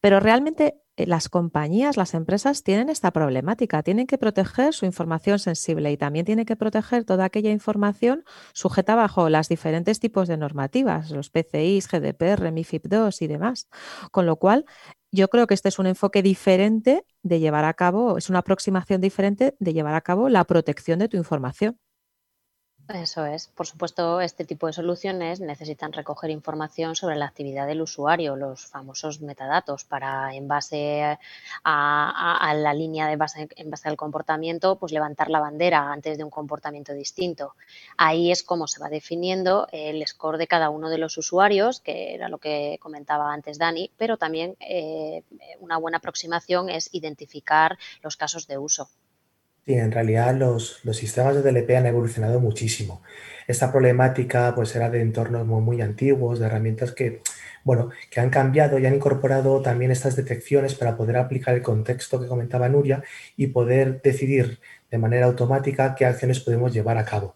Pero 0.01 0.19
realmente 0.19 0.82
las 0.97 1.29
compañías, 1.29 1.97
las 1.97 2.13
empresas 2.13 2.63
tienen 2.63 2.89
esta 2.89 3.11
problemática, 3.11 3.81
tienen 3.83 4.07
que 4.07 4.17
proteger 4.17 4.73
su 4.73 4.85
información 4.85 5.39
sensible 5.39 5.91
y 5.91 5.97
también 5.97 6.25
tienen 6.25 6.45
que 6.45 6.55
proteger 6.55 7.03
toda 7.03 7.25
aquella 7.25 7.51
información 7.51 8.23
sujeta 8.53 8.95
bajo 8.95 9.29
las 9.29 9.49
diferentes 9.49 9.99
tipos 9.99 10.27
de 10.27 10.37
normativas, 10.37 11.09
los 11.11 11.29
PCIs, 11.29 11.87
GDPR, 11.87 12.51
MIFID 12.51 12.81
II 12.91 13.09
y 13.19 13.27
demás. 13.27 13.67
Con 14.11 14.25
lo 14.25 14.35
cual, 14.37 14.65
yo 15.11 15.29
creo 15.29 15.47
que 15.47 15.53
este 15.53 15.69
es 15.69 15.79
un 15.79 15.87
enfoque 15.87 16.21
diferente 16.21 17.05
de 17.23 17.39
llevar 17.39 17.65
a 17.65 17.73
cabo, 17.73 18.17
es 18.17 18.29
una 18.29 18.39
aproximación 18.39 19.01
diferente 19.01 19.55
de 19.59 19.73
llevar 19.73 19.95
a 19.95 20.01
cabo 20.01 20.29
la 20.29 20.43
protección 20.43 20.99
de 20.99 21.07
tu 21.07 21.17
información. 21.17 21.79
Eso 22.89 23.25
es. 23.25 23.47
Por 23.47 23.65
supuesto, 23.65 24.19
este 24.19 24.43
tipo 24.43 24.67
de 24.67 24.73
soluciones 24.73 25.39
necesitan 25.39 25.93
recoger 25.93 26.29
información 26.31 26.97
sobre 26.97 27.15
la 27.15 27.25
actividad 27.25 27.65
del 27.65 27.81
usuario, 27.81 28.35
los 28.35 28.65
famosos 28.65 29.21
metadatos, 29.21 29.85
para 29.85 30.35
en 30.35 30.49
base 30.49 31.17
a, 31.63 32.53
la 32.57 32.73
línea 32.73 33.07
de 33.07 33.15
base, 33.15 33.47
en 33.55 33.69
base 33.69 33.87
al 33.87 33.95
comportamiento, 33.95 34.77
pues 34.77 34.91
levantar 34.91 35.29
la 35.29 35.39
bandera 35.39 35.93
antes 35.93 36.17
de 36.17 36.25
un 36.25 36.29
comportamiento 36.29 36.93
distinto. 36.93 37.55
Ahí 37.95 38.31
es 38.31 38.43
como 38.43 38.67
se 38.67 38.81
va 38.81 38.89
definiendo 38.89 39.65
el 39.71 40.05
score 40.05 40.37
de 40.37 40.47
cada 40.47 40.69
uno 40.69 40.89
de 40.89 40.97
los 40.97 41.17
usuarios, 41.17 41.79
que 41.79 42.13
era 42.13 42.27
lo 42.27 42.37
que 42.37 42.79
comentaba 42.81 43.33
antes 43.33 43.57
Dani, 43.57 43.91
pero 43.97 44.17
también 44.17 44.57
eh, 44.59 45.23
una 45.61 45.77
buena 45.77 45.99
aproximación 45.99 46.69
es 46.69 46.89
identificar 46.91 47.77
los 48.01 48.17
casos 48.17 48.45
de 48.45 48.57
uso. 48.57 48.89
Sí, 49.65 49.73
en 49.75 49.93
realidad 49.93 50.35
los, 50.35 50.81
sistemas 50.91 51.35
de 51.35 51.41
DLP 51.41 51.77
han 51.77 51.85
evolucionado 51.85 52.41
muchísimo. 52.41 53.01
Esta 53.47 53.71
problemática 53.71 54.53
pues 54.55 54.75
era 54.75 54.89
de 54.89 55.01
entornos 55.01 55.45
muy, 55.47 55.61
muy 55.61 55.81
antiguos, 55.81 56.39
de 56.39 56.47
herramientas 56.47 56.91
que, 56.91 57.21
bueno, 57.63 57.89
que 58.09 58.19
han 58.19 58.29
cambiado 58.29 58.77
y 58.77 58.85
han 58.85 58.95
incorporado 58.95 59.61
también 59.61 59.91
estas 59.91 60.17
detecciones 60.17 60.75
para 60.75 60.97
poder 60.97 61.15
aplicar 61.15 61.55
el 61.55 61.61
contexto 61.61 62.19
que 62.19 62.27
comentaba 62.27 62.67
Nuria 62.67 63.03
y 63.37 63.47
poder 63.47 64.01
decidir 64.01 64.59
de 64.91 64.97
manera 64.97 65.27
automática 65.27 65.95
qué 65.95 66.05
acciones 66.05 66.41
podemos 66.41 66.73
llevar 66.73 66.97
a 66.97 67.05
cabo. 67.05 67.35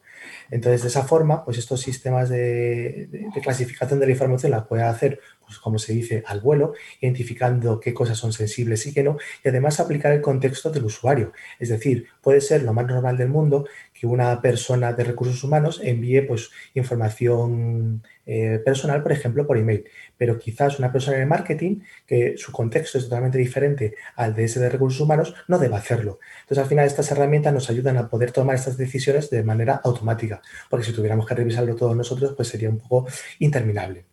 Entonces, 0.51 0.81
de 0.83 0.87
esa 0.89 1.03
forma, 1.03 1.43
pues 1.43 1.57
estos 1.57 1.81
sistemas 1.81 2.29
de, 2.29 3.09
clasificación 3.41 3.99
de 3.99 4.05
la 4.05 4.11
información 4.11 4.51
la 4.51 4.65
puede 4.65 4.83
hacer, 4.83 5.19
pues 5.45 5.59
como 5.59 5.79
se 5.79 5.93
dice, 5.93 6.23
al 6.25 6.41
vuelo, 6.41 6.73
identificando 7.01 7.79
qué 7.79 7.93
cosas 7.93 8.17
son 8.17 8.33
sensibles 8.33 8.85
y 8.85 8.93
qué 8.93 9.03
no, 9.03 9.17
y 9.43 9.49
además 9.49 9.79
aplicar 9.79 10.11
el 10.11 10.21
contexto 10.21 10.69
del 10.69 10.85
usuario. 10.85 11.31
Es 11.59 11.69
decir, 11.69 12.07
puede 12.21 12.41
ser 12.41 12.63
lo 12.63 12.73
más 12.73 12.85
normal 12.85 13.17
del 13.17 13.29
mundo 13.29 13.67
que 13.99 14.07
una 14.07 14.41
persona 14.41 14.93
de 14.93 15.03
recursos 15.03 15.43
humanos 15.43 15.81
envíe 15.83 16.21
pues, 16.21 16.51
información 16.75 18.03
eh, 18.25 18.61
personal, 18.63 19.01
por 19.01 19.11
ejemplo, 19.11 19.47
por 19.47 19.57
email. 19.57 19.85
Pero 20.17 20.37
quizás 20.37 20.79
una 20.79 20.91
persona 20.91 21.17
en 21.17 21.27
marketing, 21.27 21.79
que 22.05 22.35
su 22.37 22.51
contexto 22.51 22.97
es 22.97 23.05
totalmente 23.05 23.37
diferente 23.37 23.95
al 24.15 24.35
de 24.35 24.45
ese 24.45 24.59
de 24.59 24.69
recursos 24.69 25.01
humanos, 25.01 25.33
no 25.47 25.57
deba 25.57 25.77
hacerlo. 25.77 26.19
Entonces, 26.41 26.63
al 26.63 26.69
final, 26.69 26.85
estas 26.85 27.11
herramientas 27.11 27.53
nos 27.53 27.69
ayudan 27.69 27.97
a 27.97 28.09
poder 28.09 28.31
tomar 28.31 28.55
estas 28.55 28.77
decisiones 28.77 29.29
de 29.29 29.43
manera 29.43 29.81
automática, 29.83 30.41
porque 30.69 30.85
si 30.85 30.93
tuviéramos 30.93 31.25
que 31.25 31.35
revisarlo 31.35 31.75
todos 31.75 31.95
nosotros, 31.95 32.33
pues 32.35 32.47
sería 32.49 32.69
un 32.69 32.79
poco 32.79 33.07
interminable. 33.39 34.05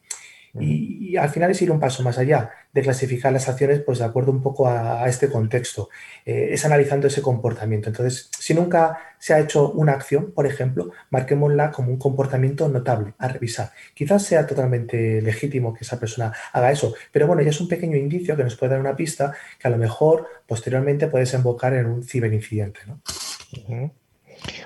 Y, 0.60 1.16
al 1.16 1.30
final 1.30 1.50
es 1.50 1.62
ir 1.62 1.70
un 1.70 1.78
paso 1.78 2.02
más 2.02 2.18
allá 2.18 2.50
de 2.72 2.82
clasificar 2.82 3.32
las 3.32 3.48
acciones 3.48 3.80
pues 3.80 3.98
de 3.98 4.04
acuerdo 4.04 4.32
un 4.32 4.42
poco 4.42 4.68
a, 4.68 5.08
este 5.08 5.28
contexto. 5.28 5.88
Eh, 6.24 6.48
es 6.52 6.64
analizando 6.64 7.06
ese 7.06 7.22
comportamiento. 7.22 7.88
Entonces, 7.88 8.30
si 8.38 8.54
nunca 8.54 8.98
se 9.18 9.32
ha 9.32 9.40
hecho 9.40 9.70
una 9.70 9.92
acción, 9.92 10.32
por 10.32 10.46
ejemplo, 10.46 10.90
marquémosla 11.10 11.70
como 11.70 11.90
un 11.90 11.98
comportamiento 11.98 12.68
notable 12.68 13.14
a 13.18 13.28
revisar. 13.28 13.72
Quizás 13.94 14.24
sea 14.24 14.46
totalmente 14.46 15.22
legítimo 15.22 15.72
que 15.72 15.84
esa 15.84 15.98
persona 15.98 16.32
haga 16.52 16.70
eso, 16.72 16.94
pero 17.12 17.26
bueno, 17.26 17.42
ya 17.42 17.50
es 17.50 17.60
un 17.60 17.68
pequeño 17.68 17.96
indicio 17.96 18.36
que 18.36 18.44
nos 18.44 18.56
puede 18.56 18.72
dar 18.72 18.80
una 18.80 18.96
pista 18.96 19.34
que 19.58 19.68
a 19.68 19.70
lo 19.70 19.78
mejor 19.78 20.26
posteriormente 20.46 21.06
puede 21.08 21.24
desembocar 21.24 21.74
en 21.74 21.86
un 21.86 22.02
ciberincidente. 22.02 22.80
¿no? 22.86 23.00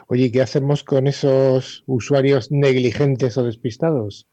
Oye, 0.09 0.33
¿qué 0.33 0.43
hacemos 0.43 0.85
con 0.85 1.07
esos 1.07 1.85
usuarios 1.87 2.51
negligentes 2.51 3.37
o 3.37 3.45
despistados? 3.45 4.27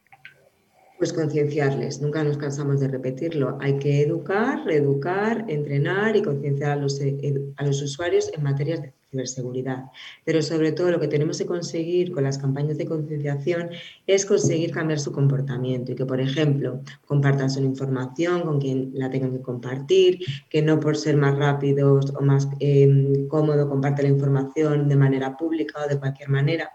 Pues 0.98 1.12
concienciarles, 1.12 2.00
nunca 2.02 2.24
nos 2.24 2.38
cansamos 2.38 2.80
de 2.80 2.88
repetirlo. 2.88 3.58
Hay 3.60 3.78
que 3.80 4.02
educar, 4.02 4.64
reeducar, 4.64 5.44
entrenar 5.50 6.16
y 6.16 6.22
concienciar 6.22 6.72
a 6.72 6.76
los, 6.78 7.02
eh, 7.02 7.52
a 7.58 7.66
los 7.66 7.82
usuarios 7.82 8.32
en 8.34 8.44
materias 8.44 8.82
de 8.82 8.94
ciberseguridad. 9.12 9.86
Pero 10.24 10.42
sobre 10.42 10.72
todo 10.72 10.92
lo 10.92 11.00
que 11.02 11.10
tenemos 11.10 11.38
que 11.38 11.46
conseguir 11.46 12.14
con 12.14 12.24
las 12.24 12.38
campañas 12.38 12.78
de 12.78 12.86
concienciación 12.86 13.72
es 14.08 14.26
conseguir 14.26 14.72
cambiar 14.72 15.00
su 15.00 15.12
comportamiento 15.12 15.92
y 15.92 15.96
que, 15.96 16.06
por 16.06 16.22
ejemplo, 16.22 16.80
compartan 17.06 17.50
su 17.50 17.60
información 17.60 18.44
con 18.44 18.62
quien 18.62 18.92
la 18.94 19.10
tengan 19.10 19.34
que 19.34 19.42
compartir, 19.42 20.20
que 20.50 20.62
no 20.62 20.80
por 20.80 20.96
ser 20.96 21.18
más 21.18 21.36
rápidos 21.38 22.14
o 22.16 22.22
más 22.22 22.48
eh, 22.62 23.26
cómodo 23.28 23.70
la 23.82 24.08
información 24.08 24.88
de 24.88 24.96
manera 24.96 25.36
pública 25.36 25.84
o 25.86 25.90
de 25.90 26.00
cualquier 26.00 26.30
manera 26.30 26.72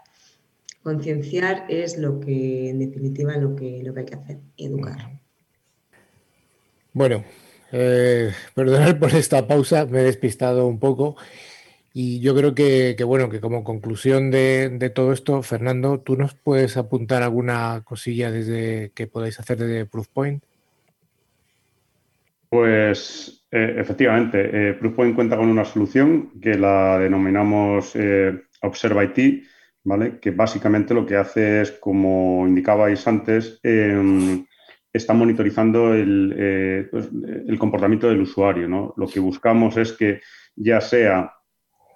concienciar 0.83 1.65
es 1.69 1.97
lo 1.97 2.19
que, 2.19 2.69
en 2.69 2.79
definitiva, 2.79 3.37
lo 3.37 3.55
que, 3.55 3.81
lo 3.83 3.93
que 3.93 3.99
hay 3.99 4.05
que 4.05 4.15
hacer, 4.15 4.37
educar. 4.57 5.19
Bueno, 6.93 7.23
eh, 7.71 8.31
perdonad 8.53 8.97
por 8.99 9.13
esta 9.15 9.47
pausa, 9.47 9.85
me 9.85 9.99
he 9.99 10.03
despistado 10.03 10.67
un 10.67 10.79
poco. 10.79 11.15
Y 11.93 12.21
yo 12.21 12.33
creo 12.35 12.55
que, 12.55 12.95
bueno, 13.05 13.29
que 13.29 13.41
como 13.41 13.63
conclusión 13.63 14.31
de, 14.31 14.91
todo 14.95 15.11
esto, 15.11 15.41
Fernando, 15.43 15.99
¿tú 15.99 16.15
nos 16.15 16.33
puedes 16.33 16.77
apuntar 16.77 17.21
alguna 17.21 17.81
cosilla 17.83 18.31
desde 18.31 18.91
que 18.95 19.07
podáis 19.07 19.39
hacer 19.39 19.57
desde 19.57 19.85
Proofpoint? 19.85 20.43
Pues 22.49 23.45
eh, 23.51 23.75
efectivamente, 23.77 24.69
eh, 24.69 24.73
Proofpoint 24.73 25.15
cuenta 25.15 25.35
con 25.35 25.49
una 25.49 25.65
solución 25.65 26.31
que 26.41 26.55
la 26.55 26.97
denominamos 26.99 27.93
Observe 28.63 29.11
IT, 29.83 30.19
que 30.19 30.31
básicamente 30.31 30.93
lo 30.93 31.05
que 31.05 31.15
hace 31.15 31.61
es, 31.61 31.71
como 31.71 32.47
indicabais 32.47 33.07
antes, 33.07 33.59
em, 33.63 34.45
está 34.93 35.13
monitorizando 35.13 35.93
eh, 35.95 36.87
pues, 36.91 37.09
el, 37.47 37.57
comportamiento 37.57 38.09
del 38.09 38.21
usuario. 38.21 38.93
Lo 38.95 39.07
que 39.07 39.19
buscamos 39.19 39.77
es 39.77 39.93
que 39.93 40.21
ya 40.55 40.81
sea 40.81 41.33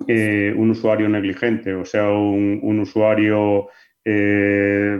eh, 0.07 0.53
un 0.55 0.71
usuario 0.71 1.07
negligente 1.07 1.73
o 1.73 1.85
sea 1.85 2.09
un, 2.11 2.79
usuario 2.79 3.69
eh, 4.03 4.99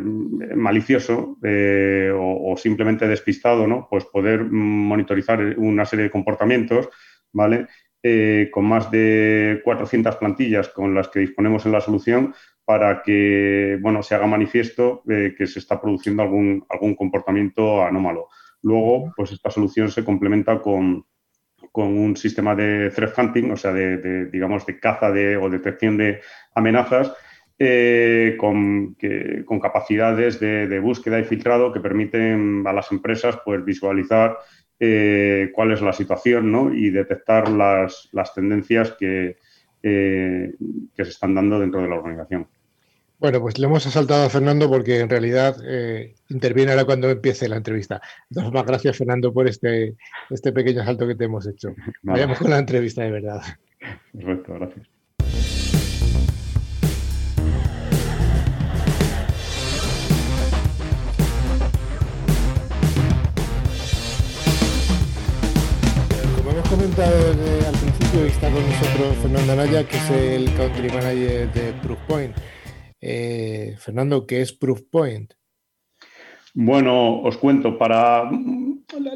malicioso 0.56 1.38
o, 1.42 2.52
o, 2.52 2.58
simplemente 2.58 3.08
despistado, 3.08 3.68
¿no? 3.68 3.88
pues 3.90 4.06
poder 4.06 4.46
monitorizar 4.46 5.40
una 5.58 5.86
serie 5.86 6.04
de 6.04 6.12
comportamientos 6.12 6.90
¿vale? 7.32 7.68
con 8.52 8.66
más 8.66 8.92
de 8.92 9.62
400 9.64 10.16
plantillas 10.18 10.70
con 10.70 10.94
las 10.94 11.08
que 11.08 11.22
disponemos 11.22 11.66
en 11.66 11.72
la 11.72 11.82
solución 11.82 12.36
para 12.66 13.04
que 13.04 13.78
bueno, 13.80 14.02
se 14.02 14.16
haga 14.16 14.26
manifiesto 14.26 15.04
eh, 15.08 15.36
que 15.38 15.46
se 15.46 15.60
está 15.60 15.80
produciendo 15.80 16.24
algún, 16.24 16.66
algún 16.70 16.96
comportamiento 16.96 17.84
anómalo. 17.84 18.28
Luego, 18.64 19.14
pues 19.16 19.32
esta 19.32 19.52
solución 19.52 19.92
se 19.92 20.04
complementa 20.04 20.60
con, 20.60 21.06
un 21.74 22.16
sistema 22.16 22.56
de 22.56 22.90
threat 22.90 23.18
hunting, 23.18 23.52
o 23.52 23.58
sea, 23.58 23.74
de, 23.74 24.26
digamos, 24.28 24.66
de 24.66 24.80
caza 24.80 25.12
de, 25.12 25.36
o 25.38 25.50
detección 25.50 25.98
de 25.98 26.22
amenazas, 26.56 27.14
eh, 27.60 28.36
con, 28.40 28.96
con, 29.46 29.60
capacidades 29.60 30.40
de, 30.40 30.80
búsqueda 30.80 31.20
y 31.20 31.26
filtrado 31.26 31.72
que 31.72 31.82
permiten 31.82 32.64
a 32.66 32.74
las 32.74 32.92
empresas 32.92 33.38
pues, 33.46 33.64
visualizar 33.64 34.38
eh, 34.80 35.52
cuál 35.54 35.72
es 35.72 35.82
la 35.82 35.94
situación 35.94 36.52
¿no? 36.52 36.74
y 36.74 36.90
detectar 36.90 37.50
las, 37.50 38.10
las 38.14 38.34
tendencias 38.34 38.94
que, 38.94 39.38
que 39.86 41.04
se 41.06 41.10
están 41.10 41.36
dando 41.36 41.60
dentro 41.60 41.82
de 41.82 41.90
la 41.90 41.96
organización. 41.96 42.48
Bueno, 43.18 43.40
pues 43.40 43.58
le 43.58 43.66
hemos 43.66 43.86
asaltado 43.88 44.26
a 44.26 44.30
Fernando 44.30 44.70
porque 44.70 45.00
en 45.00 45.10
realidad 45.10 45.56
eh, 45.66 46.16
interviene 46.30 46.72
ahora 46.72 46.86
cuando 46.86 47.10
empiece 47.10 47.48
la 47.48 47.56
entrevista. 47.56 48.02
Muchas 48.30 48.66
gracias, 48.66 48.98
Fernando, 48.98 49.32
por 49.32 49.48
este, 49.48 49.96
este 50.30 50.52
pequeño 50.52 50.84
salto 50.84 51.08
que 51.08 51.16
te 51.16 51.26
hemos 51.26 51.48
hecho. 51.48 51.74
Vayamos 52.04 52.40
con 52.40 52.50
la 52.50 52.60
entrevista 52.60 53.04
de 53.04 53.12
verdad. 53.12 53.42
Perfecto, 54.12 54.54
gracias. 54.56 55.65
Con 69.06 69.16
Fernando 69.18 69.54
Anaya, 69.54 69.88
que 69.88 69.98
es 69.98 70.10
el 70.10 70.54
Country 70.56 70.90
Manager 70.90 71.52
de 71.54 71.74
Proofpoint. 71.84 72.36
Eh, 73.00 73.76
Fernando, 73.78 74.26
¿qué 74.26 74.42
es 74.42 74.52
Proofpoint? 74.52 75.34
Bueno, 76.56 77.22
os 77.22 77.38
cuento, 77.38 77.78
para 77.78 78.24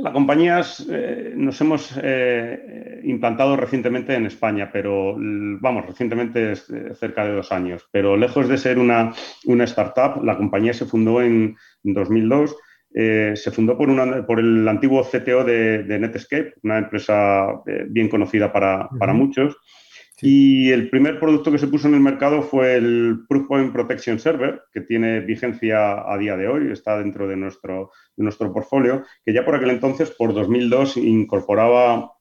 la 0.02 0.12
compañía 0.12 0.62
eh, 0.92 1.34
nos 1.36 1.60
hemos 1.62 1.98
eh, 2.04 3.02
implantado 3.04 3.56
recientemente 3.56 4.14
en 4.14 4.28
España, 4.28 4.70
pero 4.72 5.16
vamos, 5.18 5.86
recientemente 5.88 6.52
es 6.52 6.72
cerca 7.00 7.26
de 7.26 7.34
dos 7.34 7.52
años, 7.52 7.88
pero 7.92 8.16
lejos 8.16 8.48
de 8.48 8.58
ser 8.58 8.78
una, 8.78 9.14
startup, 9.44 10.24
la 10.24 10.38
compañía 10.38 10.74
se 10.74 10.86
fundó 10.86 11.22
en, 11.22 11.56
2002. 11.82 12.56
se 12.92 13.52
fundó 13.52 13.76
por, 13.78 14.26
por, 14.28 14.40
el 14.40 14.68
antiguo 14.68 15.04
CTO 15.04 15.44
de, 15.46 15.98
Netscape, 16.00 16.54
una 16.62 16.78
empresa 16.80 17.48
bien 17.88 18.10
conocida 18.10 18.52
para, 18.52 18.88
para 19.00 19.14
muchos. 19.14 19.58
Y 20.22 20.72
el 20.72 20.90
primer 20.90 21.20
producto 21.20 21.52
que 21.52 21.58
se 21.58 21.68
puso 21.68 21.88
en 21.88 21.94
el 21.94 22.02
mercado 22.02 22.42
fue 22.42 22.76
el 22.76 23.22
Proofpoint 23.28 23.72
Protection 23.72 24.20
Server, 24.20 24.64
que 24.74 24.82
tiene 24.82 25.22
vigencia 25.22 26.12
a 26.12 26.18
día 26.18 26.36
de 26.36 26.48
hoy, 26.48 26.72
está 26.72 26.98
dentro 26.98 27.28
de 27.28 27.38
nuestro, 27.38 27.92
de 28.16 28.24
nuestro 28.24 28.52
portfolio, 28.52 29.06
que 29.24 29.34
ya 29.34 29.46
por 29.46 29.56
aquel 29.56 29.70
entonces, 29.70 30.12
por 30.12 30.34
2002, 30.34 30.98
incorporaba 30.98 32.12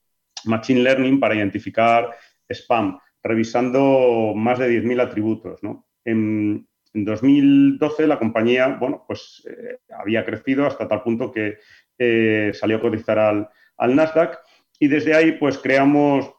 Machine 0.44 0.82
Learning 0.82 1.18
para 1.18 1.34
identificar 1.34 2.14
spam, 2.49 2.99
revisando 3.22 4.32
más 4.36 4.61
de 4.61 4.70
10.000 4.70 5.01
atributos. 5.01 5.61
En, 6.05 6.66
2012 6.94 8.07
la 8.07 8.18
compañía 8.18 8.78
bueno, 8.80 9.05
pues, 9.07 9.46
eh, 9.49 9.78
había 9.94 10.24
crecido 10.24 10.66
hasta 10.66 10.88
tal 10.88 11.03
punto 11.03 11.30
que 11.30 11.59
eh, 11.99 12.51
salió 12.55 12.78
a 12.78 12.80
cotizar 12.80 13.18
al, 13.18 13.49
al 13.76 13.94
Nasdaq 13.94 14.38
y 14.80 14.88
desde 14.88 15.14
ahí 15.14 15.32
pues 15.32 15.59
creamos 15.59 16.32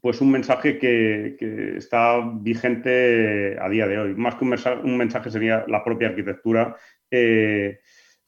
pues 0.00 0.20
un 0.20 0.30
mensaje 0.30 0.78
que, 0.78 1.36
está 1.76 2.20
vigente 2.40 3.56
a 3.60 3.68
día 3.68 3.86
de 3.86 3.98
hoy. 3.98 4.14
Más 4.14 4.34
que 4.34 4.44
un 4.44 4.50
mensaje, 4.50 4.80
un 4.82 4.96
mensaje 4.96 5.30
sería 5.30 5.64
la 5.68 5.82
propia 5.84 6.08
arquitectura 6.08 6.76
eh, 7.10 7.80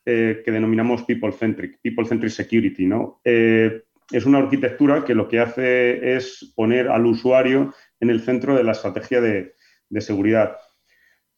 eh, 0.06 0.42
que 0.44 0.50
denominamos 0.50 1.02
people-centric, 1.04 1.80
people-centric 1.82 2.30
security. 2.30 2.86
¿no? 2.86 3.20
Eh, 3.24 3.82
es 4.10 4.26
una 4.26 4.38
arquitectura 4.38 5.04
que 5.04 5.14
lo 5.14 5.28
que 5.28 5.40
hace 5.40 6.16
es 6.16 6.52
poner 6.56 6.88
al 6.88 7.06
usuario 7.06 7.74
en 8.00 8.10
el 8.10 8.20
centro 8.20 8.56
de 8.56 8.64
la 8.64 8.72
estrategia 8.72 9.20
de, 9.20 9.54
seguridad. 10.00 10.56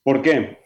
¿Por 0.03 0.23
qué? 0.23 0.59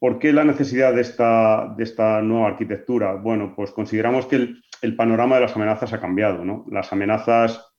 ¿Por 0.00 0.18
qué 0.18 0.32
la 0.32 0.44
necesidad 0.44 0.94
de 0.94 1.02
esta, 1.02 1.72
de 1.76 1.84
esta 1.84 2.20
nueva 2.20 2.48
arquitectura? 2.48 3.14
Bueno, 3.14 3.54
pues 3.54 3.70
consideramos 3.70 4.26
que 4.26 4.36
el, 4.36 4.62
el 4.82 4.96
panorama 4.96 5.36
de 5.36 5.42
las 5.42 5.56
amenazas 5.56 5.92
ha 5.92 6.00
cambiado. 6.00 6.44
¿no? 6.44 6.66
Las 6.70 6.92
amenazas 6.92 7.71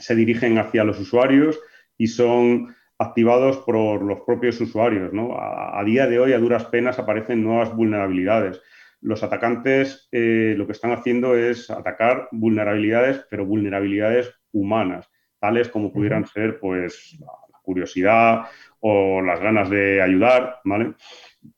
se 0.00 0.14
dirigen 0.14 0.58
hacia 0.58 0.84
los 0.84 0.98
usuarios 0.98 1.58
y 1.96 2.08
son 2.08 2.74
activados 2.98 3.58
por 3.58 4.02
los 4.02 4.20
propios 4.22 4.60
usuarios. 4.60 5.12
A, 5.38 5.82
día 5.84 6.06
de 6.06 6.18
hoy, 6.18 6.32
a 6.32 6.38
duras 6.38 6.64
penas, 6.66 6.98
aparecen 6.98 7.42
nuevas 7.42 7.74
vulnerabilidades. 7.74 8.60
Los 9.00 9.22
atacantes 9.22 10.08
eh, 10.10 10.54
lo 10.56 10.66
que 10.66 10.72
están 10.72 10.90
haciendo 10.90 11.36
es 11.36 11.70
atacar 11.70 12.28
vulnerabilidades, 12.32 13.24
pero 13.30 13.46
vulnerabilidades 13.46 14.34
humanas, 14.52 15.08
tales 15.38 15.68
como 15.68 15.92
pudieran 15.92 16.26
ser 16.26 16.58
pues, 16.58 17.16
la, 17.20 17.28
curiosidad 17.62 18.46
o 18.80 19.20
las 19.20 19.40
ganas 19.40 19.68
de 19.68 20.00
ayudar. 20.00 20.60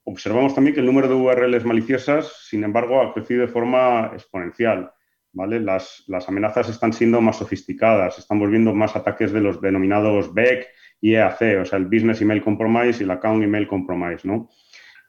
Observamos 0.05 0.55
también 0.55 0.75
que 0.75 0.81
el 0.81 0.87
número 0.87 1.07
de 1.09 1.15
URLs 1.15 1.65
maliciosas, 1.65 2.47
sin 2.49 2.65
embargo, 2.65 3.01
ha 3.01 3.15
crecido 3.15 3.43
de 3.43 3.53
forma 3.53 4.11
exponencial. 4.13 4.93
Las, 5.33 6.29
amenazas 6.29 6.69
están 6.69 6.93
siendo 6.93 7.21
más 7.21 7.39
sofisticadas, 7.39 8.19
estamos 8.19 8.51
viendo 8.51 8.75
más 8.75 8.97
ataques 8.97 9.33
de 9.33 9.41
los 9.41 9.61
denominados 9.61 10.35
BEC 10.35 10.67
y 11.01 11.15
EAC, 11.15 11.61
o 11.63 11.65
sea, 11.65 11.79
el 11.79 11.87
Business 11.87 12.21
Email 12.21 12.43
Compromise 12.43 13.01
y 13.01 13.05
el 13.05 13.11
Account 13.13 13.45
Email 13.45 13.69
Compromise. 13.69 14.29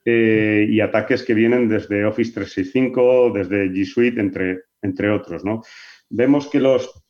Eh, 0.06 0.68
y 0.70 0.80
ataques 0.80 1.24
que 1.24 1.34
vienen 1.34 1.68
desde 1.68 2.06
Office 2.06 2.34
365, 2.34 3.32
desde 3.34 3.70
G 3.70 3.86
Suite, 3.86 4.20
entre, 4.20 4.62
entre 4.82 5.10
otros, 5.10 5.44
¿no? 5.44 5.62
Vemos 6.10 6.48
que 6.48 6.60
los 6.60 7.04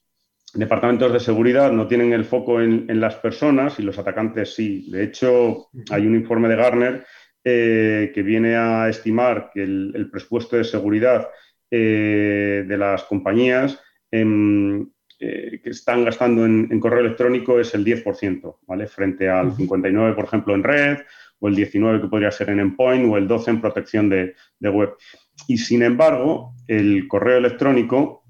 departamentos 0.54 1.12
de 1.12 1.20
seguridad 1.20 1.72
no 1.72 1.88
tienen 1.88 2.14
el 2.14 2.26
foco 2.26 2.62
en, 2.62 3.00
las 3.00 3.16
personas 3.16 3.80
y 3.80 3.84
los 3.84 3.98
atacantes 3.98 4.54
sí. 4.54 4.90
De 4.90 5.04
hecho, 5.04 5.70
hay 5.90 6.06
un 6.06 6.16
informe 6.16 6.50
de 6.50 6.56
Garner 6.56 7.06
eh, 7.44 8.12
que 8.14 8.24
viene 8.24 8.56
a 8.56 8.90
estimar 8.90 9.52
que 9.54 9.64
el 9.64 10.10
presupuesto 10.12 10.58
de 10.58 10.66
seguridad 10.66 11.30
eh, 11.72 12.66
de 12.68 12.78
las 12.78 13.04
compañías 13.06 13.80
eh, 14.12 15.62
que 15.64 15.70
están 15.70 16.04
gastando 16.04 16.46
en, 16.46 16.80
correo 16.80 17.00
electrónico 17.00 17.60
es 17.60 17.74
el 17.76 17.86
10%, 17.86 18.58
¿vale? 18.68 18.88
Frente 18.88 19.30
al 19.30 19.56
59%, 19.56 20.16
por 20.16 20.26
ejemplo, 20.26 20.56
en 20.56 20.64
red, 20.64 20.98
o 21.40 21.48
el 21.48 21.56
19% 21.56 22.02
que 22.02 22.08
podría 22.08 22.32
ser 22.32 22.50
en 22.50 22.60
endpoint, 22.60 23.12
o 23.12 23.18
el 23.18 23.28
12% 23.28 23.48
en 23.48 23.62
protección 23.62 24.10
de, 24.10 24.36
web. 24.60 24.96
y 25.48 25.58
sin 25.58 25.84
embargo, 25.84 26.56
el 26.68 27.08
correo 27.08 27.38
electrónico 27.38 28.24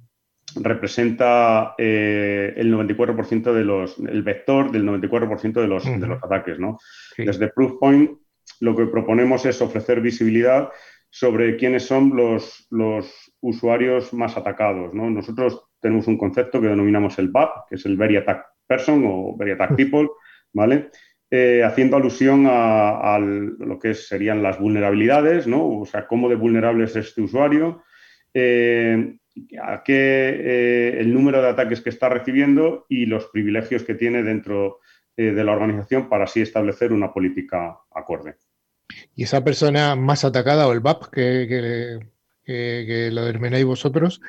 representa 0.56 1.76
eh, 1.78 2.54
el 2.58 2.74
94% 2.74 3.54
de 3.54 3.64
los, 3.64 3.98
el 4.00 4.22
vector 4.22 4.72
del 4.72 4.86
94% 4.86 5.62
de 5.62 5.68
los, 5.68 5.86
de 5.86 6.08
los 6.08 6.24
ataques. 6.24 6.60
¿no? 6.60 6.78
Desde 7.18 7.48
Proofpoint 7.48 8.12
lo 8.60 8.76
que 8.76 8.86
proponemos 8.86 9.46
es 9.46 9.62
ofrecer 9.62 10.02
visibilidad 10.02 10.70
sobre 11.12 11.58
quiénes 11.58 11.86
son 11.86 12.16
los, 12.16 12.66
los 12.72 13.34
usuarios 13.42 14.14
más 14.14 14.38
atacados. 14.38 14.94
¿no? 14.94 15.10
Nosotros 15.10 15.68
tenemos 15.82 16.08
un 16.08 16.18
concepto 16.18 16.62
que 16.62 16.68
denominamos 16.68 17.20
el 17.20 17.30
BAP, 17.30 17.68
que 17.70 17.76
es 17.76 17.86
el 17.86 17.98
Very 17.98 18.16
Attack 18.16 18.46
Person 18.66 19.04
o 19.06 19.36
Very 19.38 19.52
Attack 19.52 19.76
People, 19.78 20.10
¿vale? 20.54 20.90
Eh, 21.30 21.64
haciendo 21.64 21.98
alusión 21.98 22.46
a, 22.48 23.20
lo 23.20 23.80
que 23.80 23.94
serían 23.94 24.42
las 24.42 24.60
vulnerabilidades, 24.60 25.48
¿no? 25.48 25.80
O 25.80 25.86
sea, 25.86 26.08
cómo 26.08 26.30
de 26.30 26.36
vulnerable 26.36 26.86
es 26.86 26.96
este 26.96 27.22
usuario, 27.22 27.84
eh, 28.34 29.18
a 29.62 29.82
qué 29.84 29.94
eh, 29.94 31.00
el 31.00 31.14
número 31.14 31.42
de 31.42 31.50
ataques 31.50 31.82
que 31.82 31.90
está 31.90 32.10
recibiendo 32.10 32.86
y 32.90 33.06
los 33.06 33.28
privilegios 33.28 33.84
que 33.84 33.96
tiene 33.96 34.24
dentro 34.24 34.80
de 35.18 35.44
la 35.44 35.52
organización 35.52 36.10
para 36.10 36.24
así 36.24 36.42
establecer 36.42 36.92
una 36.92 37.14
política 37.14 37.78
acorde. 37.94 38.38
Y 39.16 39.24
esa 39.24 39.44
persona 39.44 39.96
más 39.96 40.26
atacada 40.26 40.68
o 40.68 40.74
el 40.74 40.80
BAP 40.80 41.06
que, 41.12 42.00
que, 42.46 42.86
que 42.88 43.10
lo 43.12 43.26
determináis 43.26 43.66
vosotros, 43.66 44.22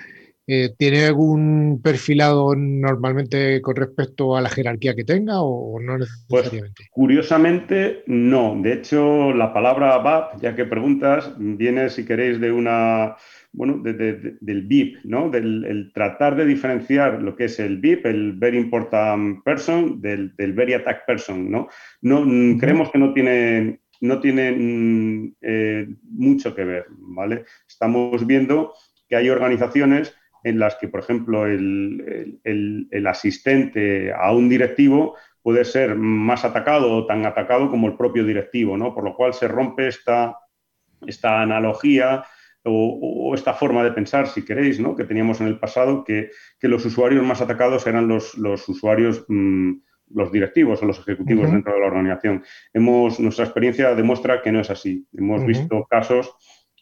eh, 0.45 0.75
¿Tiene 0.77 1.05
algún 1.05 1.81
perfilado 1.83 2.57
normalmente 2.57 3.63
con 3.63 3.77
respecto 3.77 4.37
a 4.37 4.41
la 4.41 4.49
jerarquía 4.49 4.95
que 4.97 5.05
tenga 5.05 5.41
o 5.41 5.79
no 5.81 5.99
pues, 6.29 6.43
necesariamente? 6.45 6.89
curiosamente, 6.91 8.03
no. 8.07 8.59
De 8.61 8.73
hecho, 8.73 9.33
la 9.33 9.55
palabra 9.55 9.99
BAP, 9.99 10.41
ya 10.41 10.57
que 10.57 10.65
preguntas, 10.65 11.33
viene, 11.39 11.89
si 11.91 12.05
queréis, 12.05 12.41
de 12.41 12.51
una, 12.51 13.15
bueno, 13.53 13.81
del 13.85 14.63
BIP, 14.67 15.05
¿no? 15.05 15.31
Del 15.31 15.93
tratar 15.95 16.35
de 16.35 16.45
diferenciar 16.45 17.23
lo 17.23 17.37
que 17.37 17.45
es 17.45 17.61
el 17.61 17.79
BIP, 17.79 18.05
el 18.07 18.33
Very 18.33 18.59
Important 18.59 19.45
Person, 19.45 20.01
del, 20.01 20.33
Very 20.37 20.75
Attack 20.75 21.07
Person, 21.07 21.53
¿no? 21.53 21.69
no 22.01 22.59
Creemos 22.59 22.91
que 22.91 22.99
no 22.99 23.15
tiene, 23.15 23.79
no 24.03 24.21
tiene 24.21 24.53
mm, 24.53 25.35
eh, 25.41 25.87
mucho 26.11 26.55
que 26.55 26.65
ver, 26.65 26.87
¿vale? 26.91 27.45
Estamos 27.69 28.27
viendo 28.27 28.75
que 29.09 29.17
hay 29.17 29.31
organizaciones 29.31 30.15
en 30.45 30.59
las 30.59 30.75
que, 30.75 30.89
por 30.89 31.01
ejemplo, 31.01 31.47
el, 31.47 32.41
asistente 33.07 34.13
a 34.13 34.33
un 34.33 34.49
directivo 34.49 35.15
puede 35.41 35.65
ser 35.65 35.95
más 35.95 36.45
atacado 36.45 36.97
o 36.97 37.07
tan 37.07 37.25
atacado 37.27 37.71
como 37.71 37.87
el 37.87 37.97
propio 37.97 38.25
directivo, 38.25 38.77
¿no? 38.77 38.93
Por 38.93 39.05
lo 39.05 39.15
cual 39.15 39.35
se 39.35 39.47
rompe 39.47 39.87
esta, 39.87 40.37
esta 41.07 41.41
analogía 41.41 42.25
o, 42.65 43.33
esta 43.35 43.55
forma 43.55 43.85
de 43.85 43.93
pensar, 43.93 44.27
si 44.27 44.45
queréis, 44.45 44.81
¿no? 44.81 44.95
que 44.97 45.05
teníamos 45.05 45.41
en 45.41 45.47
el 45.49 45.59
pasado, 45.59 46.05
que, 46.05 46.31
los 46.61 46.85
usuarios 46.85 47.25
más 47.25 47.41
atacados 47.41 47.87
eran 47.87 48.09
los, 48.09 48.37
los 48.37 48.69
usuarios, 48.69 49.25
mm, 49.29 49.73
los 50.15 50.33
directivos 50.33 50.83
o 50.83 50.87
los 50.87 50.99
ejecutivos 50.99 51.51
dentro 51.51 51.75
de 51.75 51.81
la 51.81 51.87
organización. 51.87 52.43
Hemos, 52.73 53.21
nuestra 53.21 53.45
experiencia 53.45 53.95
demuestra 53.95 54.43
que 54.43 54.53
no 54.53 54.61
es 54.61 54.71
así. 54.71 55.07
Hemos 55.13 55.45
visto 55.45 55.87
casos 55.89 56.35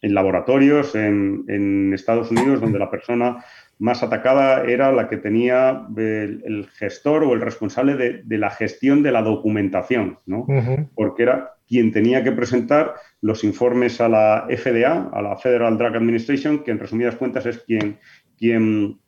en 0.03 0.15
laboratorios 0.15 0.95
en, 0.95 1.93
Estados 1.93 2.31
Unidos 2.31 2.61
donde 2.61 2.79
la 2.79 2.91
persona 2.91 3.45
más 3.79 4.03
atacada 4.03 4.65
era 4.65 4.93
la 4.93 5.09
que 5.09 5.17
tenía 5.17 5.87
el, 5.97 6.69
gestor 6.75 7.25
o 7.25 7.35
el 7.35 7.41
responsable 7.41 8.23
de, 8.25 8.39
la 8.39 8.51
gestión 8.51 9.03
de 9.03 9.13
la 9.13 9.23
documentación, 9.23 10.19
¿no? 10.27 10.47
Porque 10.95 11.23
era 11.25 11.55
quien 11.67 11.93
tenía 11.93 12.25
que 12.25 12.33
presentar 12.33 12.95
los 13.21 13.45
informes 13.45 14.01
a 14.01 14.09
la 14.09 14.47
FDA, 14.49 15.11
a 15.13 15.23
la 15.23 15.37
Federal 15.37 15.79
Drug 15.79 15.97
Administration, 15.97 16.63
que 16.65 16.71
en 16.73 16.79
resumidas 16.79 17.17
cuentas 17.17 17.47
es 17.47 17.59
quien, 17.59 17.99
quien 18.37 18.99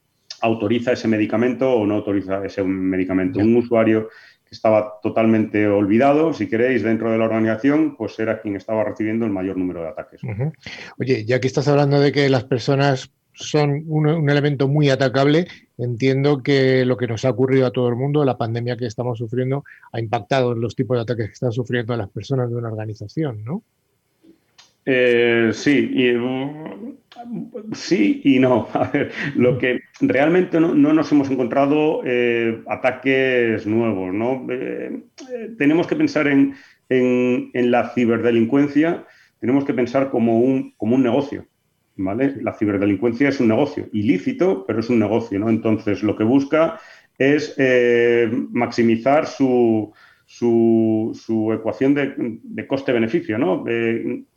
autoriza 0.43 0.93
ese 0.93 1.09
medicamento 1.09 1.73
o 1.73 1.87
no 1.87 1.95
autoriza 1.95 2.45
ese 2.45 2.63
medicamento. 2.63 3.39
Un 3.39 3.57
usuario 3.57 4.09
estaba 4.51 5.01
totalmente 5.03 5.67
olvidado, 5.67 6.35
si 6.35 6.47
queréis, 6.47 6.83
dentro 6.83 7.11
de 7.11 7.17
la 7.17 7.25
organización, 7.25 7.97
pues 7.97 8.19
era 8.19 8.41
quien 8.41 8.57
estaba 8.57 8.85
recibiendo 8.85 9.25
el 9.25 9.33
mayor 9.33 9.57
número 9.57 9.83
de 9.83 9.89
ataques. 9.89 10.21
Oye, 10.99 11.25
ya 11.25 11.41
que 11.41 11.47
estás 11.47 11.69
hablando 11.69 11.99
de 11.99 12.13
que 12.13 12.29
las 12.29 12.45
personas 12.45 13.11
son 13.33 13.85
un, 13.87 14.29
elemento 14.29 14.69
muy 14.69 14.91
atacable, 14.91 15.49
entiendo 15.79 16.43
que 16.43 16.85
lo 16.85 16.99
que 16.99 17.07
nos 17.07 17.25
ha 17.25 17.31
ocurrido 17.31 17.67
a 17.67 17.71
todo 17.71 17.89
el 17.89 17.97
mundo, 17.97 18.25
la 18.27 18.37
pandemia 18.37 18.77
que 18.77 18.87
estamos 18.87 19.19
sufriendo, 19.19 19.65
ha 19.91 20.01
impactado 20.01 20.53
en 20.53 20.61
los 20.61 20.77
tipos 20.77 20.99
de 20.99 21.03
ataques 21.03 21.29
que 21.29 21.33
están 21.33 21.53
sufriendo 21.53 21.97
las 21.97 22.11
personas 22.11 22.51
de 22.51 22.57
una 22.57 22.69
organización, 22.69 23.43
¿no? 23.43 23.63
Eh, 24.85 25.51
sí, 25.53 25.91
y, 25.95 26.13
mm, 26.13 27.73
sí 27.73 28.21
y 28.25 28.39
no. 28.39 28.69
A 28.75 28.89
ver, 28.89 29.13
lo 29.37 29.59
que 29.59 29.81
realmente 30.01 30.61
no, 30.61 30.75
nos 30.75 31.13
hemos 31.13 31.31
encontrado 31.31 32.03
eh, 32.05 32.63
ataques 32.69 33.67
nuevos, 33.67 34.13
¿no? 34.13 34.47
Eh, 34.51 35.03
tenemos 35.59 35.87
que 35.87 35.97
pensar 35.97 36.27
en, 36.27 36.55
la 37.55 37.89
ciberdelincuencia, 37.95 39.07
tenemos 39.41 39.65
que 39.65 39.73
pensar 39.73 40.11
como 40.11 40.41
un, 40.41 40.75
como 40.77 40.97
un 40.97 41.03
negocio. 41.03 41.47
¿Vale? 41.95 42.37
La 42.41 42.55
ciberdelincuencia 42.55 43.29
es 43.29 43.39
un 43.39 43.49
negocio 43.49 43.87
ilícito, 43.93 44.65
pero 44.67 44.81
es 44.81 44.89
un 44.89 44.99
negocio, 44.99 45.39
¿no? 45.39 45.51
Entonces, 45.51 46.03
lo 46.03 46.17
que 46.17 46.25
busca 46.25 46.81
es 47.19 47.55
maximizar 48.51 49.27
su, 49.27 49.93
su, 50.33 51.53
ecuación 51.55 51.95
de, 51.95 52.67
coste-beneficio, 52.67 53.39
¿no? 53.39 53.65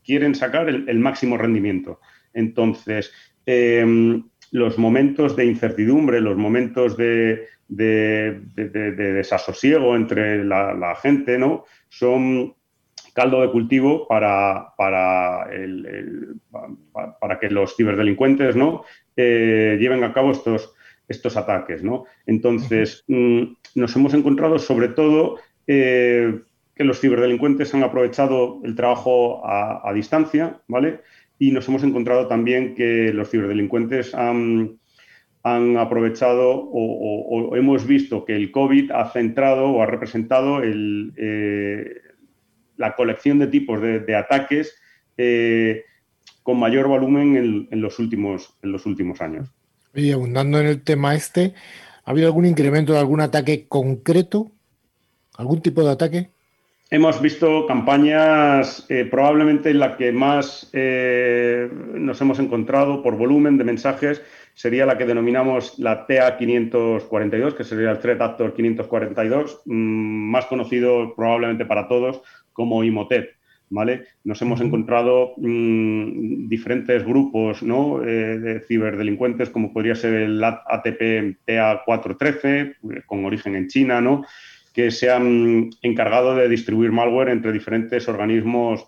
quieren 0.04 0.36
sacar 0.36 0.68
el, 0.68 1.00
máximo 1.00 1.38
rendimiento. 1.38 2.02
Entonces, 2.34 3.14
em, 3.46 4.26
los 4.52 4.78
momentos 4.78 5.38
de 5.38 5.46
incertidumbre, 5.46 6.20
los 6.20 6.36
momentos 6.38 6.98
de, 6.98 7.48
desasosiego 7.68 9.96
entre 9.96 10.44
la, 10.44 10.98
gente, 11.02 11.38
¿no? 11.38 11.64
Son 11.88 12.54
caldo 13.14 13.42
de 13.42 13.52
cultivo 13.52 14.06
para, 14.10 14.74
para, 14.78 15.48
para 17.22 17.40
que 17.40 17.50
los 17.50 17.78
ciberdelincuentes 17.78 18.58
¿no? 18.58 18.84
Eh, 19.16 19.78
lleven 19.80 20.04
a 20.04 20.12
cabo 20.12 20.32
estos, 20.32 20.76
estos 21.08 21.38
ataques. 21.38 21.84
¿no? 21.84 22.04
Entonces, 22.26 23.06
mm, 23.08 23.44
nos 23.76 23.96
hemos 23.96 24.14
encontrado 24.14 24.60
sobre 24.60 24.90
todo 24.90 25.38
eh, 25.68 26.42
que 26.76 26.84
los 26.84 27.00
ciberdelincuentes 27.00 27.74
han 27.74 27.84
aprovechado 27.84 28.60
el 28.64 28.76
trabajo 28.76 29.42
a, 29.46 29.92
distancia, 29.94 30.60
¿vale? 30.68 31.00
Y 31.40 31.52
nos 31.52 31.68
hemos 31.70 31.84
encontrado 31.84 32.28
también 32.28 32.76
que 32.76 33.14
los 33.14 33.32
ciberdelincuentes 33.32 34.14
han, 34.14 34.78
han 35.44 35.78
aprovechado 35.78 36.70
o, 36.72 37.56
hemos 37.56 37.88
visto 37.88 38.26
que 38.26 38.36
el 38.36 38.52
COVID 38.52 38.92
ha 38.92 39.10
centrado 39.12 39.70
o 39.70 39.82
ha 39.82 39.86
representado 39.86 40.62
eh, 40.64 42.02
la 42.78 42.96
colección 42.96 43.40
de 43.40 43.48
tipos 43.48 43.82
de, 43.82 44.16
ataques 44.16 44.76
eh, 45.18 45.84
con 46.44 46.60
mayor 46.60 46.88
volumen 46.88 47.68
en, 47.72 47.82
los 47.82 48.00
últimos, 48.00 48.58
en 48.62 48.74
los 48.74 48.86
últimos 48.86 49.22
años. 49.22 49.50
Y 49.94 50.12
abundando 50.12 50.60
en 50.60 50.68
el 50.68 50.82
tema 50.82 51.16
este, 51.16 51.54
¿ha 52.04 52.12
habido 52.12 52.28
algún 52.28 52.46
incremento 52.46 52.92
de 52.92 53.00
algún 53.00 53.22
ataque 53.22 53.68
concreto 53.70 54.52
¿Algún 55.38 55.62
tipo 55.62 55.84
de 55.84 55.92
ataque? 55.92 56.30
Hemos 56.92 57.20
visto 57.20 57.66
campañas, 57.66 58.86
eh, 58.90 59.06
probablemente 59.10 59.74
la 59.74 59.98
que 59.98 60.12
más 60.12 60.70
eh, 60.72 61.68
nos 61.96 62.22
hemos 62.22 62.38
encontrado 62.38 63.02
por 63.02 63.18
volumen 63.18 63.58
de 63.58 63.64
mensajes 63.64 64.22
sería 64.54 64.86
la 64.86 64.98
que 64.98 65.06
denominamos 65.06 65.80
la 65.80 66.08
TA542, 66.08 67.54
que 67.54 67.64
sería 67.64 67.90
el 67.90 68.00
Threat 68.00 68.22
Actor 68.22 68.54
542, 68.54 69.64
mm, 69.66 69.72
más 69.74 70.46
conocido 70.46 71.16
probablemente 71.16 71.66
para 71.66 71.88
todos 71.88 72.22
como 72.54 72.84
Imotet. 72.84 73.32
¿Vale? 73.68 74.04
Nos 74.24 74.40
hemos 74.44 74.62
encontrado 74.62 75.34
mm, 75.38 76.48
diferentes 76.48 77.04
grupos 77.04 77.64
¿no? 77.64 78.04
Eh, 78.04 78.38
de 78.38 78.60
ciberdelincuentes, 78.60 79.50
como 79.50 79.74
podría 79.74 79.96
ser 79.96 80.14
el 80.14 80.42
ATP 80.44 81.36
TA413, 81.48 83.06
con 83.08 83.26
origen 83.26 83.56
en 83.56 83.68
China, 83.68 84.02
¿no? 84.02 84.24
Que 84.76 84.92
se 84.92 85.10
han 85.10 85.70
encargado 85.82 86.36
de 86.36 86.50
distribuir 86.50 86.92
malware 86.92 87.30
entre 87.30 87.54
diferentes 87.54 88.10
organismos 88.10 88.86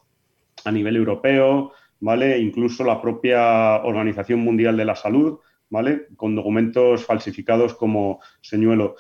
a 0.66 0.72
nivel 0.72 0.98
europeo, 0.98 1.72
¿vale? 2.02 2.38
Incluso 2.40 2.84
la 2.84 3.02
propia 3.02 3.78
Organización 3.78 4.42
Mundial 4.42 4.76
de 4.76 4.84
la 4.84 4.96
Salud, 4.96 5.40
¿vale? 5.70 6.08
Con 6.18 6.36
documentos 6.36 7.06
falsificados 7.06 7.74
como 7.74 8.20
señuelo. 8.42 8.98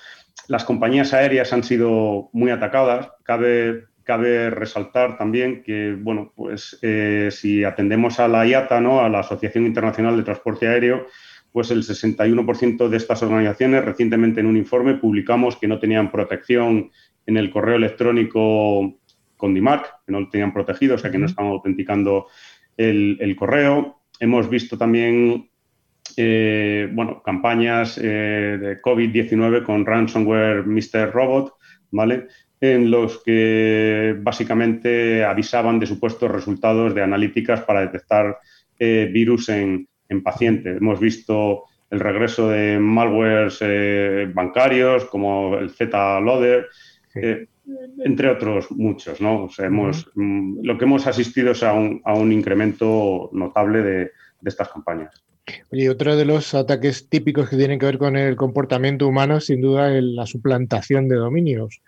Las 0.47 0.63
compañías 0.63 1.13
aéreas 1.13 1.51
han 1.51 1.63
sido 1.63 2.29
muy 2.31 2.51
atacadas. 2.51 3.11
Cabe, 3.23 3.87
cabe 4.03 4.49
resaltar 4.49 5.17
también 5.17 5.63
que, 5.63 5.93
bueno, 5.99 6.31
pues 6.33 6.79
eh, 6.83 7.27
si 7.31 7.65
atendemos 7.65 8.21
a 8.21 8.29
la 8.29 8.47
IATA, 8.47 8.79
¿no? 8.79 9.01
A 9.01 9.09
la 9.09 9.19
Asociación 9.19 9.65
Internacional 9.65 10.15
de 10.15 10.23
Transporte 10.23 10.69
Aéreo, 10.69 11.07
pues 11.51 11.71
el 11.71 11.83
61% 11.83 12.87
de 12.87 12.97
estas 12.97 13.23
organizaciones, 13.23 13.83
recientemente 13.83 14.39
en 14.39 14.47
un 14.47 14.57
informe 14.57 14.95
publicamos 14.95 15.57
que 15.57 15.67
no 15.67 15.79
tenían 15.79 16.11
protección 16.11 16.91
en 17.25 17.37
el 17.37 17.49
correo 17.49 17.75
electrónico 17.75 18.99
con 19.35 19.53
DIMARC, 19.53 19.85
que 20.05 20.11
no 20.11 20.21
lo 20.21 20.29
tenían 20.29 20.53
protegido, 20.53 20.95
o 20.95 20.97
sea 20.97 21.11
que 21.11 21.17
no 21.17 21.25
estaban 21.25 21.51
autenticando 21.51 22.27
el, 22.75 23.35
correo. 23.35 24.01
hemos 24.19 24.49
visto 24.49 24.77
también 24.77 25.49
bueno, 26.15 27.21
campañas 27.23 27.97
de 27.97 28.79
COVID-19 28.81 29.63
con 29.63 29.85
ransomware 29.85 30.65
Mr. 30.65 31.11
Robot, 31.11 31.53
¿vale? 31.91 32.27
en 32.59 32.89
los 32.89 33.23
que 33.23 34.15
básicamente 34.19 35.23
avisaban 35.23 35.79
de 35.79 35.85
supuestos 35.85 36.31
resultados 36.31 36.95
de 36.95 37.03
analíticas 37.03 37.61
para 37.61 37.81
detectar 37.81 38.37
virus 38.79 39.49
en, 39.49 39.87
en 40.09 40.23
pacientes. 40.23 40.77
Hemos 40.77 40.99
visto 40.99 41.63
el 41.89 41.99
regreso 41.99 42.49
de 42.49 42.79
malwares 42.79 43.59
eh, 43.61 44.29
bancarios 44.33 45.05
como 45.05 45.57
el 45.57 45.69
Z-Loader, 45.69 46.67
eh, 47.15 47.47
entre 48.03 48.29
otros 48.29 48.71
muchos. 48.71 49.21
¿no? 49.21 49.49
hemos, 49.57 50.09
mm, 50.15 50.59
lo 50.63 50.77
que 50.77 50.85
hemos 50.85 51.07
asistido 51.07 51.51
es 51.51 51.63
a 51.63 51.73
un, 51.73 52.01
a 52.03 52.13
un 52.13 52.31
incremento 52.31 53.29
notable 53.33 53.81
de, 53.81 53.99
de, 53.99 54.11
estas 54.49 54.69
campañas. 54.69 55.23
Y 55.71 55.87
otro 55.87 56.17
de 56.17 56.25
los 56.25 56.53
ataques 56.53 57.07
típicos 57.09 57.49
que 57.49 57.55
tienen 57.55 57.79
que 57.79 57.85
ver 57.85 57.97
con 57.97 58.17
el 58.17 58.35
comportamiento 58.35 59.07
humano, 59.07 59.39
sin 59.39 59.61
duda, 59.61 59.95
es 59.95 60.03
la 60.03 60.25
suplantación 60.25 61.07
de 61.07 61.15
dominios. 61.15 61.81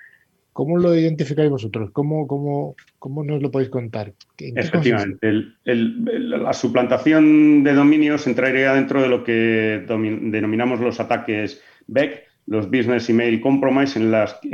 ¿Cómo 0.60 0.78
lo 0.78 0.94
identificáis 0.94 1.50
vosotros? 1.50 1.90
¿Cómo, 1.94 2.28
cómo, 2.28 2.76
cómo 3.00 3.24
nos 3.24 3.42
lo 3.42 3.50
podéis 3.50 3.70
contar? 3.70 4.12
Efectivamente, 4.38 5.46
la 5.64 6.52
suplantación 6.52 7.64
de 7.64 7.74
dominios 7.74 8.28
entraría 8.28 8.74
dentro 8.74 9.02
de 9.02 9.08
lo 9.08 9.24
que 9.24 9.86
denominamos 9.88 10.82
los 10.82 11.00
ataques 11.00 11.62
BEC, 11.88 12.26
los 12.48 12.70
Business 12.70 13.10
Email 13.10 13.40
Compromise, 13.40 13.98
en, 13.98 14.12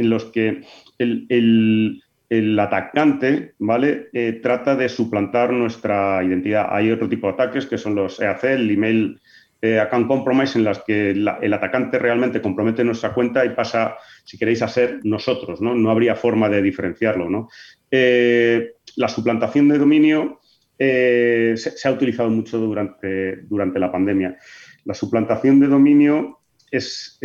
los 0.07 0.25
que 0.25 0.61
el, 0.99 2.59
atacante 2.59 3.55
¿vale? 3.57 4.09
Eh, 4.13 4.41
trata 4.43 4.75
de 4.75 4.89
suplantar 4.89 5.53
nuestra 5.53 6.23
identidad. 6.23 6.67
Hay 6.69 6.91
otro 6.91 7.09
tipo 7.09 7.25
de 7.25 7.33
ataques 7.33 7.65
que 7.65 7.79
son 7.79 7.95
los 7.95 8.21
EAC, 8.21 8.43
el 8.43 8.69
Email 8.69 9.19
eh, 9.61 9.79
account 9.79 10.07
compromise 10.07 10.57
en 10.57 10.65
las 10.65 10.79
que 10.79 11.11
el 11.11 11.53
atacante 11.53 11.97
realmente 11.97 12.41
compromete 12.41 12.83
nuestra 12.83 13.13
cuenta 13.13 13.45
y 13.45 13.49
pasa, 13.49 13.95
si 14.23 14.37
queréis, 14.37 14.61
a 14.61 14.67
ser 14.67 14.99
nosotros, 15.03 15.61
¿no? 15.61 15.73
No 15.73 15.89
habría 15.89 16.15
forma 16.15 16.49
de 16.49 16.61
diferenciarlo, 16.61 17.29
¿no? 17.29 17.49
Eh, 17.89 18.73
la 18.97 19.07
suplantación 19.07 19.69
de 19.69 19.77
dominio 19.77 20.39
eh, 20.77 21.53
se, 21.55 21.87
ha 21.87 21.91
utilizado 21.91 22.29
mucho 22.29 22.57
durante, 22.57 23.37
durante 23.43 23.79
la 23.79 23.91
pandemia. 23.91 24.37
La 24.83 24.93
suplantación 24.93 25.59
de 25.59 25.67
dominio 25.67 26.39
es, 26.69 27.17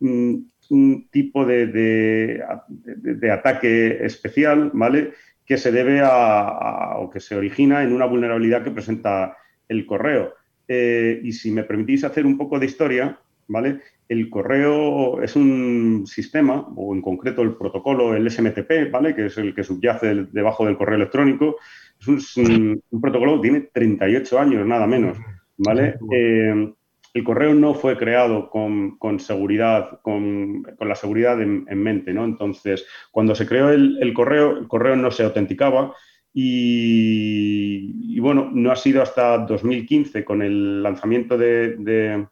un, 0.00 1.08
tipo 1.10 1.46
de, 1.46 2.42
ataque 3.32 4.04
especial, 4.04 4.70
¿vale? 4.74 5.12
Que 5.46 5.56
se 5.56 5.70
debe 5.70 6.00
a, 6.02 6.96
o 6.98 7.08
que 7.08 7.20
se 7.20 7.36
origina 7.36 7.84
en 7.84 7.92
una 7.92 8.06
vulnerabilidad 8.06 8.64
que 8.64 8.72
presenta 8.72 9.36
el 9.68 9.86
correo. 9.86 10.34
Eh, 10.68 11.20
y 11.22 11.32
si 11.32 11.50
me 11.50 11.64
permitís 11.64 12.04
hacer 12.04 12.26
un 12.26 12.36
poco 12.36 12.58
de 12.58 12.66
historia, 12.66 13.18
¿vale? 13.48 13.80
El 14.08 14.30
correo 14.30 15.22
es 15.22 15.36
un 15.36 16.04
sistema, 16.06 16.66
o 16.76 16.94
en 16.94 17.02
concreto 17.02 17.42
el 17.42 17.56
protocolo, 17.56 18.14
el 18.14 18.30
SMTP, 18.30 18.90
¿vale? 18.90 19.14
Que 19.14 19.26
es 19.26 19.38
el 19.38 19.54
que 19.54 19.64
subyace 19.64 20.26
debajo 20.32 20.66
del 20.66 20.76
correo 20.76 20.96
electrónico. 20.96 21.56
Es 22.00 22.36
un, 22.36 22.82
protocolo 23.00 23.36
que 23.36 23.48
tiene 23.48 23.68
38 23.72 24.38
años, 24.38 24.66
nada 24.66 24.86
menos, 24.86 25.18
¿vale? 25.56 25.96
Eh, 26.12 26.72
el 27.14 27.24
correo 27.24 27.54
no 27.54 27.72
fue 27.72 27.96
creado 27.96 28.50
con, 28.50 28.98
seguridad, 29.18 30.00
con, 30.02 30.62
la 30.78 30.94
seguridad 30.94 31.40
en, 31.40 31.82
mente, 31.82 32.12
¿no? 32.12 32.24
Entonces, 32.24 32.86
cuando 33.10 33.34
se 33.34 33.46
creó 33.46 33.70
el, 33.70 33.98
el 34.02 34.12
correo, 34.12 34.58
el 34.58 34.68
correo 34.68 34.96
no 34.96 35.10
se 35.10 35.24
autenticaba 35.24 35.94
y, 36.38 38.20
bueno, 38.20 38.50
no 38.52 38.70
ha 38.70 38.76
sido 38.76 39.00
hasta 39.00 39.38
2015 39.38 40.22
con 40.22 40.42
el 40.42 40.82
lanzamiento 40.82 41.38
de, 41.38 41.76
de, 41.78 42.26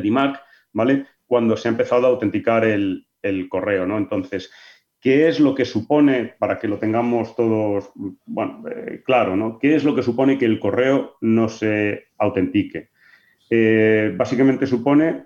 DIMAC, 0.00 0.40
¿vale? 0.72 1.06
Cuando 1.26 1.56
se 1.56 1.66
ha 1.66 1.72
empezado 1.72 2.06
a 2.06 2.10
autenticar 2.10 2.64
el, 2.64 3.08
correo, 3.48 3.86
¿no? 3.86 3.98
Entonces, 3.98 4.52
¿qué 5.00 5.26
es 5.26 5.40
lo 5.40 5.52
que 5.52 5.64
supone, 5.64 6.36
para 6.38 6.60
que 6.60 6.68
lo 6.68 6.78
tengamos 6.78 7.34
todos, 7.34 7.90
bueno, 8.24 8.62
eh, 8.68 9.02
claro, 9.04 9.34
¿no? 9.34 9.58
¿Qué 9.58 9.74
es 9.74 9.82
lo 9.82 9.96
que 9.96 10.04
supone 10.04 10.38
que 10.38 10.44
el 10.44 10.60
correo 10.60 11.16
no 11.20 11.48
se 11.48 12.04
autentique? 12.18 12.90
Eh, 13.50 14.14
básicamente 14.16 14.64
supone 14.68 15.24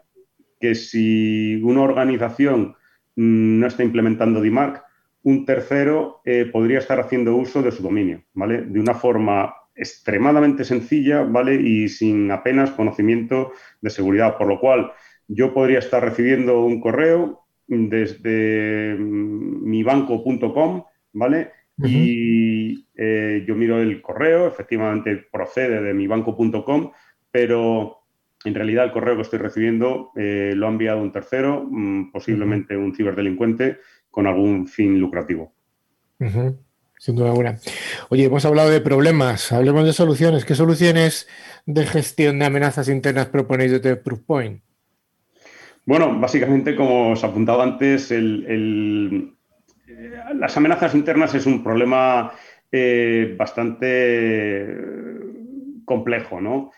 que 0.58 0.74
si 0.74 1.60
una 1.62 1.82
organización 1.82 2.74
mm, 3.16 3.60
no 3.60 3.66
está 3.66 3.84
implementando 3.84 4.40
DIMAC, 4.40 4.87
un 5.22 5.44
tercero 5.44 6.20
eh, 6.24 6.48
podría 6.50 6.78
estar 6.78 7.00
haciendo 7.00 7.36
uso 7.36 7.62
de 7.62 7.72
su 7.72 7.82
dominio, 7.82 8.22
¿vale? 8.34 8.62
De 8.62 8.80
una 8.80 8.94
forma 8.94 9.54
extremadamente 9.74 10.64
sencilla, 10.64 11.22
¿vale? 11.22 11.54
Y 11.54 11.88
sin 11.88 12.30
apenas 12.30 12.70
conocimiento 12.70 13.52
de 13.80 13.90
seguridad, 13.90 14.36
por 14.36 14.48
lo 14.48 14.60
cual 14.60 14.92
yo 15.28 15.52
podría 15.52 15.78
estar 15.78 16.02
recibiendo 16.02 16.64
un 16.64 16.80
correo 16.80 17.44
desde 17.66 18.96
mm, 18.98 19.68
mibanco.com, 19.68 20.84
¿vale? 21.12 21.52
Y 21.80 22.88
eh, 22.96 23.44
yo 23.46 23.54
miro 23.54 23.80
el 23.80 24.02
correo, 24.02 24.48
efectivamente 24.48 25.16
procede 25.30 25.80
de 25.80 25.94
mibanco.com, 25.94 26.90
pero 27.30 27.98
en 28.44 28.54
realidad 28.54 28.86
el 28.86 28.92
correo 28.92 29.16
que 29.16 29.22
estoy 29.22 29.38
recibiendo 29.38 30.10
eh, 30.16 30.54
lo 30.56 30.66
ha 30.66 30.70
enviado 30.70 31.00
un 31.00 31.12
tercero, 31.12 31.66
mm, 31.70 32.10
posiblemente 32.10 32.76
un 32.76 32.94
ciberdelincuente, 32.94 33.78
con 34.10 34.26
algún 34.26 34.66
fin 34.66 34.98
lucrativo. 34.98 35.52
Sin 36.98 37.14
duda 37.14 37.30
alguna. 37.30 37.58
Oye, 38.08 38.24
hemos 38.24 38.44
hablado 38.44 38.70
de 38.70 38.80
problemas, 38.80 39.52
hablemos 39.52 39.84
de 39.84 39.92
soluciones. 39.92 40.44
¿Qué 40.44 40.54
soluciones 40.54 41.28
de 41.64 41.86
gestión 41.86 42.38
de 42.38 42.46
amenazas 42.46 42.88
internas 42.88 43.26
proponéis 43.26 43.80
de 43.80 43.96
Proofpoint? 43.96 44.62
Bueno, 45.86 46.18
básicamente, 46.18 46.74
como 46.74 47.12
os 47.12 47.24
apuntado 47.24 47.62
antes, 47.62 48.10
el, 48.10 49.34
las 50.34 50.56
amenazas 50.56 50.94
internas 50.94 51.34
es 51.34 51.46
un 51.46 51.62
problema 51.62 52.32
eh, 52.70 53.34
bastante 53.38 54.76
complejo, 55.84 56.40
¿no? 56.40 56.72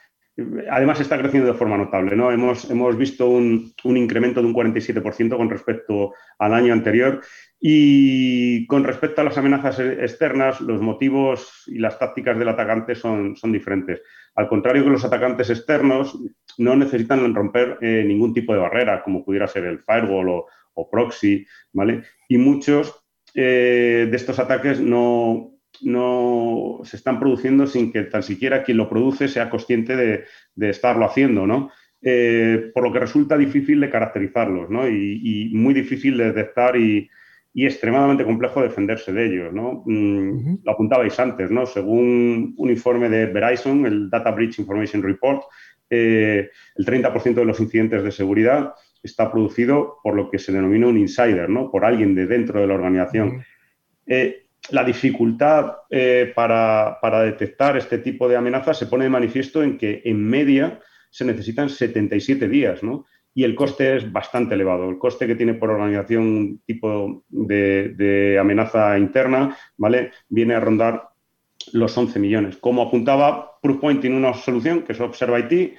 Además, 0.71 1.01
está 1.01 1.19
creciendo 1.19 1.53
de 1.53 1.59
forma 1.59 1.77
notable. 1.77 2.17
¿no? 2.17 2.31
Hemos, 2.31 2.71
hemos 2.71 2.97
visto 2.97 3.29
un, 3.29 3.75
incremento 3.85 4.41
de 4.41 4.47
un 4.47 4.55
47% 4.55 5.37
con 5.37 5.51
respecto 5.51 6.15
al 6.39 6.55
año 6.55 6.73
anterior. 6.73 7.21
Y 7.61 8.67
con 8.67 8.85
respecto 8.85 9.21
a 9.21 9.25
las 9.25 9.37
amenazas 9.37 9.79
externas, 9.81 10.61
los 10.61 10.81
motivos 10.81 11.65
y 11.67 11.79
las 11.79 11.99
tácticas 11.99 12.39
del 12.39 12.49
atacante 12.49 12.95
son, 12.95 13.37
son 13.37 13.53
diferentes. 13.53 14.01
Al 14.35 14.49
contrario 14.49 14.85
que 14.85 14.91
los 14.91 15.05
atacantes 15.05 15.51
externos, 15.51 16.19
no 16.57 16.77
necesitan 16.77 17.35
romper 17.35 17.79
eh, 17.81 18.05
ningún 18.07 18.33
tipo 18.33 18.53
de 18.53 18.61
barrera, 18.61 19.03
como 19.03 19.25
pudiera 19.25 19.47
ser 19.47 19.65
el 19.65 19.81
firewall 19.81 20.45
o, 20.75 20.91
proxy. 20.91 21.47
¿vale? 21.73 22.05
Y 22.29 22.39
muchos 22.39 23.05
eh, 23.35 24.09
de 24.11 24.17
estos 24.17 24.39
ataques 24.39 24.81
no, 24.81 25.60
no 25.83 26.81
se 26.85 26.97
están 26.97 27.19
produciendo 27.19 27.67
sin 27.67 27.93
que 27.93 28.03
tan 28.05 28.23
siquiera 28.23 28.63
quien 28.63 28.77
lo 28.77 28.89
produce 28.89 29.29
sea 29.29 29.51
consciente 29.51 29.97
de, 29.97 30.71
estarlo 30.71 31.05
haciendo, 31.05 31.47
¿no? 31.47 31.71
Eh, 32.03 32.71
por 32.73 32.85
lo 32.85 32.93
que 32.93 33.01
resulta 33.01 33.37
difícil 33.37 33.81
de 33.81 33.91
caracterizarlos, 33.91 34.71
¿no? 34.71 34.89
Y, 34.89 35.51
muy 35.55 35.75
difícil 35.75 36.17
de 36.17 36.33
detectar 36.33 36.77
y, 36.77 37.09
extremadamente 37.55 38.25
complejo 38.25 38.63
defenderse 38.63 39.13
de 39.13 39.27
ellos, 39.27 39.53
¿no? 39.53 39.83
Mm, 39.85 40.59
lo 40.63 40.73
apuntabais 40.73 41.19
antes, 41.19 41.51
¿no? 41.51 41.67
Según 41.67 42.55
un 42.57 42.71
informe 42.71 43.09
de 43.09 43.27
Verizon, 43.27 43.87
el 43.87 44.09
Data 44.09 44.31
Breach 44.31 44.59
Information 44.59 45.03
Report, 45.03 45.43
eh, 45.91 46.49
el 46.77 46.85
30% 46.87 47.35
de 47.35 47.45
los 47.45 47.59
incidentes 47.59 48.05
de 48.05 48.13
seguridad 48.13 48.75
está 49.03 49.31
producido 49.33 49.99
por 50.03 50.15
lo 50.15 50.31
que 50.31 50.39
se 50.39 50.53
denomina 50.53 50.87
un 50.87 50.99
insider, 50.99 51.49
¿no? 51.49 51.71
Por 51.71 51.85
alguien 51.85 52.15
de 52.15 52.27
dentro 52.27 52.61
de 52.61 52.67
la 52.67 52.75
organización 52.75 53.43
la 54.69 54.85
dificultad 54.85 55.73
eh, 55.89 56.33
para, 56.35 56.99
detectar 57.25 57.77
este 57.77 57.99
tipo 57.99 58.29
de 58.29 58.37
amenazas 58.37 58.79
se 58.79 58.87
pone 58.87 59.05
de 59.05 59.11
manifiesto 59.11 59.63
en 59.63 59.79
que 59.79 60.03
en 60.05 60.23
media 60.23 60.81
se 61.11 61.25
necesitan 61.25 61.69
77 61.69 62.49
días, 62.49 62.83
¿no? 62.83 63.07
Y 63.35 63.45
el 63.45 63.55
coste 63.55 63.97
es 63.97 64.13
bastante 64.13 64.55
elevado. 64.55 64.89
El 64.89 64.99
coste 64.99 65.27
que 65.27 65.35
tiene 65.35 65.55
por 65.55 65.71
organización 65.71 66.23
un 66.23 66.63
tipo 66.67 67.25
de, 67.29 68.37
amenaza 68.41 68.99
interna, 68.99 69.57
¿vale? 69.77 70.11
Viene 70.29 70.55
a 70.55 70.61
rondar 70.61 71.09
los 71.73 71.97
11 71.97 72.19
millones. 72.19 72.57
Como 72.57 72.83
apuntaba, 72.83 73.59
Proofpoint 73.63 74.01
tiene 74.01 74.17
una 74.17 74.35
solución 74.35 74.83
que 74.83 74.93
es 74.93 75.01
Observa 75.01 75.39
IT, 75.39 75.75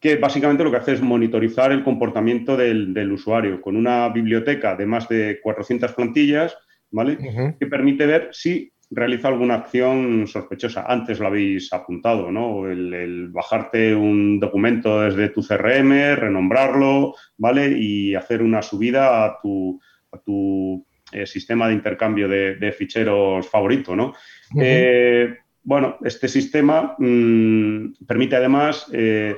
que 0.00 0.16
básicamente 0.16 0.64
lo 0.64 0.70
que 0.70 0.76
hace 0.76 0.92
es 0.92 1.02
monitorizar 1.02 1.72
el 1.72 1.84
comportamiento 1.84 2.56
del, 2.56 2.94
del 2.94 3.12
usuario 3.12 3.60
con 3.60 3.76
una 3.76 4.08
biblioteca 4.08 4.76
de 4.76 4.86
más 4.86 5.08
de 5.08 5.40
400 5.42 5.92
plantillas 5.92 6.56
¿vale? 6.94 7.18
Que 7.58 7.66
permite 7.66 8.06
ver 8.06 8.28
si 8.30 8.72
realiza 8.90 9.28
alguna 9.28 9.56
acción 9.56 10.26
sospechosa. 10.28 10.84
Antes 10.86 11.18
lo 11.18 11.26
habéis 11.26 11.72
apuntado, 11.72 12.30
¿no? 12.30 12.70
El, 12.70 13.28
bajarte 13.30 13.94
un 13.94 14.38
documento 14.38 15.00
desde 15.02 15.30
tu 15.30 15.42
CRM, 15.42 16.14
renombrarlo, 16.14 17.14
¿vale? 17.36 17.76
Y 17.76 18.14
hacer 18.14 18.42
una 18.42 18.62
subida 18.62 19.24
a 19.24 19.38
tu, 19.42 19.80
tu 20.24 20.86
eh, 21.10 21.26
sistema 21.26 21.66
de 21.66 21.74
intercambio 21.74 22.28
de, 22.28 22.72
ficheros 22.72 23.48
favorito, 23.48 23.96
¿no? 23.96 24.14
Eh, 24.60 25.36
bueno, 25.64 25.96
este 26.04 26.28
sistema 26.28 26.94
mm, 26.96 28.04
permite 28.06 28.36
además 28.36 28.86
eh, 28.92 29.34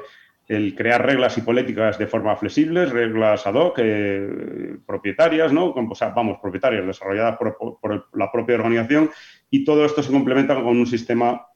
el 0.48 0.74
crear 0.74 1.04
reglas 1.04 1.36
y 1.38 1.40
políticas 1.40 1.98
de 1.98 2.06
forma 2.06 2.36
flexibles, 2.36 2.90
reglas 2.90 3.46
ad 3.46 3.54
hoc, 3.54 3.78
eh, 3.78 4.76
propietarias, 4.86 5.52
¿no? 5.52 5.70
O 5.70 5.94
sea, 5.94 6.10
vamos, 6.10 6.38
propietarias, 6.40 6.86
desarrolladas 6.86 7.36
por, 7.36 8.08
la 8.14 8.30
propia 8.30 8.56
organización, 8.56 9.10
y 9.50 9.64
todo 9.64 9.84
esto 9.84 10.02
se 10.02 10.12
complementa 10.12 10.54
con 10.54 10.76
un 10.76 10.86
sistema 10.86 11.46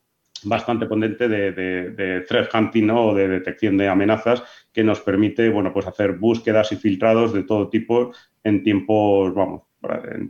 bastante 0.43 0.87
potente 0.87 1.29
de, 1.29 2.25
threat 2.27 2.55
hunting 2.55 2.91
o 2.91 3.15
de 3.15 3.29
detección 3.29 3.77
de 3.77 3.89
amenazas 3.89 4.43
que 4.73 4.83
nos 4.83 5.01
permite, 5.01 5.51
bueno, 5.51 5.73
pues 5.73 5.87
hacer 5.87 6.13
búsquedas 6.13 6.73
y 6.73 6.77
filtrados 6.77 7.33
de 7.33 7.45
todo 7.45 7.69
tipo 7.69 8.13
en 8.43 8.63
tiempos, 8.63 9.35
vamos, 9.35 9.63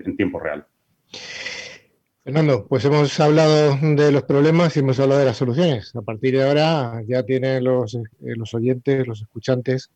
en 0.04 0.16
tiempo 0.16 0.40
real. 0.40 0.66
Fernando, 2.30 2.64
pues 2.68 2.84
hemos 2.84 3.18
hablado 3.18 3.76
de 3.76 4.12
los 4.12 4.22
problemas 4.22 4.76
y 4.76 4.78
hemos 4.78 5.00
hablado 5.00 5.18
de 5.18 5.26
las 5.26 5.36
soluciones. 5.36 5.92
A 5.96 6.02
partir 6.02 6.36
de 6.36 6.44
ahora 6.46 7.02
ya 7.04 7.24
tienen 7.24 7.64
los, 7.64 7.96
eh, 7.96 8.02
los 8.20 8.54
oyentes, 8.54 9.04
los 9.04 9.20
escuchantes, 9.20 9.90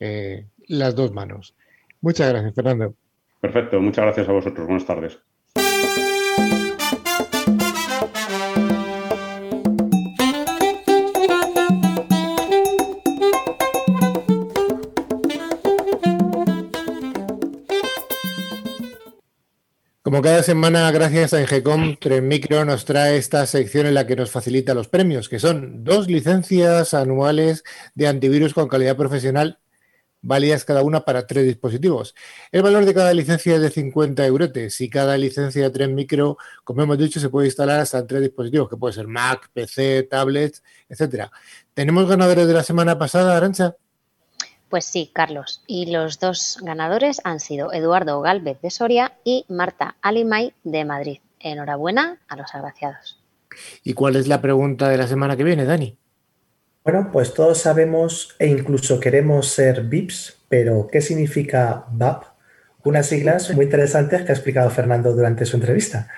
eh, 0.00 0.46
las 0.66 0.94
dos 0.94 1.12
manos. 1.12 1.54
Muchas 2.00 2.30
gracias, 2.30 2.54
Fernando. 2.54 2.94
Perfecto, 3.38 3.82
muchas 3.82 4.02
gracias 4.06 4.26
a 4.30 4.32
vosotros. 4.32 4.66
Buenas 4.66 4.86
tardes. 4.86 5.18
Como 20.04 20.20
cada 20.20 20.42
semana, 20.42 20.90
gracias 20.90 21.32
a 21.32 21.40
Engecom, 21.40 21.96
Micro 22.20 22.66
nos 22.66 22.84
trae 22.84 23.16
esta 23.16 23.46
sección 23.46 23.86
en 23.86 23.94
la 23.94 24.06
que 24.06 24.16
nos 24.16 24.30
facilita 24.30 24.74
los 24.74 24.86
premios, 24.86 25.30
que 25.30 25.38
son 25.38 25.82
dos 25.82 26.08
licencias 26.08 26.92
anuales 26.92 27.64
de 27.94 28.06
antivirus 28.06 28.52
con 28.52 28.68
calidad 28.68 28.98
profesional, 28.98 29.60
válidas 30.20 30.66
cada 30.66 30.82
una 30.82 31.06
para 31.06 31.26
tres 31.26 31.46
dispositivos. 31.46 32.14
El 32.52 32.60
valor 32.60 32.84
de 32.84 32.92
cada 32.92 33.14
licencia 33.14 33.54
es 33.54 33.62
de 33.62 33.70
50 33.70 34.26
euretes 34.26 34.78
y 34.82 34.90
cada 34.90 35.16
licencia 35.16 35.70
de 35.70 36.36
como 36.64 36.82
hemos 36.82 36.98
dicho, 36.98 37.18
se 37.18 37.30
puede 37.30 37.46
instalar 37.46 37.80
hasta 37.80 38.06
tres 38.06 38.20
dispositivos, 38.20 38.68
que 38.68 38.76
puede 38.76 38.92
ser 38.92 39.06
Mac, 39.08 39.50
PC, 39.54 40.02
tablets, 40.02 40.62
etcétera. 40.86 41.30
¿Tenemos 41.72 42.06
ganadores 42.06 42.46
de 42.46 42.52
la 42.52 42.62
semana 42.62 42.98
pasada, 42.98 43.38
Arancha? 43.38 43.74
Pues 44.68 44.84
sí, 44.84 45.10
Carlos. 45.12 45.62
Y 45.66 45.92
los 45.92 46.18
dos 46.18 46.58
ganadores 46.62 47.20
han 47.24 47.40
sido 47.40 47.72
Eduardo 47.72 48.20
Galvez 48.20 48.60
de 48.60 48.70
Soria 48.70 49.12
y 49.24 49.44
Marta 49.48 49.96
Alimay 50.02 50.52
de 50.64 50.84
Madrid. 50.84 51.18
Enhorabuena 51.38 52.18
a 52.28 52.36
los 52.36 52.54
agraciados. 52.54 53.20
¿Y 53.82 53.94
cuál 53.94 54.16
es 54.16 54.26
la 54.26 54.40
pregunta 54.40 54.88
de 54.88 54.96
la 54.96 55.06
semana 55.06 55.36
que 55.36 55.44
viene, 55.44 55.64
Dani? 55.64 55.96
Bueno, 56.82 57.10
pues 57.12 57.32
todos 57.32 57.58
sabemos 57.58 58.34
e 58.38 58.46
incluso 58.46 59.00
queremos 59.00 59.48
ser 59.48 59.84
VIPs, 59.84 60.36
pero 60.48 60.86
¿qué 60.90 61.00
significa 61.00 61.86
VAP? 61.90 62.33
Unas 62.84 63.06
siglas 63.06 63.50
muy 63.54 63.64
interesantes 63.64 64.22
que 64.22 64.32
ha 64.32 64.34
explicado 64.34 64.68
Fernando 64.68 65.14
durante 65.14 65.46
su 65.46 65.56
entrevista. 65.56 66.08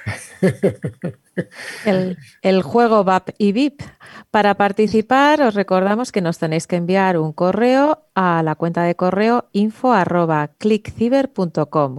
El, 2.42 2.62
juego 2.62 3.04
VAP 3.04 3.30
y 3.38 3.52
VIP. 3.52 3.82
Para 4.32 4.56
participar, 4.56 5.42
os 5.42 5.54
recordamos 5.54 6.10
que 6.10 6.20
nos 6.20 6.38
tenéis 6.38 6.66
que 6.66 6.76
enviar 6.76 7.18
un 7.18 7.32
correo 7.32 8.02
a 8.14 8.42
la 8.42 8.56
cuenta 8.56 8.82
de 8.82 8.96
correo 8.96 9.48
info 9.52 9.94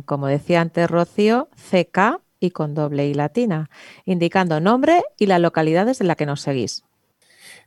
como 0.05 0.27
decía 0.27 0.61
antes 0.61 0.89
Rocío, 0.89 1.49
CK 1.71 2.19
y 2.39 2.51
con 2.51 2.75
doble 2.75 3.07
y 3.07 3.13
latina, 3.13 3.69
indicando 4.05 4.59
nombre 4.59 5.03
y 5.17 5.27
las 5.27 5.39
localidades 5.39 6.01
en 6.01 6.07
la 6.07 6.15
que 6.15 6.25
nos 6.25 6.41
seguís. 6.41 6.83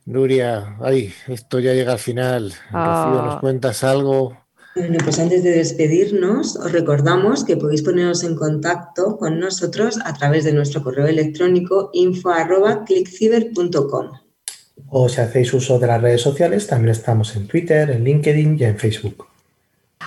Nuria, 0.05 0.77
ay, 0.81 1.13
esto 1.27 1.59
ya 1.59 1.73
llega 1.73 1.93
al 1.93 1.99
final. 1.99 2.53
Rocío, 2.71 3.23
¿nos 3.23 3.35
ah. 3.35 3.39
cuentas 3.41 3.83
algo? 3.83 4.40
Bueno, 4.73 4.99
pues 5.03 5.19
antes 5.19 5.43
de 5.43 5.51
despedirnos, 5.51 6.55
os 6.55 6.71
recordamos 6.71 7.43
que 7.43 7.57
podéis 7.57 7.81
poneros 7.81 8.23
en 8.23 8.35
contacto 8.35 9.17
con 9.17 9.37
nosotros 9.37 9.99
a 10.05 10.13
través 10.13 10.45
de 10.45 10.53
nuestro 10.53 10.81
correo 10.81 11.07
electrónico 11.07 11.89
info.clickciber.com. 11.93 14.11
O 14.89 15.09
si 15.09 15.19
hacéis 15.19 15.53
uso 15.53 15.77
de 15.77 15.87
las 15.87 16.01
redes 16.01 16.21
sociales, 16.21 16.67
también 16.67 16.91
estamos 16.91 17.35
en 17.35 17.47
Twitter, 17.47 17.89
en 17.89 18.05
LinkedIn 18.05 18.55
y 18.59 18.63
en 18.63 18.77
Facebook. 18.77 19.27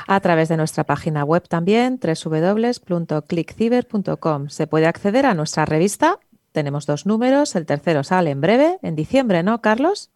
A 0.06 0.20
través 0.20 0.48
de 0.48 0.56
nuestra 0.56 0.84
página 0.84 1.24
web 1.24 1.46
también, 1.46 2.00
www.clickciber.com. 2.00 4.48
Se 4.48 4.66
puede 4.66 4.86
acceder 4.86 5.26
a 5.26 5.34
nuestra 5.34 5.66
revista. 5.66 6.20
Tenemos 6.52 6.86
dos 6.86 7.04
números, 7.04 7.54
el 7.54 7.66
tercero 7.66 8.02
sale 8.02 8.30
en 8.30 8.40
breve, 8.40 8.78
en 8.82 8.96
diciembre, 8.96 9.42
¿no, 9.42 9.60
Carlos? 9.60 10.10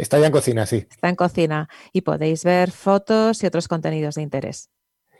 Está 0.00 0.18
ya 0.18 0.26
en 0.26 0.32
cocina, 0.32 0.64
sí. 0.64 0.86
Está 0.90 1.10
en 1.10 1.14
cocina 1.14 1.68
y 1.92 2.00
podéis 2.00 2.42
ver 2.42 2.70
fotos 2.70 3.42
y 3.42 3.46
otros 3.46 3.68
contenidos 3.68 4.14
de 4.14 4.22
interés. 4.22 4.70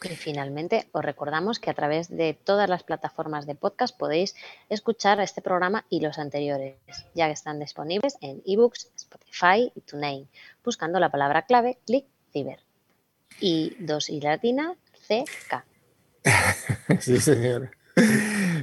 Y 0.03 0.17
finalmente, 0.17 0.89
os 0.93 1.05
recordamos 1.05 1.59
que 1.59 1.69
a 1.69 1.75
través 1.75 2.09
de 2.09 2.33
todas 2.33 2.71
las 2.71 2.83
plataformas 2.83 3.47
de 3.47 3.55
podcast 3.55 3.95
podéis 3.95 4.35
escuchar 4.71 5.21
este 5.21 5.43
programa 5.43 5.85
y 5.91 6.01
los 6.01 6.19
anteriores, 6.19 6.77
ya 7.15 7.27
que 7.27 7.35
están 7.35 7.61
disponibles 7.61 8.17
en 8.23 8.43
ebooks, 8.47 8.91
Spotify 8.97 9.71
y 9.75 9.83
TuneIn, 9.83 10.27
buscando 10.65 10.99
la 10.99 11.11
palabra 11.11 11.43
clave 11.43 11.79
clic 11.85 12.07
ciber. 12.33 12.61
Y 13.39 13.77
dos 13.81 14.09
y 14.09 14.23
latina 14.23 14.75
CK. 15.07 15.63
sí, 17.01 17.21
señor. 17.21 17.71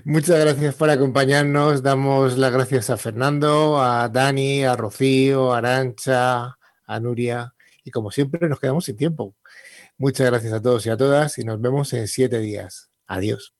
Muchas 0.06 0.40
gracias 0.40 0.76
por 0.76 0.90
acompañarnos. 0.90 1.84
Damos 1.84 2.38
las 2.38 2.52
gracias 2.52 2.90
a 2.90 2.98
Fernando, 2.98 3.82
a 3.82 4.10
Dani, 4.10 4.64
a 4.64 4.76
Rocío, 4.76 5.54
a 5.54 5.60
Arancha, 5.60 6.58
a 6.86 7.00
Nuria. 7.00 7.54
Y 7.84 7.92
como 7.92 8.12
siempre, 8.12 8.48
nos 8.50 8.60
quedamos 8.60 8.86
sin 8.86 8.98
tiempo. 8.98 9.36
Muchas 9.98 10.28
gracias 10.28 10.54
a 10.54 10.62
todos 10.62 10.86
y 10.86 10.90
a 10.90 10.98
todas 10.98 11.38
y 11.38 11.44
nos 11.44 11.60
vemos 11.60 11.94
en 11.94 12.08
siete 12.08 12.40
días. 12.40 12.90
Adiós. 13.08 13.54